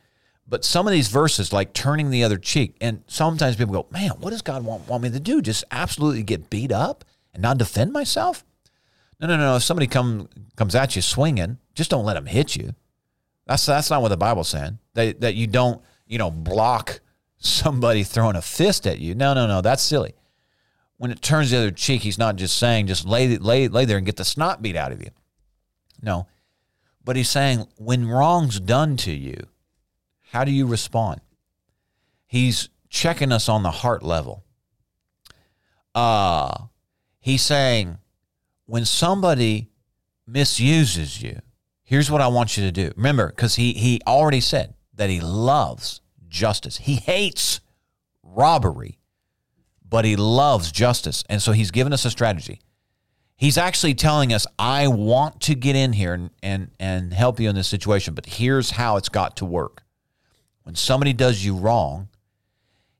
But 0.46 0.64
some 0.64 0.86
of 0.86 0.92
these 0.92 1.08
verses, 1.08 1.52
like 1.52 1.72
turning 1.72 2.10
the 2.10 2.24
other 2.24 2.38
cheek, 2.38 2.76
and 2.80 3.04
sometimes 3.06 3.56
people 3.56 3.72
go, 3.72 3.86
man, 3.90 4.10
what 4.18 4.30
does 4.30 4.42
God 4.42 4.64
want, 4.64 4.88
want 4.88 5.02
me 5.02 5.10
to 5.10 5.20
do? 5.20 5.40
Just 5.40 5.64
absolutely 5.70 6.22
get 6.24 6.50
beat 6.50 6.72
up 6.72 7.04
and 7.32 7.42
not 7.42 7.58
defend 7.58 7.92
myself? 7.92 8.44
No, 9.20 9.28
no, 9.28 9.36
no. 9.36 9.56
If 9.56 9.62
somebody 9.62 9.86
come, 9.86 10.28
comes 10.56 10.74
at 10.74 10.96
you 10.96 11.02
swinging, 11.02 11.58
just 11.74 11.90
don't 11.90 12.04
let 12.04 12.14
them 12.14 12.26
hit 12.26 12.56
you. 12.56 12.74
That's, 13.46 13.66
that's 13.66 13.90
not 13.90 14.02
what 14.02 14.08
the 14.08 14.16
Bible's 14.16 14.48
saying. 14.48 14.78
That, 14.94 15.20
that 15.20 15.34
you 15.34 15.46
don't, 15.46 15.82
you 16.06 16.18
know, 16.18 16.30
block 16.30 17.00
somebody 17.38 18.02
throwing 18.02 18.36
a 18.36 18.42
fist 18.42 18.86
at 18.86 18.98
you. 18.98 19.14
No, 19.14 19.34
no, 19.34 19.46
no. 19.46 19.60
That's 19.60 19.82
silly. 19.82 20.14
When 20.96 21.10
it 21.10 21.22
turns 21.22 21.50
the 21.50 21.58
other 21.58 21.70
cheek, 21.70 22.02
he's 22.02 22.18
not 22.18 22.36
just 22.36 22.56
saying, 22.56 22.86
just 22.86 23.04
lay, 23.04 23.36
lay, 23.36 23.68
lay 23.68 23.84
there 23.84 23.96
and 23.96 24.06
get 24.06 24.16
the 24.16 24.24
snot 24.24 24.62
beat 24.62 24.76
out 24.76 24.92
of 24.92 25.00
you. 25.00 25.10
No, 26.00 26.26
but 27.04 27.16
he's 27.16 27.28
saying, 27.28 27.66
when 27.76 28.08
wrong's 28.08 28.60
done 28.60 28.96
to 28.98 29.12
you, 29.12 29.48
how 30.30 30.44
do 30.44 30.50
you 30.50 30.66
respond? 30.66 31.20
He's 32.26 32.68
checking 32.88 33.32
us 33.32 33.48
on 33.48 33.62
the 33.62 33.70
heart 33.70 34.02
level. 34.02 34.44
Uh, 35.94 36.66
he's 37.20 37.42
saying, 37.42 37.98
when 38.72 38.86
somebody 38.86 39.68
misuses 40.26 41.20
you, 41.20 41.38
here's 41.82 42.10
what 42.10 42.22
I 42.22 42.28
want 42.28 42.56
you 42.56 42.64
to 42.64 42.72
do. 42.72 42.90
Remember, 42.96 43.28
because 43.28 43.56
he, 43.56 43.74
he 43.74 44.00
already 44.06 44.40
said 44.40 44.72
that 44.94 45.10
he 45.10 45.20
loves 45.20 46.00
justice, 46.26 46.78
he 46.78 46.94
hates 46.94 47.60
robbery, 48.22 48.98
but 49.86 50.06
he 50.06 50.16
loves 50.16 50.72
justice. 50.72 51.22
And 51.28 51.42
so 51.42 51.52
he's 51.52 51.70
given 51.70 51.92
us 51.92 52.06
a 52.06 52.10
strategy. 52.10 52.62
He's 53.36 53.58
actually 53.58 53.92
telling 53.92 54.32
us, 54.32 54.46
I 54.58 54.88
want 54.88 55.42
to 55.42 55.54
get 55.54 55.76
in 55.76 55.92
here 55.92 56.14
and, 56.14 56.30
and, 56.42 56.70
and 56.80 57.12
help 57.12 57.40
you 57.40 57.50
in 57.50 57.54
this 57.54 57.68
situation, 57.68 58.14
but 58.14 58.24
here's 58.24 58.70
how 58.70 58.96
it's 58.96 59.10
got 59.10 59.36
to 59.36 59.44
work. 59.44 59.82
When 60.62 60.76
somebody 60.76 61.12
does 61.12 61.44
you 61.44 61.56
wrong, 61.56 62.08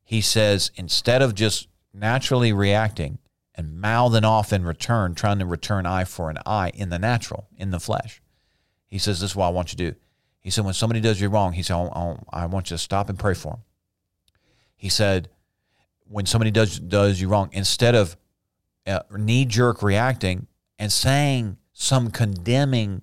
he 0.05 0.20
says, 0.20 0.70
instead 0.77 1.23
of 1.23 1.35
just 1.35 1.68
naturally 1.95 2.53
reacting 2.53 3.20
and 3.55 3.80
mouthing 3.80 4.24
off 4.24 4.53
in 4.53 4.64
return, 4.64 5.14
trying 5.14 5.38
to 5.38 5.46
return 5.46 5.86
eye 5.86 6.05
for 6.05 6.30
an 6.30 6.38
eye 6.46 6.70
in 6.74 6.88
the 6.88 6.98
natural, 6.98 7.48
in 7.57 7.70
the 7.70 7.80
flesh. 7.80 8.22
He 8.88 8.98
says, 8.98 9.20
This 9.20 9.30
is 9.30 9.36
what 9.36 9.46
I 9.46 9.50
want 9.50 9.72
you 9.72 9.76
to 9.78 9.90
do. 9.92 9.98
He 10.40 10.50
said, 10.50 10.64
When 10.64 10.74
somebody 10.74 11.00
does 11.00 11.20
you 11.20 11.28
wrong, 11.28 11.53
he 11.53 11.62
said, 11.62 11.74
I, 11.74 12.46
want 12.46 12.70
you 12.70 12.76
to 12.76 12.82
stop 12.82 13.09
and 13.09 13.18
pray 13.18 13.34
for 13.34 13.53
them. 13.53 13.62
He 14.76 14.88
said, 14.88 15.28
When 16.09 16.26
somebody 16.26 16.50
does, 16.50 16.78
does 16.78 17.20
you 17.20 17.28
wrong, 17.28 17.50
instead 17.53 17.94
of 17.94 18.16
uh, 18.86 19.00
knee 19.16 19.44
jerk 19.44 19.82
reacting 19.82 20.46
and 20.78 20.92
saying 20.92 21.59
some 21.72 22.11
condemning 22.11 23.03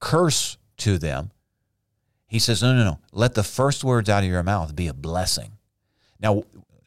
curse 0.00 0.56
to 0.78 0.98
them, 0.98 1.32
he 2.26 2.38
says, 2.38 2.62
No, 2.62 2.74
no, 2.74 2.84
no. 2.84 2.98
Let 3.12 3.34
the 3.34 3.44
first 3.44 3.84
words 3.84 4.08
out 4.08 4.22
of 4.22 4.30
your 4.30 4.42
mouth 4.42 4.74
be 4.76 4.86
a 4.86 4.94
blessing. 4.94 5.52
Now, 6.20 6.44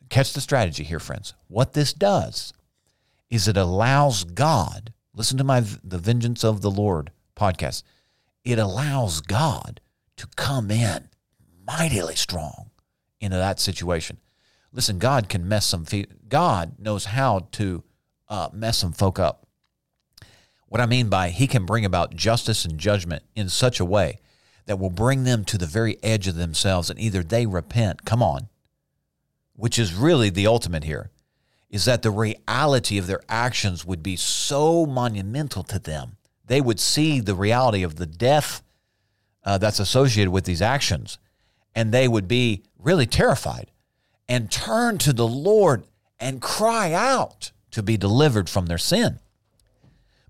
catch 0.09 0.34
the 0.34 0.41
strategy 0.41 0.84
here, 0.84 0.99
friends. 0.99 1.34
What 1.47 1.73
this 1.73 1.93
does 1.93 2.53
is 3.30 3.47
it 3.47 3.57
allows 3.57 4.23
God, 4.23 4.93
listen 5.13 5.38
to 5.38 5.43
my 5.43 5.61
The 5.61 5.97
Vengeance 5.97 6.43
of 6.43 6.61
the 6.61 6.71
Lord 6.71 7.11
podcast, 7.36 7.84
it 8.43 8.59
allows 8.59 9.21
God 9.21 9.82
to 10.17 10.27
come 10.36 10.71
in 10.71 11.09
mightily 11.65 12.15
strong 12.15 12.71
into 13.21 13.38
that 13.38 13.59
situation. 13.59 14.17
Listen, 14.71 14.99
God 14.99 15.30
can 15.30 15.47
mess 15.47 15.65
some 15.65 15.86
God 16.27 16.75
knows 16.80 17.05
how 17.05 17.47
to 17.53 17.84
uh, 18.27 18.49
mess 18.53 18.77
some 18.77 18.93
folk 18.93 19.19
up. 19.19 19.47
What 20.67 20.82
I 20.82 20.86
mean 20.86 21.09
by 21.09 21.30
he 21.30 21.47
can 21.47 21.65
bring 21.65 21.86
about 21.86 22.15
justice 22.15 22.65
and 22.65 22.80
judgment 22.80 23.23
in 23.36 23.49
such 23.49 23.80
a 23.80 23.86
way 23.86 24.19
that 24.65 24.77
will 24.77 24.91
bring 24.91 25.23
them 25.23 25.43
to 25.45 25.57
the 25.57 25.65
very 25.65 25.97
edge 26.03 26.27
of 26.27 26.36
themselves 26.36 26.89
and 26.91 26.99
either 26.99 27.23
they 27.23 27.47
repent, 27.47 28.05
come 28.05 28.21
on, 28.21 28.49
which 29.53 29.80
is 29.80 29.95
really 29.95 30.30
the 30.30 30.45
ultimate 30.45 30.84
here, 30.84 31.09
is 31.70 31.86
that 31.86 32.01
the 32.01 32.11
reality 32.11 32.97
of 32.97 33.07
their 33.07 33.22
actions 33.30 33.86
would 33.86 34.01
be 34.01 34.15
so 34.15 34.86
monumental 34.86 35.63
to 35.63 35.80
them. 35.80 36.17
They 36.45 36.61
would 36.61 36.80
see 36.80 37.20
the 37.20 37.36
reality 37.36 37.84
of 37.84 37.97
the 37.97 38.07
death 38.07 38.63
uh, 39.43 39.57
that's 39.57 39.80
associated 39.80 40.32
with 40.32 40.45
these 40.45 40.61
actions, 40.61 41.20
and 41.76 41.91
they 41.91 42.07
would 42.07 42.28
be 42.28 42.63
really 42.78 43.05
terrified 43.05 43.72
and 44.28 44.51
turn 44.51 44.97
to 44.99 45.13
the 45.13 45.28
Lord 45.28 45.86
and 46.20 46.41
cry 46.41 46.93
out 46.93 47.51
to 47.72 47.84
be 47.84 47.97
delivered 47.97 48.49
from 48.49 48.65
their 48.65 48.78
sin. 48.78 49.20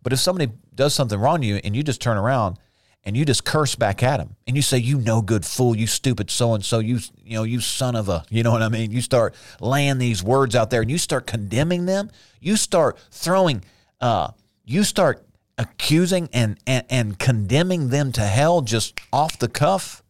But 0.04 0.14
if 0.14 0.20
somebody 0.20 0.52
does 0.76 0.94
something 0.94 1.20
wrong 1.20 1.42
to 1.42 1.48
you 1.48 1.60
and 1.64 1.76
you 1.76 1.84
just 1.84 2.02
turn 2.02 2.18
around 2.18 2.58
and 3.04 3.16
you 3.16 3.26
just 3.26 3.45
curse 3.45 3.76
back 3.76 4.04
at 4.04 4.18
them 4.18 4.36
and 4.45 4.56
you 4.56 4.62
say 4.62 4.78
you 4.78 5.00
no 5.00 5.22
good 5.22 5.45
fool 5.45 5.76
you 5.76 5.88
stupid 5.88 6.30
so 6.30 6.54
and 6.54 6.64
so 6.64 6.80
you 6.80 7.00
you 7.24 7.36
know 7.36 7.43
you 7.43 7.60
son 7.60 7.95
of 7.95 8.10
a 8.10 8.24
you 8.30 8.43
know 8.43 8.52
what 8.52 8.62
i 8.62 8.70
mean? 8.70 8.91
You 8.91 9.02
start 9.02 9.36
laying 9.60 9.97
these 9.97 10.24
words 10.24 10.56
out 10.56 10.70
there 10.70 10.82
and 10.82 10.91
you 10.91 10.97
start 10.97 11.26
condemning 11.26 11.86
them. 11.86 12.10
You 12.39 12.56
start 12.56 13.00
throwing 13.12 13.64
uh 14.02 14.32
you 14.66 14.84
start 14.84 15.26
accusing 15.58 16.30
and 16.34 16.58
and, 16.68 16.86
and 16.89 17.20
condemning 17.20 17.89
them 17.89 18.12
to 18.14 18.22
hell 18.22 18.62
just 18.62 19.00
off 19.12 19.39
the 19.39 19.50
cuff. 19.50 20.04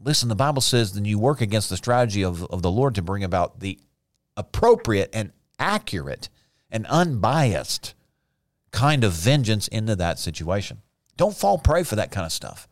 Listen 0.00 0.28
the 0.28 0.34
bible 0.34 0.62
says 0.62 0.92
then 0.94 1.04
you 1.04 1.18
work 1.18 1.40
against 1.40 1.70
the 1.70 1.76
strategy 1.76 2.24
of, 2.24 2.44
of 2.44 2.62
the 2.62 2.70
lord 2.70 2.94
to 2.96 3.02
bring 3.02 3.24
about 3.24 3.60
the 3.60 3.78
appropriate 4.36 5.10
and 5.12 5.32
accurate 5.58 6.28
and 6.70 6.86
unbiased 6.86 7.94
kind 8.72 9.04
of 9.04 9.12
vengeance 9.12 9.68
into 9.68 9.94
that 9.94 10.18
situation 10.18 10.82
don't 11.16 11.36
fall 11.36 11.58
prey 11.58 11.82
for 11.82 11.96
that 11.96 12.10
kind 12.10 12.26
of 12.26 12.32
stuff. 12.32 12.68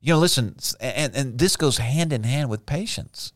You 0.00 0.12
know, 0.12 0.18
listen, 0.18 0.56
and, 0.80 1.14
and 1.16 1.38
this 1.38 1.56
goes 1.56 1.78
hand 1.78 2.12
in 2.12 2.24
hand 2.24 2.50
with 2.50 2.66
patience. 2.66 3.32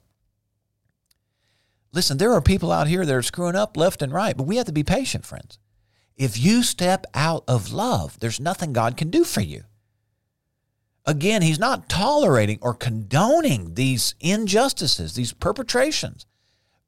Listen, 1.93 2.18
there 2.18 2.32
are 2.32 2.43
people 2.43 2.70
out 2.70 2.86
here 2.86 3.07
that 3.07 3.14
are 3.14 3.22
screwing 3.22 3.57
up 3.57 3.76
left 3.76 4.03
and 4.03 4.12
right, 4.12 4.36
but 4.36 4.47
we 4.47 4.57
have 4.57 4.66
to 4.66 4.72
be 4.72 4.84
patient, 4.84 5.24
friends. 5.24 5.59
If 6.16 6.39
you 6.39 6.62
step 6.62 7.07
out 7.14 7.45
of 7.49 7.72
love, 7.72 8.18
there's 8.20 8.41
nothing 8.41 8.72
God 8.72 8.97
can 8.97 9.09
do 9.09 9.24
for 9.24 9.41
you. 9.41 9.62
Again, 11.07 11.41
He's 11.41 11.59
not 11.59 11.89
tolerating 11.89 12.59
or 12.61 12.74
condoning 12.74 13.74
these 13.74 14.14
injustices, 14.20 15.14
these 15.14 15.32
perpetrations, 15.32 16.26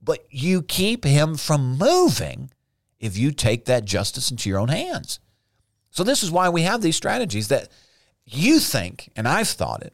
but 0.03 0.27
you 0.31 0.61
keep 0.61 1.05
Him 1.05 1.37
from 1.37 1.79
moving 1.79 2.51
if 2.99 3.17
you 3.17 3.31
take 3.31 3.65
that 3.65 3.87
justice 3.87 4.31
into 4.31 4.51
your 4.51 4.59
own 4.59 4.69
hands. 4.69 5.21
So 5.91 6.05
this 6.05 6.23
is 6.23 6.31
why 6.31 6.49
we 6.49 6.63
have 6.63 6.83
these 6.83 6.97
strategies 6.97 7.49
that 7.49 7.69
you 8.25 8.61
think, 8.61 9.11
and 9.17 9.27
I've 9.27 9.49
thought 9.49 9.83
it, 9.83 9.93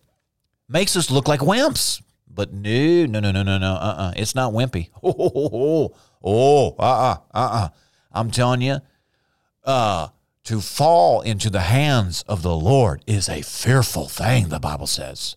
makes 0.69 0.97
us 0.97 1.11
look 1.11 1.29
like 1.29 1.41
wimps. 1.41 2.03
But 2.29 2.53
no, 2.53 3.07
no, 3.07 3.21
no, 3.21 3.33
no, 3.33 3.43
no, 3.43 3.59
no. 3.59 3.73
Uh-uh. 3.75 4.13
It's 4.17 4.35
not 4.35 4.53
wimpy. 4.53 4.91
Oh, 5.03 5.15
oh, 5.19 5.51
oh, 5.53 5.95
oh, 6.23 6.77
uh-uh, 6.79 7.17
uh-uh. 7.33 7.69
I'm 8.13 8.31
telling 8.31 8.61
you, 8.61 8.79
uh, 9.65 10.09
to 10.45 10.61
fall 10.61 11.23
into 11.23 11.51
the 11.51 11.61
hands 11.61 12.25
of 12.29 12.43
the 12.43 12.55
Lord 12.55 13.03
is 13.07 13.29
a 13.29 13.43
fearful 13.43 14.09
thing, 14.09 14.49
the 14.49 14.61
Bible 14.61 14.87
says. 14.87 15.37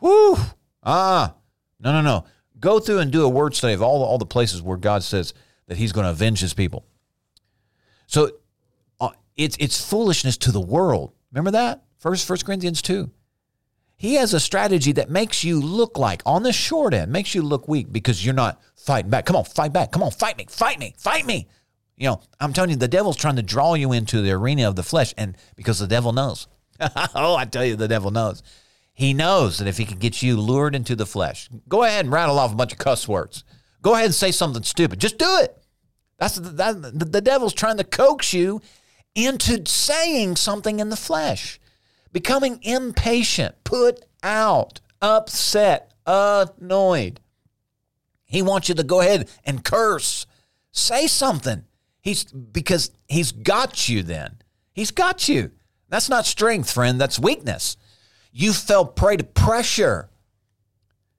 Whoo! 0.00 0.36
Ah, 0.82 1.34
no, 1.80 1.92
no, 1.92 2.00
no. 2.00 2.24
Go 2.58 2.80
through 2.80 2.98
and 2.98 3.10
do 3.10 3.24
a 3.24 3.28
word 3.28 3.54
study 3.54 3.74
of 3.74 3.82
all, 3.82 4.02
all 4.04 4.18
the 4.18 4.26
places 4.26 4.62
where 4.62 4.76
God 4.76 5.02
says 5.02 5.34
that 5.66 5.76
he's 5.76 5.92
going 5.92 6.04
to 6.04 6.10
avenge 6.10 6.40
his 6.40 6.54
people. 6.54 6.84
So 8.06 8.30
it's 9.36 9.56
it's 9.60 9.84
foolishness 9.84 10.36
to 10.38 10.52
the 10.52 10.60
world. 10.60 11.12
Remember 11.32 11.50
that? 11.52 11.82
First 11.98 12.26
First 12.26 12.44
Corinthians 12.44 12.82
2. 12.82 13.10
He 13.98 14.14
has 14.14 14.34
a 14.34 14.40
strategy 14.40 14.92
that 14.92 15.08
makes 15.08 15.42
you 15.42 15.58
look 15.60 15.98
like 15.98 16.22
on 16.26 16.42
the 16.42 16.52
short 16.52 16.92
end, 16.92 17.10
makes 17.10 17.34
you 17.34 17.40
look 17.40 17.66
weak 17.66 17.90
because 17.90 18.24
you're 18.24 18.34
not 18.34 18.60
fighting 18.74 19.10
back. 19.10 19.24
Come 19.24 19.36
on, 19.36 19.44
fight 19.44 19.72
back. 19.72 19.90
Come 19.90 20.02
on, 20.02 20.10
fight 20.10 20.36
me, 20.36 20.46
fight 20.50 20.78
me, 20.78 20.94
fight 20.98 21.24
me. 21.24 21.48
You 21.96 22.10
know, 22.10 22.20
I'm 22.38 22.52
telling 22.52 22.70
you, 22.70 22.76
the 22.76 22.88
devil's 22.88 23.16
trying 23.16 23.36
to 23.36 23.42
draw 23.42 23.72
you 23.72 23.92
into 23.92 24.20
the 24.20 24.32
arena 24.32 24.68
of 24.68 24.76
the 24.76 24.82
flesh, 24.82 25.14
and 25.16 25.36
because 25.56 25.78
the 25.78 25.86
devil 25.86 26.12
knows. 26.12 26.46
oh, 27.14 27.36
I 27.36 27.46
tell 27.46 27.64
you, 27.64 27.74
the 27.74 27.88
devil 27.88 28.10
knows. 28.10 28.42
He 28.92 29.14
knows 29.14 29.58
that 29.58 29.68
if 29.68 29.78
he 29.78 29.86
can 29.86 29.98
get 29.98 30.22
you 30.22 30.38
lured 30.38 30.74
into 30.74 30.94
the 30.94 31.06
flesh, 31.06 31.48
go 31.68 31.82
ahead 31.84 32.04
and 32.04 32.12
rattle 32.12 32.38
off 32.38 32.52
a 32.52 32.56
bunch 32.56 32.72
of 32.72 32.78
cuss 32.78 33.08
words. 33.08 33.44
Go 33.80 33.94
ahead 33.94 34.06
and 34.06 34.14
say 34.14 34.30
something 34.30 34.62
stupid. 34.62 35.00
Just 35.00 35.16
do 35.16 35.38
it. 35.40 35.56
That's 36.18 36.36
that, 36.36 36.82
the, 36.82 37.04
the 37.04 37.20
devil's 37.20 37.54
trying 37.54 37.76
to 37.78 37.84
coax 37.84 38.34
you 38.34 38.60
into 39.16 39.66
saying 39.66 40.36
something 40.36 40.78
in 40.78 40.90
the 40.90 40.96
flesh, 40.96 41.58
becoming 42.12 42.60
impatient, 42.62 43.56
put 43.64 44.04
out, 44.22 44.80
upset, 45.00 45.94
annoyed. 46.06 47.18
He 48.26 48.42
wants 48.42 48.68
you 48.68 48.74
to 48.76 48.84
go 48.84 49.00
ahead 49.00 49.28
and 49.44 49.64
curse. 49.64 50.26
Say 50.70 51.06
something. 51.06 51.64
He's 52.00 52.24
because 52.24 52.92
he's 53.08 53.32
got 53.32 53.88
you 53.88 54.02
then. 54.02 54.36
He's 54.72 54.90
got 54.90 55.28
you. 55.28 55.52
That's 55.88 56.08
not 56.08 56.26
strength, 56.26 56.70
friend. 56.70 57.00
That's 57.00 57.18
weakness. 57.18 57.76
You 58.30 58.52
fell 58.52 58.84
prey 58.84 59.16
to 59.16 59.24
pressure. 59.24 60.10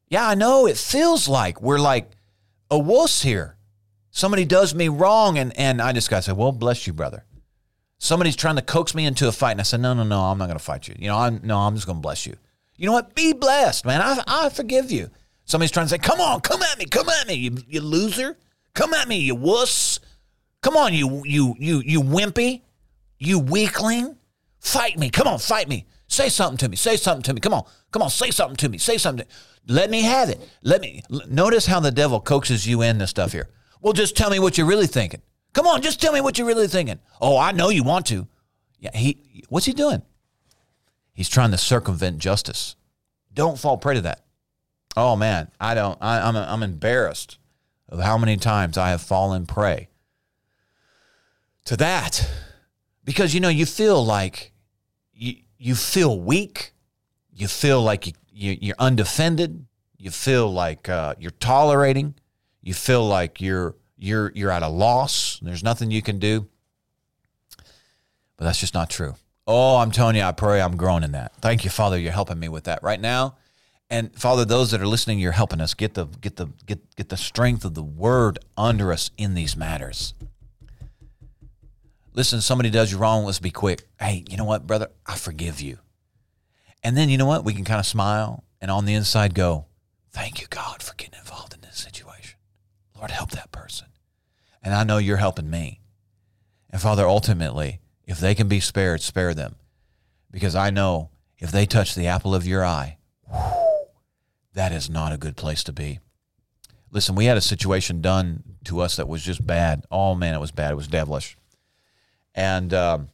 Yeah, 0.09 0.27
I 0.27 0.35
know. 0.35 0.67
It 0.67 0.77
feels 0.77 1.27
like 1.27 1.61
we're 1.61 1.79
like 1.79 2.11
a 2.69 2.77
wuss 2.77 3.23
here. 3.23 3.57
Somebody 4.11 4.45
does 4.45 4.73
me 4.75 4.87
wrong, 4.87 5.37
and, 5.37 5.57
and 5.57 5.81
I 5.81 5.93
just 5.93 6.09
got 6.09 6.17
to 6.17 6.21
say, 6.23 6.31
well, 6.33 6.51
bless 6.51 6.87
you, 6.87 6.93
brother. 6.93 7.25
Somebody's 7.99 8.35
trying 8.35 8.57
to 8.57 8.61
coax 8.61 8.93
me 8.93 9.05
into 9.05 9.27
a 9.27 9.31
fight, 9.31 9.51
and 9.51 9.59
I 9.59 9.63
said, 9.63 9.79
"No, 9.79 9.93
no, 9.93 10.03
no, 10.03 10.21
I'm 10.21 10.37
not 10.37 10.45
going 10.45 10.57
to 10.57 10.63
fight 10.63 10.87
you. 10.87 10.95
You 10.99 11.07
know, 11.07 11.17
I'm 11.17 11.41
no, 11.43 11.57
I'm 11.57 11.75
just 11.75 11.87
going 11.87 11.97
to 11.97 12.01
bless 12.01 12.25
you. 12.25 12.35
You 12.75 12.85
know 12.85 12.93
what? 12.93 13.15
Be 13.15 13.33
blessed, 13.33 13.85
man. 13.85 14.01
I, 14.01 14.23
I 14.27 14.49
forgive 14.49 14.91
you." 14.91 15.09
Somebody's 15.45 15.71
trying 15.71 15.85
to 15.85 15.89
say, 15.89 15.97
"Come 15.97 16.19
on, 16.19 16.41
come 16.41 16.61
at 16.61 16.77
me, 16.77 16.85
come 16.85 17.09
at 17.09 17.27
me, 17.27 17.33
you, 17.35 17.57
you 17.67 17.81
loser. 17.81 18.37
Come 18.73 18.93
at 18.93 19.07
me, 19.07 19.17
you 19.17 19.33
wuss. 19.33 19.99
Come 20.61 20.77
on, 20.77 20.93
you 20.93 21.23
you 21.25 21.55
you 21.57 21.81
you 21.85 22.01
wimpy, 22.01 22.61
you 23.17 23.39
weakling. 23.39 24.17
Fight 24.59 24.99
me. 24.99 25.09
Come 25.09 25.27
on, 25.27 25.39
fight 25.39 25.67
me. 25.67 25.85
Say 26.07 26.29
something 26.29 26.57
to 26.57 26.69
me. 26.69 26.75
Say 26.75 26.95
something 26.95 27.23
to 27.23 27.33
me. 27.33 27.39
Come 27.39 27.53
on, 27.53 27.63
come 27.91 28.01
on. 28.01 28.09
Say 28.09 28.31
something 28.31 28.57
to 28.57 28.69
me. 28.69 28.77
Say 28.77 28.97
something. 28.97 29.25
Let 29.67 29.89
me 29.89 30.03
have 30.03 30.29
it. 30.29 30.39
Let 30.61 30.81
me 30.81 31.01
notice 31.27 31.65
how 31.65 31.79
the 31.79 31.91
devil 31.91 32.21
coaxes 32.21 32.67
you 32.67 32.81
in 32.81 32.99
this 32.99 33.09
stuff 33.09 33.31
here. 33.31 33.49
Well, 33.81 33.93
just 33.93 34.15
tell 34.15 34.29
me 34.29 34.39
what 34.39 34.57
you're 34.57 34.67
really 34.67 34.87
thinking. 34.87 35.21
Come 35.57 35.65
on, 35.65 35.81
just 35.81 35.99
tell 35.99 36.13
me 36.13 36.21
what 36.21 36.37
you're 36.37 36.45
really 36.45 36.67
thinking. 36.67 36.99
Oh, 37.19 37.35
I 37.35 37.51
know 37.51 37.69
you 37.69 37.81
want 37.81 38.05
to. 38.07 38.27
Yeah, 38.77 38.95
he 38.95 39.43
what's 39.49 39.65
he 39.65 39.73
doing? 39.73 40.03
He's 41.15 41.29
trying 41.29 41.49
to 41.49 41.57
circumvent 41.57 42.19
justice. 42.19 42.75
Don't 43.33 43.57
fall 43.57 43.75
prey 43.75 43.95
to 43.95 44.01
that. 44.01 44.23
Oh 44.95 45.15
man, 45.15 45.49
I 45.59 45.73
don't. 45.73 45.97
I, 45.99 46.19
I'm 46.19 46.35
I'm 46.35 46.61
embarrassed 46.61 47.39
of 47.89 47.99
how 47.99 48.19
many 48.19 48.37
times 48.37 48.77
I 48.77 48.89
have 48.89 49.01
fallen 49.01 49.47
prey 49.47 49.89
to 51.65 51.75
that 51.77 52.29
because 53.03 53.33
you 53.33 53.39
know 53.39 53.49
you 53.49 53.65
feel 53.65 54.05
like 54.05 54.53
you 55.11 55.37
you 55.57 55.73
feel 55.73 56.21
weak, 56.21 56.71
you 57.33 57.47
feel 57.47 57.81
like 57.81 58.05
you, 58.05 58.13
you 58.31 58.57
you're 58.61 58.75
undefended, 58.77 59.65
you 59.97 60.11
feel 60.11 60.53
like 60.53 60.87
uh, 60.87 61.15
you're 61.17 61.31
tolerating, 61.31 62.13
you 62.61 62.75
feel 62.75 63.07
like 63.07 63.41
you're 63.41 63.73
you're 63.97 64.31
you're 64.35 64.51
at 64.51 64.63
a 64.63 64.67
loss. 64.67 65.39
There's 65.41 65.63
nothing 65.63 65.91
you 65.91 66.01
can 66.01 66.19
do. 66.19 66.47
But 68.37 68.45
that's 68.45 68.59
just 68.59 68.73
not 68.73 68.89
true. 68.89 69.15
Oh, 69.47 69.77
I'm 69.77 69.91
telling 69.91 70.15
you, 70.15 70.23
I 70.23 70.31
pray 70.31 70.61
I'm 70.61 70.77
growing 70.77 71.03
in 71.03 71.13
that. 71.13 71.33
Thank 71.37 71.63
you, 71.63 71.69
Father. 71.69 71.97
You're 71.97 72.11
helping 72.11 72.39
me 72.39 72.49
with 72.49 72.65
that 72.65 72.83
right 72.83 72.99
now. 72.99 73.37
And 73.89 74.13
Father, 74.13 74.43
those 74.43 74.71
that 74.71 74.81
are 74.81 74.87
listening, 74.87 75.19
you're 75.19 75.31
helping 75.31 75.61
us 75.61 75.73
get 75.73 75.93
the 75.93 76.05
get 76.05 76.35
the 76.35 76.47
get 76.65 76.95
get 76.95 77.09
the 77.09 77.17
strength 77.17 77.63
of 77.63 77.73
the 77.73 77.83
word 77.83 78.39
under 78.57 78.91
us 78.91 79.11
in 79.17 79.33
these 79.33 79.55
matters. 79.55 80.13
Listen, 82.13 82.41
somebody 82.41 82.69
does 82.69 82.91
you 82.91 82.97
wrong, 82.97 83.25
let's 83.25 83.39
be 83.39 83.51
quick. 83.51 83.87
Hey, 83.99 84.25
you 84.27 84.37
know 84.37 84.43
what, 84.43 84.65
brother? 84.65 84.89
I 85.05 85.15
forgive 85.15 85.61
you. 85.61 85.77
And 86.83 86.97
then 86.97 87.09
you 87.09 87.17
know 87.17 87.27
what? 87.27 87.45
We 87.45 87.53
can 87.53 87.63
kind 87.63 87.79
of 87.79 87.85
smile 87.85 88.43
and 88.59 88.71
on 88.71 88.85
the 88.85 88.93
inside 88.93 89.33
go, 89.33 89.65
Thank 90.11 90.41
you, 90.41 90.47
God, 90.49 90.81
for 90.81 90.95
getting 90.95 91.19
involved. 91.19 91.46
Lord, 92.97 93.11
help 93.11 93.31
that 93.31 93.51
person. 93.51 93.87
And 94.63 94.73
I 94.73 94.83
know 94.83 94.97
you're 94.97 95.17
helping 95.17 95.49
me. 95.49 95.81
And 96.69 96.81
Father, 96.81 97.07
ultimately, 97.07 97.79
if 98.05 98.19
they 98.19 98.35
can 98.35 98.47
be 98.47 98.59
spared, 98.59 99.01
spare 99.01 99.33
them. 99.33 99.55
Because 100.31 100.55
I 100.55 100.69
know 100.69 101.09
if 101.37 101.51
they 101.51 101.65
touch 101.65 101.95
the 101.95 102.07
apple 102.07 102.33
of 102.33 102.47
your 102.47 102.65
eye, 102.65 102.97
that 104.53 104.71
is 104.71 104.89
not 104.89 105.13
a 105.13 105.17
good 105.17 105.37
place 105.37 105.63
to 105.65 105.71
be. 105.71 105.99
Listen, 106.91 107.15
we 107.15 107.25
had 107.25 107.37
a 107.37 107.41
situation 107.41 108.01
done 108.01 108.43
to 108.63 108.79
us 108.79 108.95
that 108.95 109.07
was 109.07 109.23
just 109.23 109.45
bad. 109.45 109.85
Oh 109.91 110.15
man, 110.15 110.33
it 110.33 110.39
was 110.39 110.51
bad. 110.51 110.71
It 110.71 110.77
was 110.77 110.87
devilish. 110.87 111.37
And 112.33 112.73
um, 112.73 113.09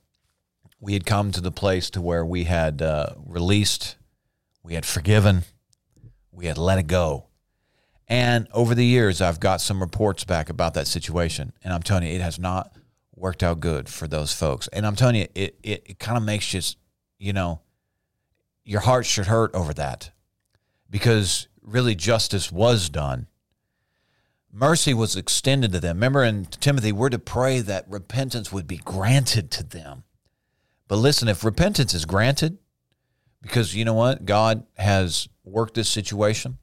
we 0.79 0.93
had 0.93 1.05
come 1.05 1.31
to 1.31 1.41
the 1.41 1.51
place 1.51 1.89
to 1.91 2.01
where 2.01 2.25
we 2.25 2.45
had 2.45 2.81
uh, 2.81 3.13
released, 3.25 3.97
we 4.63 4.75
had 4.75 4.85
forgiven, 4.85 5.43
we 6.31 6.45
had 6.45 6.57
let 6.57 6.77
it 6.77 6.87
go. 6.87 7.25
And 8.13 8.47
over 8.53 8.75
the 8.75 8.85
years, 8.85 9.21
I've 9.21 9.39
got 9.39 9.59
some 9.59 9.81
reports 9.81 10.23
back 10.23 10.51
about 10.51 10.75
that 10.75 10.85
situation. 10.85 11.51
And 11.63 11.73
I'm 11.73 11.81
telling 11.81 12.03
you, 12.03 12.13
it 12.13 12.21
has 12.21 12.37
not 12.37 12.71
worked 13.15 13.41
out 13.41 13.59
good 13.59 13.89
for 13.89 14.07
those 14.07 14.31
folks. 14.31 14.67
And 14.67 14.85
I'm 14.85 14.95
telling 14.95 15.15
you, 15.15 15.27
it, 15.33 15.57
it, 15.63 15.81
it 15.83 15.99
kind 15.99 16.15
of 16.15 16.23
makes 16.23 16.53
you, 16.53 16.61
you 17.17 17.33
know, 17.33 17.61
your 18.63 18.81
heart 18.81 19.07
should 19.07 19.25
hurt 19.25 19.55
over 19.55 19.73
that 19.73 20.11
because 20.91 21.47
really 21.63 21.95
justice 21.95 22.51
was 22.51 22.87
done. 22.87 23.25
Mercy 24.51 24.93
was 24.93 25.15
extended 25.15 25.71
to 25.71 25.79
them. 25.79 25.95
Remember 25.97 26.23
in 26.23 26.45
Timothy, 26.45 26.91
we're 26.91 27.09
to 27.09 27.17
pray 27.17 27.61
that 27.61 27.89
repentance 27.89 28.51
would 28.51 28.67
be 28.67 28.77
granted 28.77 29.49
to 29.49 29.63
them. 29.63 30.03
But 30.87 30.97
listen, 30.97 31.27
if 31.29 31.43
repentance 31.43 31.95
is 31.95 32.05
granted, 32.05 32.59
because 33.41 33.73
you 33.73 33.83
know 33.85 33.95
what? 33.95 34.23
God 34.23 34.67
has 34.77 35.27
worked 35.43 35.73
this 35.73 35.89
situation 35.89 36.59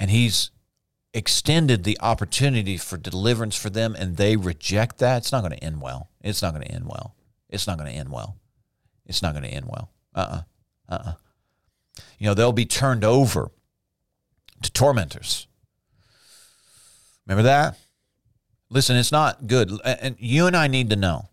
and 0.00 0.10
He's 0.10 0.50
extended 1.14 1.84
the 1.84 1.98
opportunity 2.00 2.76
for 2.76 2.96
deliverance 2.96 3.54
for 3.54 3.70
them 3.70 3.94
and 3.96 4.16
they 4.16 4.36
reject 4.36 4.98
that, 4.98 5.18
it's 5.18 5.32
not 5.32 5.42
going 5.42 5.52
to 5.52 5.64
end 5.64 5.80
well. 5.80 6.08
It's 6.20 6.42
not 6.42 6.54
going 6.54 6.66
to 6.66 6.72
end 6.72 6.86
well. 6.86 7.14
It's 7.48 7.66
not 7.66 7.78
going 7.78 7.90
to 7.90 7.96
end 7.96 8.10
well. 8.10 8.36
It's 9.06 9.22
not 9.22 9.32
going 9.32 9.44
to 9.44 9.50
end 9.50 9.66
well. 9.66 9.90
Uh 10.14 10.18
uh-uh. 10.20 10.42
uh. 10.88 10.94
Uh-uh. 10.94 11.12
You 12.18 12.26
know, 12.26 12.34
they'll 12.34 12.52
be 12.52 12.66
turned 12.66 13.04
over 13.04 13.50
to 14.62 14.72
tormentors. 14.72 15.46
Remember 17.26 17.42
that? 17.44 17.78
Listen, 18.68 18.96
it's 18.96 19.12
not 19.12 19.46
good. 19.46 19.72
And 19.84 20.16
you 20.18 20.46
and 20.46 20.56
I 20.56 20.68
need 20.68 20.90
to 20.90 20.96
know. 20.96 21.28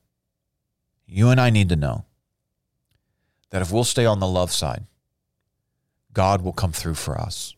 You 1.06 1.30
and 1.30 1.40
I 1.40 1.50
need 1.50 1.70
to 1.70 1.76
know 1.76 2.06
that 3.52 3.62
if 3.62 3.72
we'll 3.72 3.84
stay 3.84 4.06
on 4.06 4.20
the 4.20 4.28
love 4.28 4.52
side, 4.52 4.86
God 6.14 6.42
will 6.42 6.54
come 6.54 6.72
through 6.72 6.96
for 6.96 7.18
us. 7.18 7.56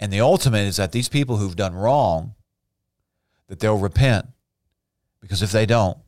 And 0.00 0.12
the 0.12 0.20
ultimate 0.20 0.66
is 0.66 0.76
that 0.76 0.92
these 0.92 1.08
people 1.08 1.36
who've 1.36 1.56
done 1.56 1.74
wrong, 1.74 2.34
that 3.48 3.60
they'll 3.60 3.78
repent. 3.78 4.26
Because 5.20 5.42
if 5.42 5.50
they 5.50 5.66
don't, 5.66 5.98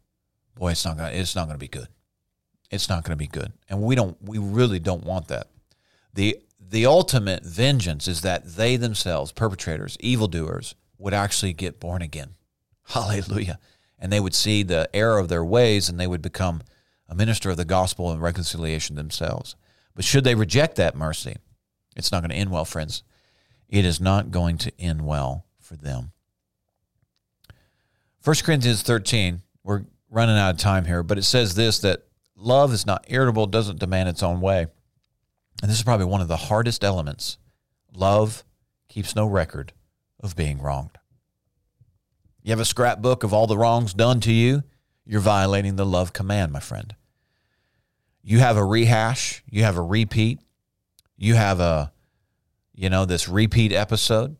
boy, 0.54 0.72
it's 0.72 0.84
not 0.84 0.96
gonna 0.96 1.10
it's 1.10 1.34
not 1.34 1.46
gonna 1.46 1.58
be 1.58 1.68
good 1.68 1.88
it's 2.70 2.88
not 2.88 3.04
to 3.04 3.16
be 3.16 3.26
good. 3.26 3.52
And 3.68 3.82
we 3.82 3.94
don't 3.94 4.16
we 4.22 4.38
really 4.38 4.78
don't 4.78 5.04
want 5.04 5.28
that. 5.28 5.48
The 6.14 6.38
the 6.58 6.86
ultimate 6.86 7.44
vengeance 7.44 8.06
is 8.06 8.20
that 8.22 8.46
they 8.46 8.76
themselves, 8.76 9.32
perpetrators, 9.32 9.96
evildoers, 10.00 10.76
would 10.98 11.14
actually 11.14 11.52
get 11.52 11.80
born 11.80 12.00
again. 12.00 12.36
Hallelujah. 12.84 13.58
And 13.98 14.12
they 14.12 14.20
would 14.20 14.34
see 14.34 14.62
the 14.62 14.88
error 14.94 15.18
of 15.18 15.28
their 15.28 15.44
ways 15.44 15.88
and 15.88 15.98
they 15.98 16.06
would 16.06 16.22
become 16.22 16.62
a 17.08 17.14
minister 17.14 17.50
of 17.50 17.56
the 17.56 17.64
gospel 17.64 18.12
and 18.12 18.22
reconciliation 18.22 18.94
themselves. 18.94 19.56
But 19.94 20.04
should 20.04 20.24
they 20.24 20.36
reject 20.36 20.76
that 20.76 20.94
mercy, 20.96 21.36
it's 21.96 22.12
not 22.12 22.22
going 22.22 22.30
to 22.30 22.36
end 22.36 22.52
well, 22.52 22.64
friends. 22.64 23.02
It 23.70 23.86
is 23.86 24.00
not 24.00 24.30
going 24.30 24.58
to 24.58 24.72
end 24.78 25.06
well 25.06 25.46
for 25.60 25.76
them. 25.76 26.12
1 28.22 28.36
Corinthians 28.44 28.82
13, 28.82 29.40
we're 29.64 29.84
running 30.10 30.36
out 30.36 30.50
of 30.50 30.58
time 30.58 30.84
here, 30.84 31.02
but 31.02 31.16
it 31.16 31.22
says 31.22 31.54
this 31.54 31.78
that 31.78 32.02
Love 32.36 32.72
is 32.72 32.86
not 32.86 33.04
irritable, 33.08 33.46
doesn't 33.46 33.78
demand 33.78 34.08
its 34.08 34.22
own 34.22 34.40
way. 34.40 34.66
And 35.62 35.70
this 35.70 35.76
is 35.76 35.84
probably 35.84 36.06
one 36.06 36.22
of 36.22 36.28
the 36.28 36.36
hardest 36.36 36.82
elements. 36.82 37.36
Love 37.94 38.44
keeps 38.88 39.14
no 39.14 39.26
record 39.26 39.72
of 40.20 40.36
being 40.36 40.60
wronged. 40.60 40.98
You 42.42 42.50
have 42.50 42.60
a 42.60 42.64
scrapbook 42.64 43.22
of 43.22 43.34
all 43.34 43.46
the 43.46 43.58
wrongs 43.58 43.92
done 43.92 44.20
to 44.20 44.32
you, 44.32 44.62
you're 45.04 45.20
violating 45.20 45.76
the 45.76 45.84
love 45.84 46.12
command, 46.12 46.50
my 46.52 46.60
friend. 46.60 46.94
You 48.22 48.38
have 48.38 48.56
a 48.56 48.64
rehash, 48.64 49.42
you 49.48 49.64
have 49.64 49.76
a 49.76 49.82
repeat, 49.82 50.40
you 51.16 51.34
have 51.34 51.60
a, 51.60 51.92
you 52.80 52.88
know, 52.88 53.04
this 53.04 53.28
repeat 53.28 53.72
episode, 53.72 54.36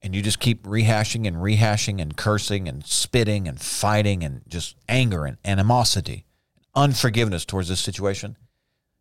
and 0.00 0.14
you 0.14 0.22
just 0.22 0.38
keep 0.38 0.62
rehashing 0.62 1.26
and 1.26 1.38
rehashing 1.38 2.00
and 2.00 2.16
cursing 2.16 2.68
and 2.68 2.86
spitting 2.86 3.48
and 3.48 3.60
fighting 3.60 4.22
and 4.22 4.42
just 4.46 4.76
anger 4.88 5.24
and 5.24 5.38
animosity 5.44 6.24
unforgiveness 6.72 7.44
towards 7.44 7.68
this 7.68 7.80
situation, 7.80 8.36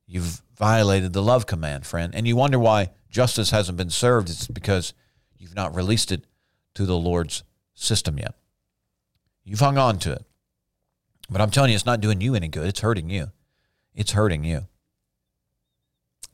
you've 0.08 0.42
violated 0.58 1.14
the 1.14 1.22
love 1.22 1.46
command, 1.46 1.86
friend. 1.86 2.16
And 2.16 2.28
you 2.28 2.36
wonder 2.36 2.58
why 2.58 2.90
justice 3.12 3.52
hasn't 3.52 3.78
been 3.78 3.92
served. 3.92 4.28
It's 4.28 4.48
because 4.48 4.96
you've 5.38 5.56
not 5.56 5.76
released 5.76 6.12
it 6.12 6.26
to 6.74 6.88
the 6.88 6.98
Lord's 6.98 7.44
system 7.76 8.18
yet. 8.18 8.34
You've 9.44 9.60
hung 9.60 9.78
on 9.78 10.00
to 10.00 10.14
it. 10.14 10.26
But 11.30 11.42
I'm 11.42 11.52
telling 11.52 11.70
you, 11.70 11.76
it's 11.76 11.86
not 11.86 12.02
doing 12.02 12.22
you 12.22 12.34
any 12.34 12.48
good. 12.48 12.68
It's 12.68 12.80
hurting 12.80 13.12
you. 13.12 13.32
It's 13.94 14.14
hurting 14.14 14.44
you. 14.44 14.68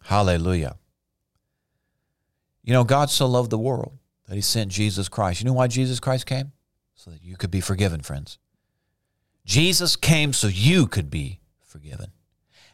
Hallelujah. 0.05 0.77
You 2.67 2.73
know, 2.73 2.83
God 2.83 3.09
so 3.09 3.27
loved 3.27 3.49
the 3.49 3.57
world 3.57 3.97
that 4.27 4.35
he 4.35 4.41
sent 4.41 4.73
Jesus 4.73 5.07
Christ. 5.07 5.39
You 5.39 5.45
know 5.45 5.53
why 5.53 5.67
Jesus 5.67 6.01
Christ 6.01 6.25
came? 6.25 6.51
So 6.95 7.11
that 7.11 7.23
you 7.23 7.37
could 7.37 7.49
be 7.49 7.61
forgiven, 7.61 8.01
friends. 8.01 8.39
Jesus 9.45 9.95
came 9.95 10.33
so 10.33 10.49
you 10.49 10.85
could 10.85 11.09
be 11.09 11.39
forgiven. 11.65 12.07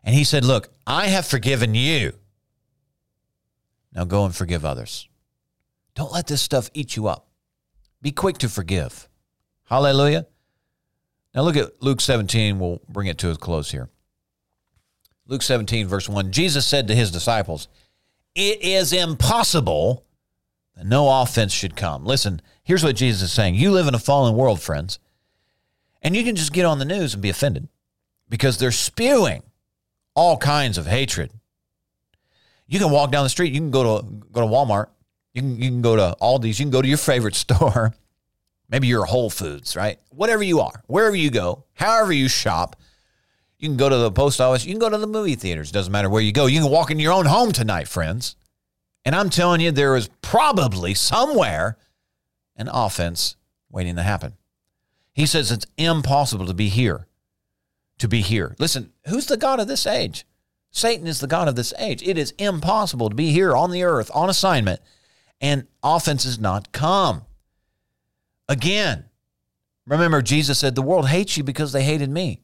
And 0.04 0.16
he 0.16 0.24
said, 0.24 0.44
Look, 0.46 0.70
I 0.88 1.10
have 1.10 1.28
forgiven 1.28 1.76
you. 1.76 2.14
Now 3.94 4.04
go 4.04 4.26
and 4.26 4.36
forgive 4.36 4.66
others. 4.66 5.08
Don't 5.94 6.12
let 6.12 6.26
this 6.26 6.42
stuff 6.42 6.72
eat 6.74 6.96
you 6.96 7.06
up. 7.06 7.28
Be 8.02 8.12
quick 8.12 8.40
to 8.40 8.50
forgive. 8.50 9.08
Hallelujah. 9.66 10.26
Now 11.36 11.44
look 11.44 11.56
at 11.56 11.84
Luke 11.84 12.02
17. 12.02 12.58
We'll 12.58 12.82
bring 12.90 13.06
it 13.06 13.20
to 13.20 13.30
a 13.30 13.36
close 13.36 13.70
here. 13.70 13.90
Luke 15.28 15.44
17, 15.44 15.86
verse 15.86 16.10
1 16.10 16.32
Jesus 16.32 16.66
said 16.66 16.88
to 16.88 16.96
his 16.96 17.12
disciples, 17.12 17.68
It 18.36 18.62
is 18.62 18.94
impossible 18.94 20.06
that 20.76 20.86
no 20.86 21.22
offense 21.22 21.54
should 21.54 21.76
come. 21.76 22.06
Listen, 22.06 22.42
here's 22.64 22.84
what 22.84 22.96
Jesus 22.96 23.22
is 23.22 23.32
saying. 23.32 23.56
You 23.56 23.72
live 23.72 23.88
in 23.88 23.96
a 23.96 24.00
fallen 24.00 24.36
world, 24.36 24.62
friends. 24.62 25.00
And 26.02 26.16
you 26.16 26.24
can 26.24 26.36
just 26.36 26.54
get 26.54 26.66
on 26.66 26.80
the 26.80 26.86
news 26.86 27.14
and 27.14 27.22
be 27.22 27.30
offended 27.30 27.70
because 28.30 28.58
they're 28.58 28.72
spewing 28.72 29.44
all 30.16 30.38
kinds 30.38 30.78
of 30.78 30.86
hatred. 30.86 31.32
You 32.68 32.80
can 32.80 32.92
walk 32.92 33.12
down 33.12 33.24
the 33.24 33.30
street, 33.30 33.54
you 33.54 33.60
can 33.60 33.72
go 33.72 34.02
to 34.02 34.08
go 34.32 34.42
to 34.42 34.48
Walmart, 34.48 34.88
you 35.34 35.42
can 35.42 35.56
you 35.58 35.70
can 35.70 35.82
go 35.82 35.96
to 35.96 36.16
Aldi's, 36.22 36.60
you 36.60 36.66
can 36.66 36.72
go 36.72 36.82
to 36.82 36.88
your 36.88 36.98
favorite 36.98 37.36
store. 37.46 37.94
Maybe 38.70 38.88
you're 38.88 39.06
Whole 39.06 39.30
Foods, 39.30 39.76
right? 39.76 40.00
Whatever 40.10 40.42
you 40.42 40.60
are, 40.62 40.84
wherever 40.88 41.16
you 41.16 41.30
go, 41.30 41.66
however 41.74 42.12
you 42.12 42.28
shop, 42.28 42.76
you 43.64 43.70
can 43.70 43.78
go 43.78 43.88
to 43.88 43.98
the 43.98 44.12
post 44.12 44.42
office, 44.42 44.66
you 44.66 44.74
can 44.74 44.80
go 44.80 44.90
to 44.90 44.98
the 44.98 45.08
movie 45.08 45.36
theaters, 45.36 45.72
doesn't 45.72 45.92
matter 45.92 46.10
where 46.10 46.22
you 46.22 46.34
go. 46.34 46.48
You 46.48 46.60
can 46.60 46.70
walk 46.70 46.92
in 46.92 47.00
your 47.00 47.14
own 47.14 47.26
home 47.26 47.54
tonight, 47.54 47.88
friends. 47.88 48.36
And 49.06 49.16
I'm 49.16 49.30
telling 49.30 49.62
you, 49.62 49.72
there 49.72 49.96
is 49.96 50.10
probably 50.22 50.94
somewhere 50.94 51.78
an 52.58 52.68
offense 52.68 53.38
waiting 53.72 53.96
to 53.96 54.04
happen. 54.04 54.34
He 55.14 55.26
says 55.26 55.50
it's 55.50 55.66
impossible 55.78 56.46
to 56.48 56.54
be 56.54 56.68
here. 56.68 57.08
To 58.00 58.10
be 58.10 58.22
here. 58.22 58.54
Listen, 58.60 58.92
who's 59.08 59.28
the 59.28 59.38
God 59.38 59.62
of 59.62 59.70
this 59.70 59.88
age? 59.88 60.26
Satan 60.70 61.08
is 61.08 61.22
the 61.22 61.28
God 61.28 61.48
of 61.48 61.56
this 61.56 61.74
age. 61.78 62.04
It 62.04 62.18
is 62.18 62.32
impossible 62.38 63.10
to 63.10 63.16
be 63.16 63.32
here 63.32 63.56
on 63.56 63.72
the 63.72 63.84
earth 63.84 64.12
on 64.14 64.30
assignment 64.30 64.82
and 65.40 65.68
offense 65.82 66.26
offenses 66.26 66.40
not 66.40 66.72
come. 66.74 67.22
Again, 68.50 69.06
remember, 69.86 70.22
Jesus 70.22 70.60
said, 70.60 70.76
The 70.76 70.82
world 70.82 71.08
hates 71.08 71.38
you 71.38 71.44
because 71.44 71.72
they 71.72 71.84
hated 71.84 72.10
me. 72.10 72.42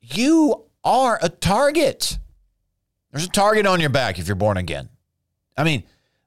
You 0.00 0.64
are 0.84 1.18
a 1.22 1.28
target. 1.28 2.18
There's 3.12 3.26
a 3.26 3.30
target 3.30 3.66
on 3.66 3.80
your 3.80 3.90
back 3.90 4.18
if 4.18 4.26
you're 4.26 4.36
born 4.36 4.56
again. 4.56 4.88
I 5.56 5.64
mean, 5.64 5.82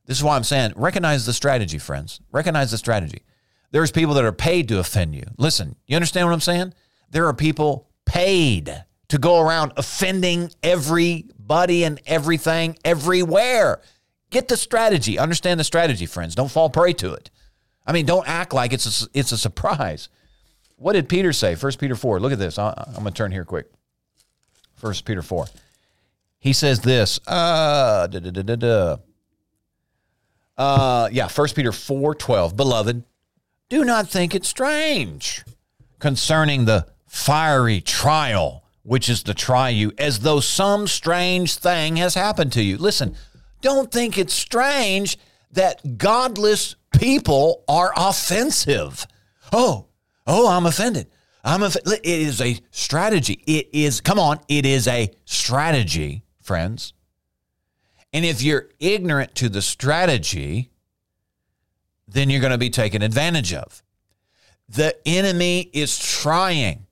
this 0.05 0.17
is 0.17 0.24
why 0.24 0.36
I'm 0.36 0.43
saying 0.43 0.74
recognize 0.76 1.26
the 1.26 1.34
strategy, 1.34 1.78
friends. 1.78 2.19
Recognize 2.32 2.71
the 2.71 2.78
strategy. 2.78 3.24
There's 3.71 3.91
people 3.91 4.13
that 4.15 4.26
are 4.26 4.32
paid 4.32 4.67
to 4.67 4.80
offend 4.80 5.15
you. 5.15 5.24
Listen, 5.38 5.76
you 5.88 5.95
understand 5.95 6.28
what 6.28 6.34
I'm 6.34 6.41
saying? 6.41 6.74
There 7.09 7.28
are 7.28 7.34
people 7.34 7.89
paid 8.05 8.84
to 9.09 9.17
go 9.17 9.39
around 9.39 9.74
offending 9.78 10.51
everybody 10.61 11.84
and 11.84 11.99
everything 12.05 12.78
everywhere. 12.84 13.82
Get 14.30 14.47
the 14.47 14.57
strategy. 14.57 15.17
Understand 15.17 15.59
the 15.59 15.63
strategy, 15.63 16.05
friends. 16.05 16.36
Don't 16.36 16.51
fall 16.51 16.69
prey 16.69 16.93
to 16.93 17.13
it. 17.13 17.30
I 17.86 17.93
mean, 17.93 18.05
don't 18.05 18.28
act 18.28 18.53
like 18.53 18.74
it's 18.74 19.03
a, 19.03 19.09
it's 19.13 19.32
a 19.32 19.38
surprise. 19.38 20.09
What 20.84 20.94
did 20.94 21.08
Peter 21.08 21.32
say? 21.32 21.56
First 21.56 21.80
Peter 21.80 21.96
4. 21.96 22.20
Look 22.20 22.34
at 22.34 22.40
this. 22.40 22.60
I, 22.60 22.74
am 22.88 23.04
going 23.04 23.06
to 23.06 23.12
turn 23.12 23.32
here 23.32 23.46
quick. 23.46 23.72
First 24.76 25.06
Peter 25.06 25.22
4. 25.22 25.46
He 26.40 26.52
says 26.52 26.82
this. 26.82 27.22
Uh, 27.26 28.06
uh, 30.58 31.10
yeah, 31.10 31.28
First 31.30 31.56
Peter 31.56 31.72
4 31.72 32.16
12. 32.16 32.58
Beloved, 32.58 33.02
do 33.70 33.86
not 33.86 34.10
think 34.10 34.36
it 34.36 34.44
strange 34.44 35.46
concerning 36.00 36.66
the 36.66 36.86
fiery 37.08 37.80
trial 37.80 38.66
which 38.82 39.08
is 39.08 39.24
to 39.24 39.34
try 39.34 39.70
you 39.70 39.94
as 39.98 40.20
though 40.20 40.42
some 40.42 40.86
strange 40.88 41.56
thing 41.56 41.96
has 41.96 42.14
happened 42.14 42.52
to 42.52 42.62
you. 42.62 42.78
Listen, 42.78 43.16
don't 43.62 43.90
think 43.90 44.18
it's 44.18 44.34
strange 44.34 45.18
that 45.50 45.98
godless 45.98 46.76
people 46.92 47.64
are 47.70 47.94
offensive. 47.96 49.08
Oh, 49.54 49.88
oh, 50.28 50.47
I'm 50.47 50.65
offended. 50.65 51.07
I'm 51.43 51.63
off- 51.63 51.76
it 51.76 52.05
is 52.05 52.41
a 52.41 52.57
strategy. 52.71 53.43
It 53.45 53.69
is 53.74 54.01
come 54.01 54.19
on, 54.19 54.39
it 54.47 54.65
is 54.65 54.88
a 54.88 55.11
strategy, 55.26 56.24
friends. 56.41 56.93
And 58.13 58.24
if 58.24 58.41
you're 58.41 58.69
ignorant 58.80 59.36
to 59.36 59.49
the 59.49 59.61
strategy, 59.61 60.71
then 62.07 62.30
you're 62.30 62.41
going 62.41 62.51
to 62.51 62.57
be 62.57 62.69
taken 62.69 63.01
advantage 63.01 63.53
of. 63.53 63.82
The 64.69 64.95
enemy 65.05 65.69
is 65.74 65.97
trying. 65.97 66.86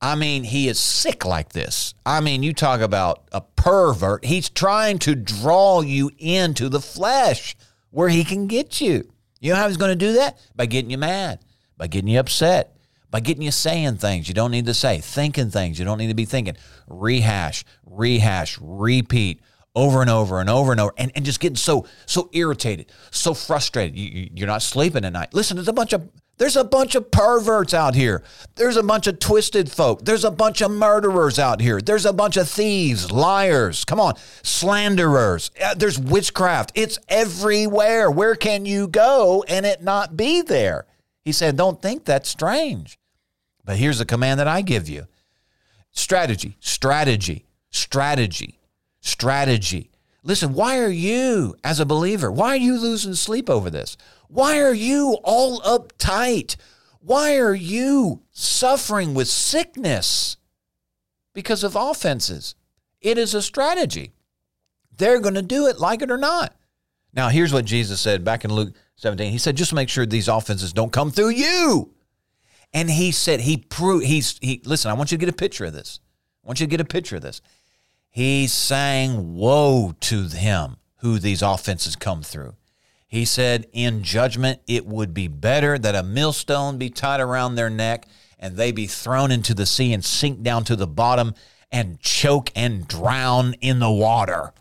I 0.00 0.14
mean, 0.14 0.44
he 0.44 0.68
is 0.68 0.78
sick 0.78 1.24
like 1.24 1.50
this. 1.52 1.94
I 2.06 2.20
mean, 2.20 2.42
you 2.42 2.54
talk 2.54 2.80
about 2.80 3.28
a 3.32 3.40
pervert. 3.40 4.24
He's 4.24 4.48
trying 4.48 4.98
to 5.00 5.14
draw 5.14 5.80
you 5.80 6.10
into 6.18 6.68
the 6.68 6.80
flesh 6.80 7.56
where 7.90 8.08
he 8.08 8.24
can 8.24 8.46
get 8.46 8.80
you. 8.80 9.10
You 9.40 9.52
know 9.52 9.56
how 9.56 9.68
he's 9.68 9.76
going 9.76 9.96
to 9.96 10.06
do 10.06 10.14
that? 10.14 10.38
By 10.56 10.66
getting 10.66 10.90
you 10.90 10.98
mad, 10.98 11.40
by 11.78 11.86
getting 11.86 12.08
you 12.08 12.20
upset, 12.20 12.76
by 13.10 13.20
getting 13.20 13.42
you 13.42 13.50
saying 13.50 13.96
things 13.96 14.28
you 14.28 14.34
don't 14.34 14.50
need 14.50 14.66
to 14.66 14.74
say, 14.74 14.98
thinking 14.98 15.50
things 15.50 15.78
you 15.78 15.84
don't 15.84 15.98
need 15.98 16.08
to 16.08 16.14
be 16.14 16.26
thinking. 16.26 16.56
Rehash, 16.86 17.64
rehash, 17.86 18.58
repeat 18.60 19.40
over 19.74 20.00
and 20.00 20.10
over 20.10 20.40
and 20.40 20.50
over 20.50 20.72
and 20.72 20.80
over 20.80 20.92
and, 20.98 21.12
and 21.14 21.24
just 21.24 21.40
getting 21.40 21.56
so 21.56 21.86
so 22.04 22.28
irritated, 22.32 22.90
so 23.10 23.32
frustrated. 23.32 23.96
You, 23.96 24.28
you're 24.34 24.46
not 24.46 24.62
sleeping 24.62 25.04
at 25.04 25.12
night. 25.12 25.32
Listen, 25.32 25.56
there's 25.56 25.68
a 25.68 25.72
bunch 25.72 25.92
of 25.92 26.10
there's 26.38 26.56
a 26.56 26.64
bunch 26.64 26.94
of 26.94 27.10
perverts 27.10 27.74
out 27.74 27.94
here. 27.94 28.22
There's 28.54 28.76
a 28.76 28.82
bunch 28.82 29.06
of 29.08 29.18
twisted 29.18 29.70
folk. 29.70 30.04
There's 30.04 30.24
a 30.24 30.30
bunch 30.30 30.60
of 30.60 30.70
murderers 30.70 31.38
out 31.38 31.60
here. 31.60 31.80
There's 31.80 32.06
a 32.06 32.12
bunch 32.12 32.36
of 32.36 32.48
thieves, 32.48 33.10
liars. 33.10 33.84
Come 33.84 34.00
on, 34.00 34.14
slanderers. 34.42 35.50
Uh, 35.62 35.74
there's 35.74 35.98
witchcraft. 35.98 36.72
It's 36.74 36.98
everywhere. 37.08 38.10
Where 38.10 38.36
can 38.36 38.66
you 38.66 38.86
go 38.86 39.44
and 39.48 39.66
it 39.66 39.82
not 39.82 40.16
be 40.16 40.42
there? 40.42 40.86
He 41.28 41.32
said, 41.32 41.58
Don't 41.58 41.82
think 41.82 42.06
that's 42.06 42.26
strange. 42.26 42.98
But 43.62 43.76
here's 43.76 43.98
the 43.98 44.06
command 44.06 44.40
that 44.40 44.48
I 44.48 44.62
give 44.62 44.88
you 44.88 45.08
strategy, 45.90 46.56
strategy, 46.58 47.44
strategy, 47.68 48.58
strategy. 49.02 49.90
Listen, 50.22 50.54
why 50.54 50.78
are 50.78 50.88
you, 50.88 51.54
as 51.62 51.80
a 51.80 51.84
believer, 51.84 52.32
why 52.32 52.54
are 52.54 52.56
you 52.56 52.80
losing 52.80 53.12
sleep 53.12 53.50
over 53.50 53.68
this? 53.68 53.98
Why 54.28 54.58
are 54.62 54.72
you 54.72 55.18
all 55.22 55.60
uptight? 55.60 56.56
Why 57.00 57.36
are 57.36 57.54
you 57.54 58.22
suffering 58.30 59.12
with 59.12 59.28
sickness? 59.28 60.38
Because 61.34 61.62
of 61.62 61.76
offenses. 61.76 62.54
It 63.02 63.18
is 63.18 63.34
a 63.34 63.42
strategy. 63.42 64.12
They're 64.96 65.20
going 65.20 65.34
to 65.34 65.42
do 65.42 65.66
it, 65.66 65.78
like 65.78 66.00
it 66.00 66.10
or 66.10 66.16
not. 66.16 66.56
Now, 67.12 67.28
here's 67.28 67.52
what 67.52 67.64
Jesus 67.64 68.00
said 68.00 68.24
back 68.24 68.44
in 68.44 68.52
Luke 68.52 68.74
17. 68.96 69.32
He 69.32 69.38
said, 69.38 69.56
just 69.56 69.72
make 69.72 69.88
sure 69.88 70.04
these 70.06 70.28
offenses 70.28 70.72
don't 70.72 70.92
come 70.92 71.10
through 71.10 71.30
you. 71.30 71.94
And 72.72 72.90
he 72.90 73.12
said, 73.12 73.40
he 73.40 73.56
proved, 73.56 74.04
he's, 74.04 74.38
he, 74.42 74.60
listen, 74.64 74.90
I 74.90 74.94
want 74.94 75.10
you 75.10 75.18
to 75.18 75.24
get 75.24 75.32
a 75.32 75.36
picture 75.36 75.64
of 75.64 75.72
this. 75.72 76.00
I 76.44 76.48
want 76.48 76.60
you 76.60 76.66
to 76.66 76.70
get 76.70 76.80
a 76.80 76.84
picture 76.84 77.16
of 77.16 77.22
this. 77.22 77.40
He's 78.10 78.52
saying, 78.52 79.36
woe 79.36 79.94
to 80.00 80.24
him 80.24 80.76
who 80.96 81.18
these 81.18 81.42
offenses 81.42 81.96
come 81.96 82.22
through. 82.22 82.54
He 83.06 83.24
said, 83.24 83.66
in 83.72 84.02
judgment, 84.02 84.60
it 84.66 84.84
would 84.84 85.14
be 85.14 85.28
better 85.28 85.78
that 85.78 85.94
a 85.94 86.02
millstone 86.02 86.76
be 86.76 86.90
tied 86.90 87.20
around 87.20 87.54
their 87.54 87.70
neck 87.70 88.06
and 88.38 88.56
they 88.56 88.70
be 88.70 88.86
thrown 88.86 89.30
into 89.30 89.54
the 89.54 89.66
sea 89.66 89.92
and 89.92 90.04
sink 90.04 90.42
down 90.42 90.64
to 90.64 90.76
the 90.76 90.86
bottom 90.86 91.34
and 91.72 92.00
choke 92.00 92.50
and 92.54 92.86
drown 92.86 93.54
in 93.54 93.78
the 93.78 93.90
water. 93.90 94.52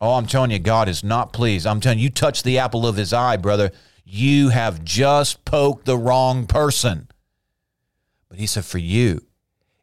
Oh, 0.00 0.14
I'm 0.14 0.26
telling 0.26 0.50
you, 0.50 0.58
God 0.58 0.88
is 0.88 1.02
not 1.02 1.32
pleased. 1.32 1.66
I'm 1.66 1.80
telling 1.80 1.98
you, 1.98 2.04
you 2.04 2.10
touch 2.10 2.42
the 2.42 2.58
apple 2.58 2.86
of 2.86 2.96
his 2.96 3.12
eye, 3.12 3.36
brother. 3.36 3.72
You 4.04 4.50
have 4.50 4.84
just 4.84 5.44
poked 5.44 5.84
the 5.84 5.98
wrong 5.98 6.46
person. 6.46 7.08
But 8.28 8.38
he 8.38 8.46
said, 8.46 8.64
for 8.64 8.78
you, 8.78 9.26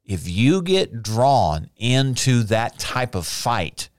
if 0.06 0.28
you 0.28 0.62
get 0.62 1.04
drawn 1.04 1.70
into 1.76 2.44
that 2.44 2.80
type 2.80 3.16
of 3.16 3.28
fight, 3.28 3.90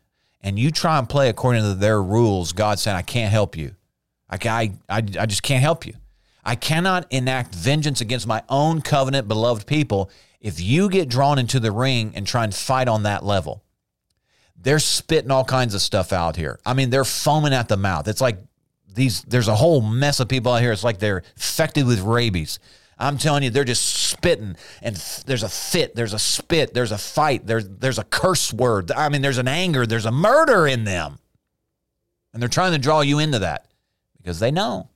and 0.47 0.61
you 0.61 0.71
try 0.71 0.97
and 0.97 1.09
play 1.09 1.29
according 1.29 1.63
to 1.63 1.75
their 1.75 2.01
rules, 2.01 2.53
God 2.53 2.79
said, 2.79 2.95
I 2.95 3.03
can't 3.03 3.33
help 3.33 3.57
you. 3.57 3.75
I, 4.31 4.39
I, 4.45 4.73
I, 4.89 4.97
I 4.99 5.27
just 5.27 5.43
can't 5.43 5.61
help 5.61 5.85
you. 5.85 5.95
I 6.45 6.55
cannot 6.55 7.07
enact 7.11 7.53
vengeance 7.53 8.01
against 8.01 8.29
my 8.29 8.45
own 8.49 8.81
covenant, 8.81 9.27
beloved 9.27 9.67
people, 9.67 10.09
if 10.41 10.61
you 10.61 10.89
get 10.89 11.09
drawn 11.09 11.41
into 11.41 11.59
the 11.59 11.73
ring 11.73 12.13
and 12.15 12.25
try 12.25 12.45
and 12.45 12.55
fight 12.55 12.87
on 12.87 13.03
that 13.03 13.25
level. 13.25 13.65
They're 14.61 14.79
spitting 14.79 15.31
all 15.31 15.45
kinds 15.45 15.75
of 15.75 15.81
stuff 15.81 16.13
out 16.13 16.37
here. 16.37 16.59
I 16.67 16.75
mean, 16.75 16.91
they're 16.91 17.05
foaming 17.05 17.53
at 17.53 17.69
the 17.69 17.77
mouth. 17.77 18.09
It's 18.09 18.21
like 18.21 18.39
these, 18.93 19.23
there's 19.23 19.49
a 19.49 19.55
whole 19.55 19.81
mess 19.81 20.21
of 20.21 20.29
people 20.29 20.53
out 20.53 20.63
here. 20.63 20.73
It's 20.73 20.85
like 20.85 20.99
they're 20.99 21.23
infected 21.37 21.87
with 21.87 22.01
rabies. 22.01 22.59
I'm 22.99 23.19
telling 23.19 23.43
you, 23.43 23.51
they're 23.51 23.65
just 23.65 23.85
spitting, 23.85 24.57
and 24.81 24.97
there's 25.27 25.43
a 25.43 25.51
fit, 25.51 25.95
there's 25.95 26.15
a 26.15 26.19
spit, 26.19 26.73
there's 26.73 26.93
a 26.93 26.99
fight, 26.99 27.47
there's 27.47 27.69
there's 27.69 27.99
a 27.99 28.05
curse 28.05 28.55
word. 28.55 28.91
I 28.91 29.11
mean, 29.11 29.21
there's 29.21 29.37
an 29.37 29.49
anger, 29.49 29.85
there's 29.85 30.07
a 30.07 30.11
murder 30.11 30.67
in 30.67 30.85
them, 30.85 31.19
and 32.33 32.41
they're 32.41 32.49
trying 32.49 32.73
to 32.73 32.79
draw 32.79 33.03
you 33.03 33.19
into 33.19 33.41
that 33.41 33.67
because 34.17 34.41
they 34.41 34.51
know, 34.51 34.89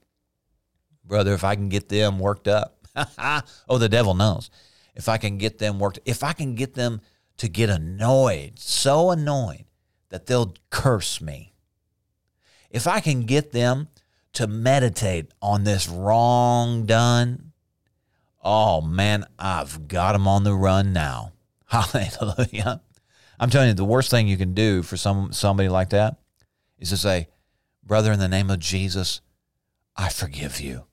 brother. 1.04 1.34
If 1.34 1.44
I 1.44 1.56
can 1.56 1.68
get 1.68 1.90
them 1.90 2.18
worked 2.18 2.48
up, 2.48 2.78
oh, 3.68 3.76
the 3.76 3.88
devil 3.88 4.14
knows. 4.14 4.50
If 4.94 5.08
I 5.08 5.18
can 5.18 5.36
get 5.36 5.58
them 5.58 5.78
worked, 5.78 5.98
if 6.06 6.24
I 6.24 6.32
can 6.32 6.54
get 6.54 6.74
them 6.74 7.02
to 7.40 7.48
get 7.48 7.68
annoyed, 7.68 8.58
so 8.58 9.10
annoyed 9.10 9.64
that 10.08 10.26
they'll 10.26 10.54
curse 10.70 11.20
me. 11.20 11.52
If 12.70 12.86
I 12.86 13.00
can 13.00 13.22
get 13.22 13.52
them 13.52 13.88
to 14.32 14.46
meditate 14.46 15.32
on 15.42 15.64
this 15.64 15.88
wrong 15.88 16.86
done 16.86 17.50
Oh 18.42 18.80
man, 18.80 19.26
I've 19.38 19.86
got 19.86 20.12
them 20.12 20.26
on 20.26 20.44
the 20.44 20.54
run 20.54 20.92
now. 20.92 21.32
Hallelujah. 21.66 22.80
I'm 23.38 23.50
telling 23.50 23.68
you, 23.68 23.74
the 23.74 23.84
worst 23.84 24.10
thing 24.10 24.28
you 24.28 24.36
can 24.36 24.54
do 24.54 24.82
for 24.82 24.96
some 24.96 25.32
somebody 25.32 25.68
like 25.68 25.90
that 25.90 26.16
is 26.78 26.90
to 26.90 26.96
say, 26.96 27.28
Brother, 27.84 28.12
in 28.12 28.18
the 28.18 28.28
name 28.28 28.50
of 28.50 28.58
Jesus, 28.58 29.20
I 29.96 30.08
forgive 30.08 30.60
you. 30.60 30.84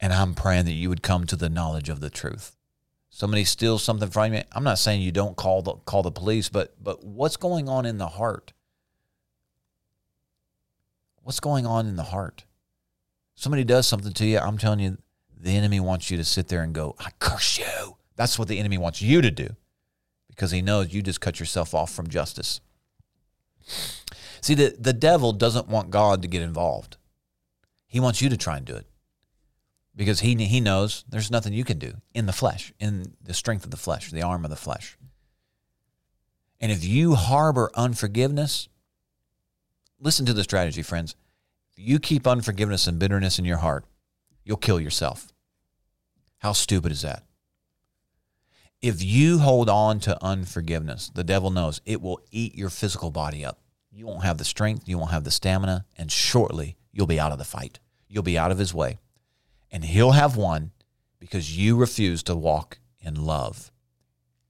And 0.00 0.12
I'm 0.12 0.34
praying 0.34 0.66
that 0.66 0.72
you 0.72 0.88
would 0.88 1.02
come 1.02 1.26
to 1.26 1.36
the 1.36 1.48
knowledge 1.48 1.88
of 1.88 2.00
the 2.00 2.10
truth. 2.10 2.56
Somebody 3.18 3.42
steals 3.42 3.82
something 3.82 4.08
from 4.10 4.32
you. 4.32 4.44
I'm 4.52 4.62
not 4.62 4.78
saying 4.78 5.02
you 5.02 5.10
don't 5.10 5.36
call 5.36 5.60
the 5.60 5.72
call 5.72 6.04
the 6.04 6.12
police, 6.12 6.48
but 6.48 6.76
but 6.80 7.02
what's 7.02 7.36
going 7.36 7.68
on 7.68 7.84
in 7.84 7.98
the 7.98 8.06
heart? 8.06 8.52
What's 11.24 11.40
going 11.40 11.66
on 11.66 11.88
in 11.88 11.96
the 11.96 12.04
heart? 12.04 12.44
Somebody 13.34 13.64
does 13.64 13.88
something 13.88 14.12
to 14.12 14.24
you, 14.24 14.38
I'm 14.38 14.56
telling 14.56 14.78
you, 14.78 14.98
the 15.36 15.50
enemy 15.56 15.80
wants 15.80 16.12
you 16.12 16.16
to 16.16 16.22
sit 16.22 16.46
there 16.46 16.62
and 16.62 16.72
go, 16.72 16.94
I 17.00 17.10
curse 17.18 17.58
you. 17.58 17.96
That's 18.14 18.38
what 18.38 18.46
the 18.46 18.60
enemy 18.60 18.78
wants 18.78 19.02
you 19.02 19.20
to 19.20 19.32
do 19.32 19.48
because 20.28 20.52
he 20.52 20.62
knows 20.62 20.94
you 20.94 21.02
just 21.02 21.20
cut 21.20 21.40
yourself 21.40 21.74
off 21.74 21.92
from 21.92 22.06
justice. 22.06 22.60
See, 24.40 24.54
the, 24.54 24.76
the 24.78 24.92
devil 24.92 25.32
doesn't 25.32 25.66
want 25.66 25.90
God 25.90 26.22
to 26.22 26.28
get 26.28 26.42
involved. 26.42 26.96
He 27.88 27.98
wants 27.98 28.22
you 28.22 28.28
to 28.28 28.36
try 28.36 28.58
and 28.58 28.64
do 28.64 28.76
it 28.76 28.86
because 29.98 30.20
he, 30.20 30.36
he 30.36 30.60
knows 30.60 31.04
there's 31.08 31.28
nothing 31.30 31.52
you 31.52 31.64
can 31.64 31.80
do 31.80 31.92
in 32.14 32.26
the 32.26 32.32
flesh, 32.32 32.72
in 32.78 33.16
the 33.20 33.34
strength 33.34 33.64
of 33.64 33.72
the 33.72 33.76
flesh, 33.76 34.12
the 34.12 34.22
arm 34.22 34.44
of 34.44 34.50
the 34.50 34.56
flesh. 34.56 34.96
And 36.60 36.70
if 36.70 36.84
you 36.84 37.16
harbor 37.16 37.68
unforgiveness, 37.74 38.68
listen 39.98 40.24
to 40.26 40.32
the 40.32 40.44
strategy, 40.44 40.82
friends. 40.82 41.16
If 41.72 41.80
you 41.84 41.98
keep 41.98 42.28
unforgiveness 42.28 42.86
and 42.86 43.00
bitterness 43.00 43.40
in 43.40 43.44
your 43.44 43.56
heart, 43.56 43.86
you'll 44.44 44.56
kill 44.56 44.78
yourself. 44.78 45.32
How 46.38 46.52
stupid 46.52 46.92
is 46.92 47.02
that? 47.02 47.24
If 48.80 49.02
you 49.02 49.40
hold 49.40 49.68
on 49.68 49.98
to 50.00 50.24
unforgiveness, 50.24 51.10
the 51.12 51.24
devil 51.24 51.50
knows 51.50 51.80
it 51.84 52.00
will 52.00 52.20
eat 52.30 52.54
your 52.54 52.70
physical 52.70 53.10
body 53.10 53.44
up. 53.44 53.58
You 53.90 54.06
won't 54.06 54.22
have 54.22 54.38
the 54.38 54.44
strength, 54.44 54.88
you 54.88 54.96
won't 54.96 55.10
have 55.10 55.24
the 55.24 55.32
stamina, 55.32 55.86
and 55.96 56.12
shortly 56.12 56.76
you'll 56.92 57.08
be 57.08 57.18
out 57.18 57.32
of 57.32 57.38
the 57.38 57.44
fight. 57.44 57.80
You'll 58.06 58.22
be 58.22 58.38
out 58.38 58.52
of 58.52 58.58
his 58.58 58.72
way. 58.72 59.00
And 59.70 59.84
he'll 59.84 60.12
have 60.12 60.36
won 60.36 60.72
because 61.18 61.56
you 61.56 61.76
refuse 61.76 62.22
to 62.24 62.34
walk 62.36 62.78
in 63.00 63.24
love. 63.24 63.70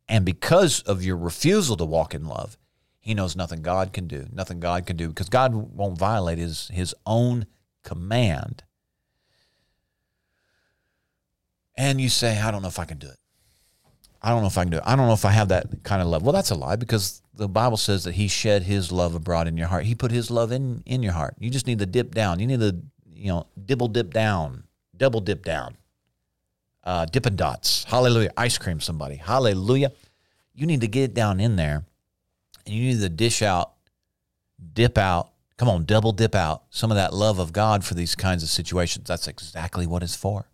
And 0.08 0.24
because 0.24 0.80
of 0.82 1.04
your 1.04 1.16
refusal 1.16 1.76
to 1.76 1.84
walk 1.84 2.14
in 2.14 2.26
love, 2.26 2.56
he 3.00 3.14
knows 3.14 3.36
nothing 3.36 3.62
God 3.62 3.92
can 3.92 4.06
do, 4.06 4.26
nothing 4.32 4.60
God 4.60 4.86
can 4.86 4.96
do, 4.96 5.08
because 5.08 5.28
God 5.28 5.54
won't 5.54 5.98
violate 5.98 6.38
his, 6.38 6.68
his 6.68 6.94
own 7.06 7.46
command. 7.82 8.64
And 11.76 12.00
you 12.00 12.08
say, 12.08 12.40
I 12.40 12.50
don't 12.50 12.62
know 12.62 12.68
if 12.68 12.78
I 12.78 12.84
can 12.84 12.98
do 12.98 13.08
it. 13.08 13.18
I 14.20 14.30
don't 14.30 14.42
know 14.42 14.48
if 14.48 14.58
I 14.58 14.64
can 14.64 14.72
do 14.72 14.78
it. 14.78 14.82
I 14.84 14.96
don't 14.96 15.06
know 15.06 15.14
if 15.14 15.24
I 15.24 15.30
have 15.30 15.48
that 15.48 15.84
kind 15.84 16.02
of 16.02 16.08
love. 16.08 16.22
Well, 16.22 16.32
that's 16.32 16.50
a 16.50 16.56
lie 16.56 16.76
because 16.76 17.22
the 17.34 17.48
Bible 17.48 17.76
says 17.76 18.04
that 18.04 18.14
he 18.14 18.26
shed 18.26 18.64
his 18.64 18.90
love 18.90 19.14
abroad 19.14 19.46
in 19.46 19.56
your 19.56 19.68
heart. 19.68 19.84
He 19.84 19.94
put 19.94 20.10
his 20.10 20.30
love 20.30 20.50
in 20.50 20.82
in 20.86 21.02
your 21.02 21.12
heart. 21.12 21.36
You 21.38 21.50
just 21.50 21.66
need 21.66 21.78
to 21.78 21.86
dip 21.86 22.14
down. 22.14 22.40
You 22.40 22.46
need 22.48 22.60
to, 22.60 22.76
you 23.14 23.28
know, 23.28 23.46
dibble 23.64 23.88
dip 23.88 24.12
down, 24.12 24.64
double 24.98 25.20
dip 25.20 25.44
down. 25.44 25.76
Uh, 26.84 27.04
Dippin' 27.04 27.36
Dots. 27.36 27.84
Hallelujah. 27.84 28.32
Ice 28.36 28.58
cream, 28.58 28.80
somebody. 28.80 29.16
Hallelujah. 29.16 29.92
You 30.54 30.66
need 30.66 30.80
to 30.80 30.88
get 30.88 31.04
it 31.04 31.14
down 31.14 31.40
in 31.40 31.56
there 31.56 31.84
and 32.66 32.74
you 32.74 32.92
need 32.92 33.00
to 33.00 33.08
dish 33.08 33.42
out, 33.42 33.72
dip 34.72 34.98
out, 34.98 35.30
come 35.56 35.68
on, 35.68 35.84
double 35.84 36.12
dip 36.12 36.34
out 36.34 36.64
some 36.70 36.90
of 36.90 36.96
that 36.96 37.14
love 37.14 37.38
of 37.38 37.52
God 37.52 37.84
for 37.84 37.94
these 37.94 38.14
kinds 38.14 38.42
of 38.42 38.48
situations. 38.48 39.08
That's 39.08 39.28
exactly 39.28 39.86
what 39.86 40.02
it's 40.02 40.16
for. 40.16 40.48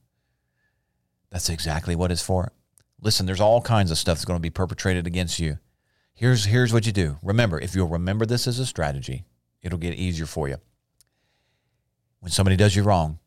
That's 1.30 1.50
exactly 1.50 1.96
what 1.96 2.12
it's 2.12 2.22
for. 2.22 2.52
Listen, 3.00 3.26
there's 3.26 3.40
all 3.40 3.60
kinds 3.60 3.90
of 3.90 3.98
stuff 3.98 4.18
that's 4.18 4.24
going 4.24 4.38
to 4.38 4.42
be 4.42 4.50
perpetrated 4.50 5.06
against 5.06 5.40
you. 5.40 5.58
Here's 6.14 6.44
here's 6.44 6.72
what 6.72 6.86
you 6.86 6.92
do. 6.92 7.18
Remember, 7.22 7.60
if 7.60 7.74
you'll 7.74 7.88
remember 7.88 8.24
this 8.24 8.46
as 8.46 8.60
a 8.60 8.66
strategy, 8.66 9.24
it'll 9.62 9.78
get 9.78 9.94
easier 9.94 10.26
for 10.26 10.48
you. 10.48 10.56
When 12.20 12.30
somebody 12.30 12.56
does 12.56 12.76
you 12.76 12.84
wrong, 12.84 13.18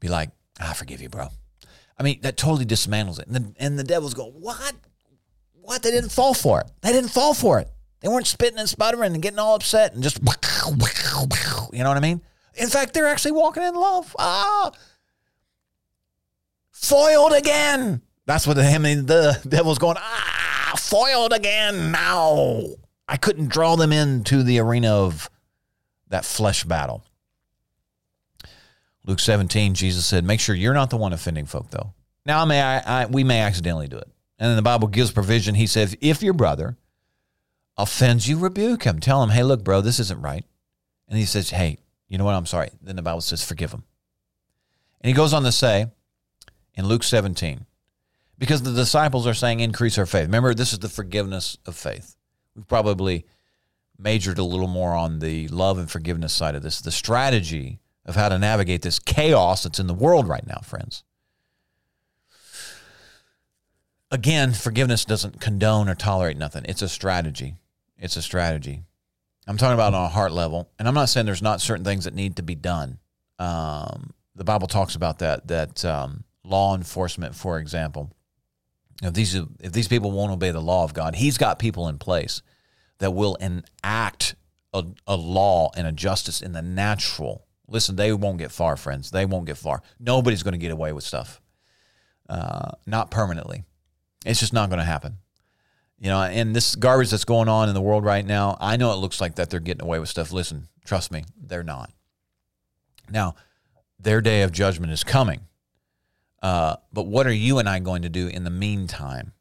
be 0.00 0.08
like, 0.08 0.30
"I 0.60 0.74
forgive 0.74 1.00
you, 1.00 1.08
bro." 1.08 1.28
I 1.98 2.02
mean, 2.02 2.20
that 2.22 2.36
totally 2.36 2.66
dismantles 2.66 3.18
it. 3.18 3.26
And 3.26 3.34
the, 3.34 3.54
and 3.58 3.78
the 3.78 3.84
devil's 3.84 4.14
going, 4.14 4.32
"What? 4.32 4.74
What? 5.62 5.82
They 5.82 5.90
didn't 5.90 6.12
fall 6.12 6.34
for 6.34 6.60
it. 6.60 6.70
They 6.82 6.92
didn't 6.92 7.10
fall 7.10 7.34
for 7.34 7.58
it. 7.58 7.68
They 8.00 8.08
weren't 8.08 8.26
spitting 8.26 8.58
and 8.58 8.68
sputtering 8.68 9.14
and 9.14 9.22
getting 9.22 9.38
all 9.38 9.54
upset 9.54 9.94
and 9.94 10.02
just, 10.02 10.18
you 10.18 11.82
know 11.82 11.88
what 11.88 11.96
I 11.96 12.00
mean? 12.00 12.20
In 12.54 12.68
fact, 12.68 12.94
they're 12.94 13.06
actually 13.06 13.32
walking 13.32 13.62
in 13.62 13.74
love. 13.74 14.14
Ah, 14.18 14.70
foiled 16.70 17.32
again. 17.32 18.02
That's 18.26 18.46
what 18.46 18.54
the, 18.54 18.62
I 18.64 18.78
mean, 18.78 19.06
the 19.06 19.40
devil's 19.48 19.78
going, 19.78 19.96
ah, 19.98 20.74
foiled 20.78 21.32
again. 21.32 21.90
Now 21.90 22.60
I 23.08 23.16
couldn't 23.16 23.48
draw 23.48 23.76
them 23.76 23.92
into 23.92 24.42
the 24.42 24.58
arena 24.58 24.94
of 24.94 25.30
that 26.08 26.24
flesh 26.24 26.64
battle. 26.64 27.02
Luke 29.06 29.20
17, 29.20 29.74
Jesus 29.74 30.04
said, 30.04 30.24
make 30.24 30.40
sure 30.40 30.54
you're 30.54 30.74
not 30.74 30.90
the 30.90 30.96
one 30.96 31.12
offending 31.12 31.46
folk, 31.46 31.70
though. 31.70 31.94
Now, 32.24 32.44
may 32.44 32.60
I, 32.60 33.02
I 33.02 33.06
we 33.06 33.22
may 33.22 33.40
accidentally 33.40 33.86
do 33.86 33.96
it. 33.96 34.08
And 34.38 34.50
then 34.50 34.56
the 34.56 34.62
Bible 34.62 34.88
gives 34.88 35.12
provision. 35.12 35.54
He 35.54 35.68
says, 35.68 35.96
if 36.00 36.22
your 36.22 36.34
brother 36.34 36.76
offends 37.78 38.28
you, 38.28 38.38
rebuke 38.38 38.82
him. 38.82 38.98
Tell 38.98 39.22
him, 39.22 39.30
hey, 39.30 39.44
look, 39.44 39.62
bro, 39.62 39.80
this 39.80 40.00
isn't 40.00 40.20
right. 40.20 40.44
And 41.08 41.18
he 41.18 41.24
says, 41.24 41.50
hey, 41.50 41.78
you 42.08 42.18
know 42.18 42.24
what? 42.24 42.34
I'm 42.34 42.46
sorry. 42.46 42.70
Then 42.82 42.96
the 42.96 43.02
Bible 43.02 43.20
says, 43.20 43.44
forgive 43.44 43.72
him. 43.72 43.84
And 45.00 45.08
he 45.08 45.14
goes 45.14 45.32
on 45.32 45.44
to 45.44 45.52
say 45.52 45.86
in 46.74 46.86
Luke 46.86 47.04
17, 47.04 47.64
because 48.38 48.62
the 48.62 48.72
disciples 48.72 49.26
are 49.26 49.34
saying, 49.34 49.60
increase 49.60 49.96
our 49.98 50.06
faith. 50.06 50.24
Remember, 50.24 50.52
this 50.52 50.72
is 50.72 50.80
the 50.80 50.88
forgiveness 50.88 51.56
of 51.64 51.76
faith. 51.76 52.16
We've 52.54 52.66
probably 52.66 53.24
majored 53.98 54.38
a 54.38 54.44
little 54.44 54.66
more 54.66 54.92
on 54.92 55.20
the 55.20 55.48
love 55.48 55.78
and 55.78 55.90
forgiveness 55.90 56.32
side 56.32 56.54
of 56.54 56.62
this, 56.62 56.80
the 56.80 56.90
strategy 56.90 57.78
of 58.06 58.14
how 58.14 58.28
to 58.28 58.38
navigate 58.38 58.82
this 58.82 58.98
chaos 58.98 59.64
that's 59.64 59.78
in 59.78 59.88
the 59.88 59.94
world 59.94 60.28
right 60.28 60.46
now, 60.46 60.60
friends. 60.64 61.02
Again, 64.10 64.52
forgiveness 64.52 65.04
doesn't 65.04 65.40
condone 65.40 65.88
or 65.88 65.94
tolerate 65.94 66.38
nothing. 66.38 66.64
It's 66.66 66.80
a 66.80 66.88
strategy. 66.88 67.56
It's 67.98 68.16
a 68.16 68.22
strategy. 68.22 68.82
I'm 69.48 69.56
talking 69.56 69.74
about 69.74 69.94
on 69.94 70.04
a 70.04 70.08
heart 70.08 70.32
level, 70.32 70.70
and 70.78 70.86
I'm 70.86 70.94
not 70.94 71.08
saying 71.08 71.26
there's 71.26 71.42
not 71.42 71.60
certain 71.60 71.84
things 71.84 72.04
that 72.04 72.14
need 72.14 72.36
to 72.36 72.42
be 72.42 72.54
done. 72.54 72.98
Um, 73.38 74.12
the 74.34 74.44
Bible 74.44 74.68
talks 74.68 74.94
about 74.94 75.18
that. 75.18 75.48
That 75.48 75.84
um, 75.84 76.24
law 76.44 76.74
enforcement, 76.74 77.34
for 77.34 77.58
example, 77.58 78.12
if 79.02 79.12
these 79.14 79.34
if 79.34 79.72
these 79.72 79.88
people 79.88 80.12
won't 80.12 80.32
obey 80.32 80.50
the 80.50 80.60
law 80.60 80.84
of 80.84 80.94
God, 80.94 81.16
He's 81.16 81.38
got 81.38 81.58
people 81.58 81.88
in 81.88 81.98
place 81.98 82.42
that 82.98 83.12
will 83.12 83.36
enact 83.36 84.36
a, 84.72 84.84
a 85.06 85.16
law 85.16 85.70
and 85.76 85.86
a 85.86 85.92
justice 85.92 86.40
in 86.40 86.52
the 86.52 86.62
natural. 86.62 87.45
Listen, 87.68 87.96
they 87.96 88.12
won't 88.12 88.38
get 88.38 88.52
far, 88.52 88.76
friends. 88.76 89.10
They 89.10 89.26
won't 89.26 89.46
get 89.46 89.58
far. 89.58 89.82
Nobody's 89.98 90.42
going 90.42 90.52
to 90.52 90.58
get 90.58 90.70
away 90.70 90.92
with 90.92 91.04
stuff, 91.04 91.40
uh, 92.28 92.72
not 92.86 93.10
permanently. 93.10 93.64
It's 94.24 94.40
just 94.40 94.52
not 94.52 94.68
going 94.68 94.78
to 94.78 94.84
happen. 94.84 95.18
You 95.98 96.08
know, 96.08 96.22
and 96.22 96.54
this 96.54 96.76
garbage 96.76 97.10
that's 97.10 97.24
going 97.24 97.48
on 97.48 97.68
in 97.68 97.74
the 97.74 97.80
world 97.80 98.04
right 98.04 98.24
now, 98.24 98.56
I 98.60 98.76
know 98.76 98.92
it 98.92 98.96
looks 98.96 99.20
like 99.20 99.36
that 99.36 99.50
they're 99.50 99.60
getting 99.60 99.82
away 99.82 99.98
with 99.98 100.08
stuff. 100.08 100.30
Listen, 100.30 100.68
trust 100.84 101.10
me, 101.10 101.24
they're 101.40 101.62
not. 101.62 101.90
Now, 103.10 103.34
their 103.98 104.20
day 104.20 104.42
of 104.42 104.52
judgment 104.52 104.92
is 104.92 105.04
coming. 105.04 105.40
Uh, 106.42 106.76
but 106.92 107.06
what 107.06 107.26
are 107.26 107.32
you 107.32 107.58
and 107.58 107.68
I 107.68 107.78
going 107.78 108.02
to 108.02 108.08
do 108.08 108.28
in 108.28 108.44
the 108.44 108.50
meantime? 108.50 109.32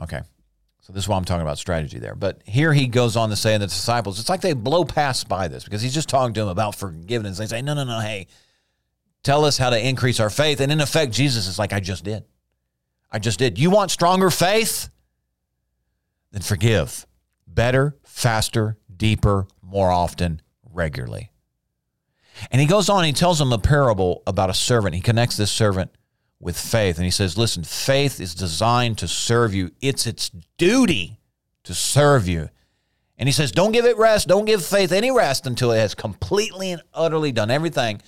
Okay. 0.00 0.20
So 0.82 0.92
this 0.92 1.04
is 1.04 1.08
why 1.08 1.16
I'm 1.16 1.24
talking 1.24 1.42
about 1.42 1.58
strategy 1.58 2.00
there. 2.00 2.16
But 2.16 2.42
here 2.44 2.72
he 2.72 2.88
goes 2.88 3.16
on 3.16 3.30
to 3.30 3.36
say, 3.36 3.54
and 3.54 3.62
the 3.62 3.68
disciples, 3.68 4.18
it's 4.18 4.28
like 4.28 4.40
they 4.40 4.52
blow 4.52 4.84
past 4.84 5.28
by 5.28 5.46
this 5.46 5.62
because 5.62 5.80
he's 5.80 5.94
just 5.94 6.08
talking 6.08 6.34
to 6.34 6.40
them 6.40 6.48
about 6.48 6.74
forgiveness. 6.74 7.38
They 7.38 7.46
say, 7.46 7.62
no, 7.62 7.74
no, 7.74 7.84
no, 7.84 8.00
hey, 8.00 8.26
tell 9.22 9.44
us 9.44 9.56
how 9.56 9.70
to 9.70 9.78
increase 9.78 10.18
our 10.18 10.30
faith. 10.30 10.60
And 10.60 10.72
in 10.72 10.80
effect, 10.80 11.12
Jesus 11.12 11.46
is 11.46 11.56
like, 11.56 11.72
I 11.72 11.78
just 11.78 12.02
did. 12.02 12.24
I 13.12 13.20
just 13.20 13.38
did. 13.38 13.60
You 13.60 13.70
want 13.70 13.92
stronger 13.92 14.28
faith? 14.28 14.88
Then 16.32 16.42
forgive. 16.42 17.06
Better, 17.46 17.96
faster, 18.02 18.76
deeper, 18.94 19.46
more 19.62 19.92
often, 19.92 20.42
regularly. 20.72 21.30
And 22.50 22.60
he 22.60 22.66
goes 22.66 22.88
on, 22.88 23.04
he 23.04 23.12
tells 23.12 23.38
them 23.38 23.52
a 23.52 23.58
parable 23.58 24.24
about 24.26 24.50
a 24.50 24.54
servant. 24.54 24.96
He 24.96 25.00
connects 25.00 25.36
this 25.36 25.52
servant 25.52 25.92
with 26.42 26.58
faith. 26.58 26.96
And 26.96 27.04
he 27.06 27.10
says, 27.10 27.38
Listen, 27.38 27.62
faith 27.62 28.20
is 28.20 28.34
designed 28.34 28.98
to 28.98 29.08
serve 29.08 29.54
you, 29.54 29.70
it's 29.80 30.06
its 30.06 30.30
duty 30.58 31.20
to 31.62 31.72
serve 31.72 32.28
you. 32.28 32.50
And 33.16 33.28
he 33.28 33.32
says, 33.32 33.52
Don't 33.52 33.72
give 33.72 33.86
it 33.86 33.96
rest. 33.96 34.28
Don't 34.28 34.44
give 34.44 34.62
faith 34.62 34.92
any 34.92 35.10
rest 35.10 35.46
until 35.46 35.70
it 35.70 35.78
has 35.78 35.94
completely 35.94 36.72
and 36.72 36.82
utterly 36.92 37.32
done 37.32 37.50
everything 37.50 38.02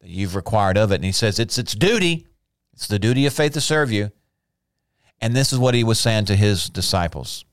that 0.00 0.08
you've 0.08 0.36
required 0.36 0.78
of 0.78 0.92
it. 0.92 0.96
And 0.96 1.04
he 1.04 1.12
says, 1.12 1.38
It's 1.38 1.58
its 1.58 1.74
duty. 1.74 2.26
It's 2.72 2.86
the 2.86 2.98
duty 2.98 3.26
of 3.26 3.34
faith 3.34 3.52
to 3.54 3.60
serve 3.60 3.90
you. 3.90 4.12
And 5.20 5.36
this 5.36 5.52
is 5.52 5.58
what 5.58 5.74
he 5.74 5.84
was 5.84 5.98
saying 5.98 6.26
to 6.26 6.36
his 6.36 6.70
disciples. 6.70 7.44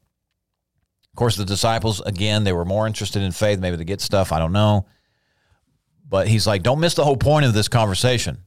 Of 1.11 1.17
course, 1.17 1.35
the 1.35 1.45
disciples, 1.45 1.99
again, 2.01 2.43
they 2.43 2.53
were 2.53 2.63
more 2.63 2.85
interested 2.85 3.23
in 3.23 3.31
faith, 3.31 3.59
maybe 3.59 3.75
to 3.75 3.83
get 3.83 3.99
stuff. 3.99 4.31
I 4.31 4.37
don't 4.37 4.53
know. 4.53 4.85
But 6.07 6.27
he's 6.27 6.47
like, 6.47 6.63
don't 6.63 6.79
miss 6.79 6.93
the 6.93 7.03
whole 7.03 7.17
point 7.17 7.45
of 7.45 7.53
this 7.53 7.67
conversation. 7.67 8.43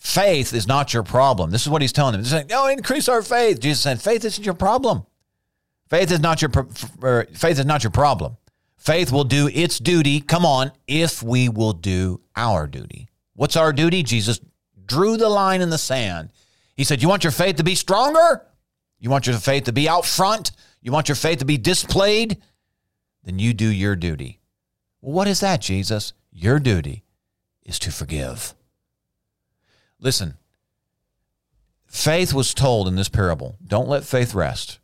Faith 0.00 0.54
is 0.54 0.66
not 0.66 0.94
your 0.94 1.02
problem. 1.02 1.50
This 1.50 1.62
is 1.62 1.68
what 1.68 1.82
he's 1.82 1.92
telling 1.92 2.12
them. 2.12 2.22
He's 2.22 2.30
saying, 2.30 2.46
no, 2.48 2.66
increase 2.66 3.06
our 3.06 3.20
faith. 3.20 3.60
Jesus 3.60 3.82
said, 3.82 4.00
faith 4.00 4.24
isn't 4.24 4.44
your 4.44 4.54
problem. 4.54 5.04
Faith 5.90 6.10
is 6.10 6.20
not 6.20 6.40
your 6.40 6.50
er, 7.04 7.26
faith 7.34 7.58
is 7.58 7.66
not 7.66 7.84
your 7.84 7.90
problem. 7.90 8.38
Faith 8.76 9.12
will 9.12 9.24
do 9.24 9.48
its 9.52 9.78
duty. 9.78 10.20
Come 10.20 10.46
on, 10.46 10.72
if 10.86 11.22
we 11.22 11.50
will 11.50 11.74
do 11.74 12.22
our 12.34 12.66
duty. 12.66 13.10
What's 13.34 13.56
our 13.56 13.74
duty? 13.74 14.02
Jesus 14.02 14.40
drew 14.86 15.18
the 15.18 15.28
line 15.28 15.60
in 15.60 15.68
the 15.68 15.78
sand. 15.78 16.30
He 16.76 16.84
said, 16.84 17.02
"You 17.02 17.08
want 17.08 17.22
your 17.22 17.30
faith 17.30 17.56
to 17.56 17.62
be 17.62 17.74
stronger? 17.74 18.46
You 18.98 19.10
want 19.10 19.26
your 19.26 19.36
faith 19.36 19.64
to 19.64 19.72
be 19.72 19.86
out 19.86 20.06
front? 20.06 20.52
You 20.80 20.92
want 20.92 21.08
your 21.10 21.16
faith 21.16 21.40
to 21.40 21.44
be 21.44 21.58
displayed? 21.58 22.40
Then 23.22 23.38
you 23.38 23.52
do 23.52 23.68
your 23.68 23.96
duty." 23.96 24.40
What 25.00 25.28
is 25.28 25.40
that, 25.40 25.60
Jesus? 25.60 26.14
Your 26.32 26.58
duty 26.58 27.04
is 27.62 27.78
to 27.80 27.92
forgive. 27.92 28.54
Listen, 30.00 30.34
faith 31.86 32.32
was 32.32 32.54
told 32.54 32.88
in 32.88 32.96
this 32.96 33.08
parable 33.10 33.56
don't 33.64 33.88
let 33.88 34.04
faith 34.04 34.34
rest 34.34 34.78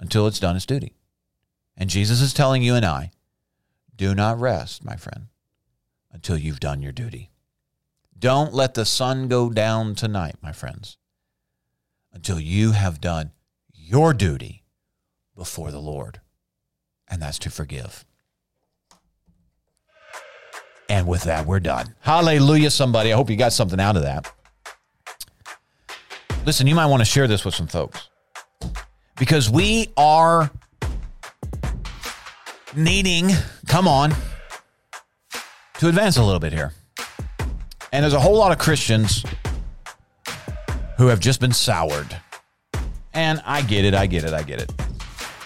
until 0.00 0.26
it's 0.26 0.40
done 0.40 0.56
its 0.56 0.66
duty. 0.66 0.96
And 1.76 1.88
Jesus 1.88 2.20
is 2.20 2.34
telling 2.34 2.62
you 2.62 2.74
and 2.74 2.84
I 2.84 3.12
do 3.96 4.14
not 4.14 4.40
rest, 4.40 4.84
my 4.84 4.96
friend, 4.96 5.28
until 6.10 6.36
you've 6.36 6.60
done 6.60 6.82
your 6.82 6.92
duty. 6.92 7.30
Don't 8.18 8.52
let 8.52 8.74
the 8.74 8.84
sun 8.84 9.28
go 9.28 9.48
down 9.50 9.94
tonight, 9.94 10.36
my 10.42 10.52
friends, 10.52 10.96
until 12.12 12.38
you 12.38 12.72
have 12.72 13.00
done 13.00 13.32
your 13.72 14.12
duty 14.12 14.64
before 15.36 15.70
the 15.70 15.80
Lord, 15.80 16.20
and 17.08 17.22
that's 17.22 17.38
to 17.40 17.50
forgive. 17.50 18.04
And 20.92 21.06
with 21.06 21.22
that, 21.22 21.46
we're 21.46 21.58
done. 21.58 21.94
Hallelujah, 22.00 22.70
somebody. 22.70 23.14
I 23.14 23.16
hope 23.16 23.30
you 23.30 23.36
got 23.36 23.54
something 23.54 23.80
out 23.80 23.96
of 23.96 24.02
that. 24.02 24.30
Listen, 26.44 26.66
you 26.66 26.74
might 26.74 26.84
want 26.84 27.00
to 27.00 27.06
share 27.06 27.26
this 27.26 27.46
with 27.46 27.54
some 27.54 27.66
folks 27.66 28.10
because 29.16 29.48
we 29.48 29.88
are 29.96 30.50
needing, 32.76 33.30
come 33.68 33.88
on, 33.88 34.12
to 35.78 35.88
advance 35.88 36.18
a 36.18 36.22
little 36.22 36.38
bit 36.38 36.52
here. 36.52 36.74
And 37.90 38.02
there's 38.02 38.12
a 38.12 38.20
whole 38.20 38.36
lot 38.36 38.52
of 38.52 38.58
Christians 38.58 39.24
who 40.98 41.06
have 41.06 41.20
just 41.20 41.40
been 41.40 41.54
soured. 41.54 42.14
And 43.14 43.40
I 43.46 43.62
get 43.62 43.86
it. 43.86 43.94
I 43.94 44.04
get 44.04 44.24
it. 44.24 44.34
I 44.34 44.42
get 44.42 44.60
it. 44.60 44.70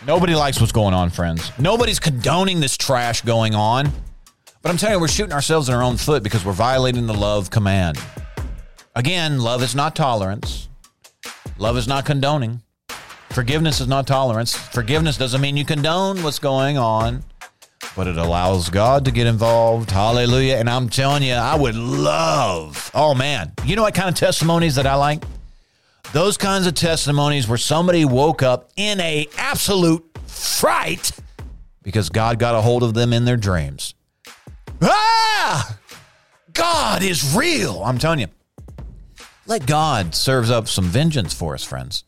Nobody 0.04 0.34
likes 0.34 0.58
what's 0.58 0.72
going 0.72 0.92
on, 0.92 1.08
friends. 1.08 1.52
Nobody's 1.56 2.00
condoning 2.00 2.58
this 2.58 2.76
trash 2.76 3.22
going 3.22 3.54
on. 3.54 3.92
But 4.66 4.72
I'm 4.72 4.78
telling 4.78 4.96
you, 4.96 5.00
we're 5.00 5.06
shooting 5.06 5.32
ourselves 5.32 5.68
in 5.68 5.76
our 5.76 5.82
own 5.84 5.96
foot 5.96 6.24
because 6.24 6.44
we're 6.44 6.52
violating 6.52 7.06
the 7.06 7.14
love 7.14 7.50
command. 7.50 8.02
Again, 8.96 9.38
love 9.38 9.62
is 9.62 9.76
not 9.76 9.94
tolerance. 9.94 10.68
Love 11.56 11.76
is 11.76 11.86
not 11.86 12.04
condoning. 12.04 12.62
Forgiveness 13.30 13.80
is 13.80 13.86
not 13.86 14.08
tolerance. 14.08 14.56
Forgiveness 14.56 15.16
doesn't 15.16 15.40
mean 15.40 15.56
you 15.56 15.64
condone 15.64 16.20
what's 16.24 16.40
going 16.40 16.78
on, 16.78 17.22
but 17.94 18.08
it 18.08 18.16
allows 18.16 18.68
God 18.68 19.04
to 19.04 19.12
get 19.12 19.28
involved. 19.28 19.92
Hallelujah. 19.92 20.56
And 20.56 20.68
I'm 20.68 20.88
telling 20.88 21.22
you, 21.22 21.34
I 21.34 21.54
would 21.54 21.76
love, 21.76 22.90
oh 22.92 23.14
man, 23.14 23.52
you 23.64 23.76
know 23.76 23.82
what 23.82 23.94
kind 23.94 24.08
of 24.08 24.16
testimonies 24.16 24.74
that 24.74 24.86
I 24.88 24.96
like? 24.96 25.22
Those 26.12 26.36
kinds 26.36 26.66
of 26.66 26.74
testimonies 26.74 27.46
where 27.46 27.56
somebody 27.56 28.04
woke 28.04 28.42
up 28.42 28.70
in 28.74 28.98
a 28.98 29.28
absolute 29.38 30.04
fright 30.26 31.12
because 31.84 32.08
God 32.08 32.40
got 32.40 32.56
a 32.56 32.60
hold 32.60 32.82
of 32.82 32.94
them 32.94 33.12
in 33.12 33.26
their 33.26 33.36
dreams. 33.36 33.94
Ah! 34.82 35.78
God 36.52 37.02
is 37.02 37.34
real. 37.36 37.82
I'm 37.84 37.98
telling 37.98 38.20
you. 38.20 38.28
Let 39.46 39.66
God 39.66 40.14
serve 40.14 40.50
up 40.50 40.68
some 40.68 40.86
vengeance 40.86 41.32
for 41.32 41.54
us, 41.54 41.62
friends. 41.62 42.02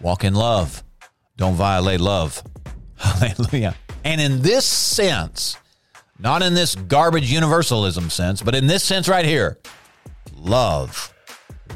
Walk 0.00 0.24
in 0.24 0.34
love. 0.34 0.82
Don't 1.36 1.54
violate 1.54 2.00
love. 2.00 2.42
Hallelujah. 2.96 3.74
And 4.04 4.20
in 4.20 4.42
this 4.42 4.64
sense, 4.64 5.56
not 6.18 6.42
in 6.42 6.54
this 6.54 6.74
garbage 6.74 7.30
universalism 7.30 8.10
sense, 8.10 8.42
but 8.42 8.54
in 8.54 8.66
this 8.66 8.84
sense 8.84 9.08
right 9.08 9.24
here, 9.24 9.58
love 10.34 11.12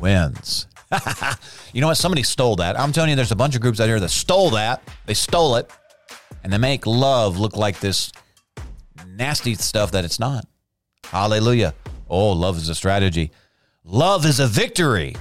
wins. 0.00 0.66
you 1.72 1.80
know 1.80 1.86
what? 1.86 1.96
Somebody 1.96 2.22
stole 2.22 2.56
that. 2.56 2.78
I'm 2.78 2.92
telling 2.92 3.10
you, 3.10 3.16
there's 3.16 3.32
a 3.32 3.36
bunch 3.36 3.54
of 3.54 3.60
groups 3.60 3.80
out 3.80 3.86
here 3.86 4.00
that 4.00 4.10
stole 4.10 4.50
that. 4.50 4.82
They 5.06 5.14
stole 5.14 5.56
it, 5.56 5.70
and 6.42 6.52
they 6.52 6.58
make 6.58 6.86
love 6.86 7.38
look 7.38 7.56
like 7.56 7.80
this 7.80 8.12
nasty 9.16 9.54
stuff 9.54 9.92
that 9.92 10.04
it's 10.04 10.18
not. 10.18 10.46
Hallelujah. 11.04 11.74
Oh, 12.08 12.30
love 12.32 12.56
is 12.56 12.68
a 12.68 12.74
strategy. 12.74 13.30
Love 13.84 14.26
is 14.26 14.40
a 14.40 14.46
victory. 14.46 15.16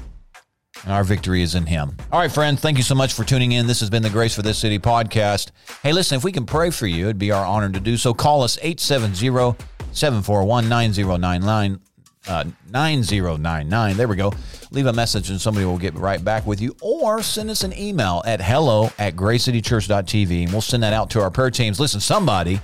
And 0.83 0.93
our 0.93 1.03
victory 1.03 1.41
is 1.41 1.55
in 1.55 1.65
Him. 1.65 1.97
All 2.11 2.19
right, 2.19 2.31
friends, 2.31 2.61
thank 2.61 2.77
you 2.77 2.83
so 2.83 2.95
much 2.95 3.13
for 3.13 3.23
tuning 3.23 3.51
in. 3.51 3.67
This 3.67 3.81
has 3.81 3.89
been 3.89 4.03
the 4.03 4.09
Grace 4.09 4.35
for 4.35 4.41
This 4.41 4.57
City 4.57 4.79
podcast. 4.79 5.51
Hey, 5.83 5.91
listen, 5.91 6.17
if 6.17 6.23
we 6.23 6.31
can 6.31 6.45
pray 6.45 6.69
for 6.69 6.87
you, 6.87 7.05
it'd 7.05 7.19
be 7.19 7.31
our 7.31 7.45
honor 7.45 7.69
to 7.69 7.79
do 7.79 7.97
so. 7.97 8.13
Call 8.13 8.43
us 8.43 8.57
870 8.61 9.57
741 9.91 10.69
9099. 10.69 11.79
Uh, 12.27 12.43
9099. 12.69 13.97
There 13.97 14.07
we 14.07 14.15
go. 14.15 14.31
Leave 14.71 14.85
a 14.85 14.93
message 14.93 15.29
and 15.31 15.41
somebody 15.41 15.65
will 15.65 15.77
get 15.77 15.95
right 15.95 16.23
back 16.23 16.45
with 16.45 16.61
you. 16.61 16.75
Or 16.81 17.23
send 17.23 17.49
us 17.49 17.63
an 17.63 17.77
email 17.77 18.21
at 18.25 18.39
hello 18.39 18.91
at 18.99 19.15
gracecitychurch.tv 19.15 20.43
and 20.43 20.51
we'll 20.51 20.61
send 20.61 20.83
that 20.83 20.93
out 20.93 21.09
to 21.11 21.21
our 21.21 21.31
prayer 21.31 21.49
teams. 21.49 21.79
Listen, 21.79 21.99
somebody 21.99 22.61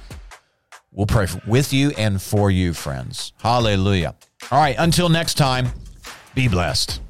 We'll 0.96 1.08
pray 1.08 1.26
for, 1.26 1.42
with 1.46 1.74
you 1.74 1.92
and 1.98 2.22
for 2.22 2.50
you, 2.50 2.74
friends. 2.74 3.34
Hallelujah. 3.42 4.16
All 4.50 4.60
right, 4.60 4.76
until 4.80 5.10
next 5.10 5.36
time, 5.36 5.70
be 6.34 6.48
blessed. 6.48 7.02